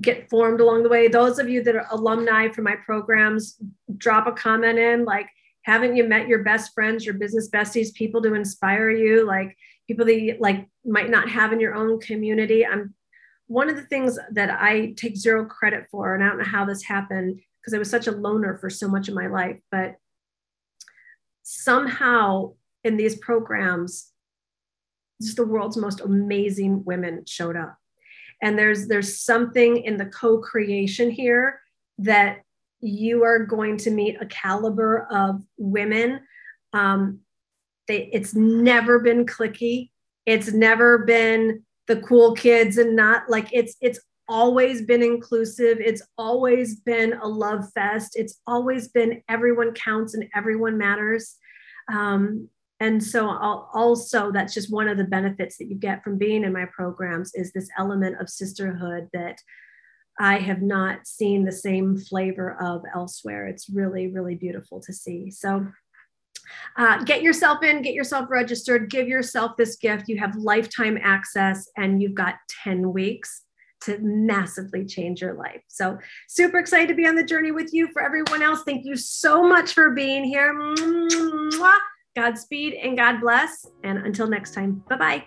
get 0.00 0.28
formed 0.28 0.60
along 0.60 0.82
the 0.82 0.88
way. 0.88 1.08
Those 1.08 1.38
of 1.38 1.48
you 1.48 1.62
that 1.64 1.76
are 1.76 1.86
alumni 1.90 2.48
from 2.48 2.64
my 2.64 2.76
programs, 2.76 3.56
drop 3.96 4.26
a 4.26 4.32
comment 4.32 4.78
in 4.78 5.04
like, 5.04 5.28
haven't 5.62 5.96
you 5.96 6.04
met 6.04 6.28
your 6.28 6.42
best 6.42 6.74
friends, 6.74 7.04
your 7.04 7.14
business 7.14 7.50
besties, 7.50 7.94
people 7.94 8.22
to 8.22 8.34
inspire 8.34 8.90
you, 8.90 9.26
like 9.26 9.56
people 9.86 10.06
that 10.06 10.20
you 10.20 10.36
like 10.38 10.68
might 10.84 11.10
not 11.10 11.28
have 11.28 11.52
in 11.52 11.60
your 11.60 11.74
own 11.74 11.98
community? 12.00 12.64
I'm 12.64 12.94
one 13.48 13.68
of 13.68 13.76
the 13.76 13.82
things 13.82 14.18
that 14.32 14.50
I 14.50 14.92
take 14.96 15.16
zero 15.16 15.44
credit 15.44 15.86
for, 15.90 16.14
and 16.14 16.22
I 16.22 16.28
don't 16.28 16.38
know 16.38 16.44
how 16.44 16.64
this 16.64 16.82
happened 16.82 17.40
because 17.60 17.74
I 17.74 17.78
was 17.78 17.90
such 17.90 18.06
a 18.06 18.12
loner 18.12 18.58
for 18.58 18.70
so 18.70 18.88
much 18.88 19.08
of 19.08 19.14
my 19.14 19.26
life, 19.26 19.58
but 19.70 19.96
somehow 21.42 22.54
in 22.84 22.96
these 22.96 23.16
programs, 23.16 24.10
just 25.22 25.36
the 25.36 25.46
world's 25.46 25.76
most 25.76 26.00
amazing 26.00 26.84
women 26.84 27.24
showed 27.26 27.56
up 27.56 27.78
and 28.42 28.58
there's 28.58 28.88
there's 28.88 29.20
something 29.20 29.78
in 29.78 29.96
the 29.96 30.06
co-creation 30.06 31.10
here 31.10 31.60
that 31.98 32.42
you 32.80 33.24
are 33.24 33.44
going 33.44 33.76
to 33.78 33.90
meet 33.90 34.16
a 34.20 34.26
caliber 34.26 35.06
of 35.10 35.42
women. 35.56 36.20
Um, 36.72 37.20
they, 37.88 38.10
it's 38.12 38.34
never 38.34 39.00
been 39.00 39.26
cliquey. 39.26 39.90
It's 40.26 40.52
never 40.52 40.98
been 40.98 41.62
the 41.86 42.00
cool 42.00 42.34
kids 42.34 42.78
and 42.78 42.96
not 42.96 43.30
like 43.30 43.48
it's 43.52 43.76
it's 43.80 44.00
always 44.28 44.82
been 44.82 45.02
inclusive. 45.02 45.78
It's 45.80 46.02
always 46.18 46.80
been 46.80 47.14
a 47.14 47.28
love 47.28 47.70
fest. 47.72 48.16
It's 48.16 48.40
always 48.46 48.88
been 48.88 49.22
everyone 49.28 49.72
counts 49.72 50.14
and 50.14 50.24
everyone 50.34 50.76
matters. 50.76 51.36
Um, 51.92 52.48
and 52.80 53.02
so 53.02 53.28
also 53.28 54.30
that's 54.30 54.54
just 54.54 54.72
one 54.72 54.88
of 54.88 54.98
the 54.98 55.04
benefits 55.04 55.56
that 55.56 55.68
you 55.68 55.74
get 55.74 56.02
from 56.04 56.18
being 56.18 56.44
in 56.44 56.52
my 56.52 56.66
programs 56.66 57.34
is 57.34 57.52
this 57.52 57.68
element 57.78 58.20
of 58.20 58.28
sisterhood 58.28 59.08
that 59.12 59.38
i 60.18 60.38
have 60.38 60.62
not 60.62 61.06
seen 61.06 61.44
the 61.44 61.52
same 61.52 61.96
flavor 61.96 62.56
of 62.60 62.82
elsewhere 62.94 63.46
it's 63.46 63.68
really 63.68 64.08
really 64.08 64.34
beautiful 64.34 64.80
to 64.80 64.92
see 64.92 65.30
so 65.30 65.66
uh, 66.76 67.02
get 67.02 67.22
yourself 67.22 67.62
in 67.64 67.82
get 67.82 67.94
yourself 67.94 68.28
registered 68.30 68.90
give 68.90 69.08
yourself 69.08 69.52
this 69.56 69.76
gift 69.76 70.08
you 70.08 70.18
have 70.18 70.36
lifetime 70.36 70.98
access 71.02 71.68
and 71.76 72.00
you've 72.00 72.14
got 72.14 72.36
10 72.62 72.92
weeks 72.92 73.42
to 73.82 73.98
massively 74.00 74.84
change 74.84 75.20
your 75.20 75.34
life. 75.34 75.60
So, 75.68 75.98
super 76.28 76.58
excited 76.58 76.88
to 76.88 76.94
be 76.94 77.06
on 77.06 77.14
the 77.14 77.22
journey 77.22 77.52
with 77.52 77.72
you. 77.72 77.88
For 77.92 78.02
everyone 78.02 78.42
else, 78.42 78.62
thank 78.64 78.84
you 78.84 78.96
so 78.96 79.46
much 79.46 79.74
for 79.74 79.90
being 79.90 80.24
here. 80.24 80.52
Mwah. 80.54 81.76
Godspeed 82.16 82.74
and 82.74 82.96
God 82.96 83.20
bless. 83.20 83.66
And 83.84 83.98
until 83.98 84.26
next 84.26 84.54
time, 84.54 84.82
bye 84.88 84.96
bye. 84.96 85.24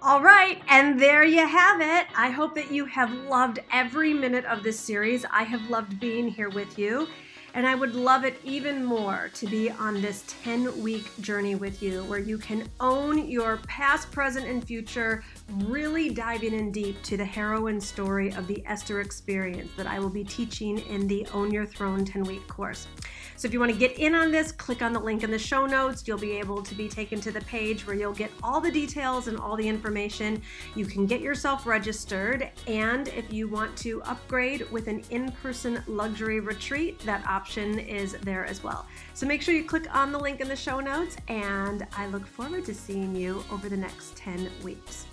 All 0.00 0.22
right, 0.22 0.62
and 0.68 1.00
there 1.00 1.24
you 1.24 1.44
have 1.44 1.80
it. 1.80 2.06
I 2.16 2.30
hope 2.30 2.54
that 2.54 2.70
you 2.70 2.84
have 2.84 3.10
loved 3.10 3.58
every 3.72 4.14
minute 4.14 4.44
of 4.44 4.62
this 4.62 4.78
series. 4.78 5.24
I 5.32 5.42
have 5.42 5.68
loved 5.68 5.98
being 5.98 6.28
here 6.28 6.48
with 6.48 6.78
you. 6.78 7.08
And 7.54 7.66
I 7.66 7.74
would 7.74 7.94
love 7.94 8.24
it 8.24 8.38
even 8.44 8.84
more 8.84 9.30
to 9.32 9.46
be 9.46 9.70
on 9.70 10.02
this 10.02 10.24
10 10.44 10.82
week 10.82 11.10
journey 11.22 11.54
with 11.54 11.82
you 11.82 12.04
where 12.04 12.18
you 12.18 12.36
can 12.36 12.68
own 12.80 13.26
your 13.30 13.56
past, 13.66 14.12
present, 14.12 14.46
and 14.46 14.62
future, 14.62 15.24
really 15.64 16.10
diving 16.10 16.52
in 16.52 16.72
deep 16.72 17.00
to 17.02 17.16
the 17.16 17.24
heroine 17.24 17.80
story 17.80 18.32
of 18.32 18.46
the 18.46 18.62
Esther 18.66 19.00
experience 19.00 19.70
that 19.76 19.86
I 19.86 19.98
will 19.98 20.10
be 20.10 20.24
teaching 20.24 20.78
in 20.78 21.06
the 21.06 21.26
Own 21.32 21.52
Your 21.52 21.64
Throne 21.64 22.04
10 22.04 22.24
week 22.24 22.46
course. 22.48 22.88
So 23.36 23.46
if 23.46 23.52
you 23.52 23.60
want 23.60 23.70
to 23.72 23.78
get 23.78 23.98
in 23.98 24.14
on 24.14 24.32
this, 24.32 24.50
click 24.50 24.82
on 24.82 24.92
the 24.92 24.98
link 24.98 25.22
in 25.22 25.30
the 25.30 25.38
show 25.38 25.66
notes. 25.66 26.06
You'll 26.06 26.18
be 26.18 26.32
able 26.32 26.62
to 26.62 26.74
be 26.74 26.88
taken 26.88 27.20
to 27.20 27.30
the 27.30 27.42
page 27.42 27.86
where 27.86 27.94
you'll 27.94 28.12
get 28.12 28.30
all 28.42 28.60
the 28.60 28.70
details 28.70 29.28
and 29.28 29.38
all 29.38 29.56
the 29.56 29.68
information. 29.68 30.42
You 30.74 30.86
can 30.86 31.06
get 31.06 31.20
yourself 31.20 31.66
registered. 31.66 32.50
And 32.66 33.08
if 33.08 33.32
you 33.32 33.46
want 33.46 33.76
to 33.78 34.02
upgrade 34.02 34.70
with 34.70 34.88
an 34.88 35.02
in 35.10 35.30
person 35.32 35.82
luxury 35.86 36.40
retreat, 36.40 36.98
that 37.00 37.26
option 37.26 37.78
is 37.78 38.14
there 38.22 38.46
as 38.46 38.64
well. 38.64 38.86
So 39.14 39.26
make 39.26 39.42
sure 39.42 39.54
you 39.54 39.64
click 39.64 39.86
on 39.94 40.12
the 40.12 40.18
link 40.18 40.40
in 40.40 40.48
the 40.48 40.56
show 40.56 40.80
notes. 40.80 41.16
And 41.28 41.86
I 41.92 42.06
look 42.08 42.26
forward 42.26 42.64
to 42.64 42.74
seeing 42.74 43.14
you 43.14 43.44
over 43.52 43.68
the 43.68 43.76
next 43.76 44.16
10 44.16 44.50
weeks. 44.62 45.05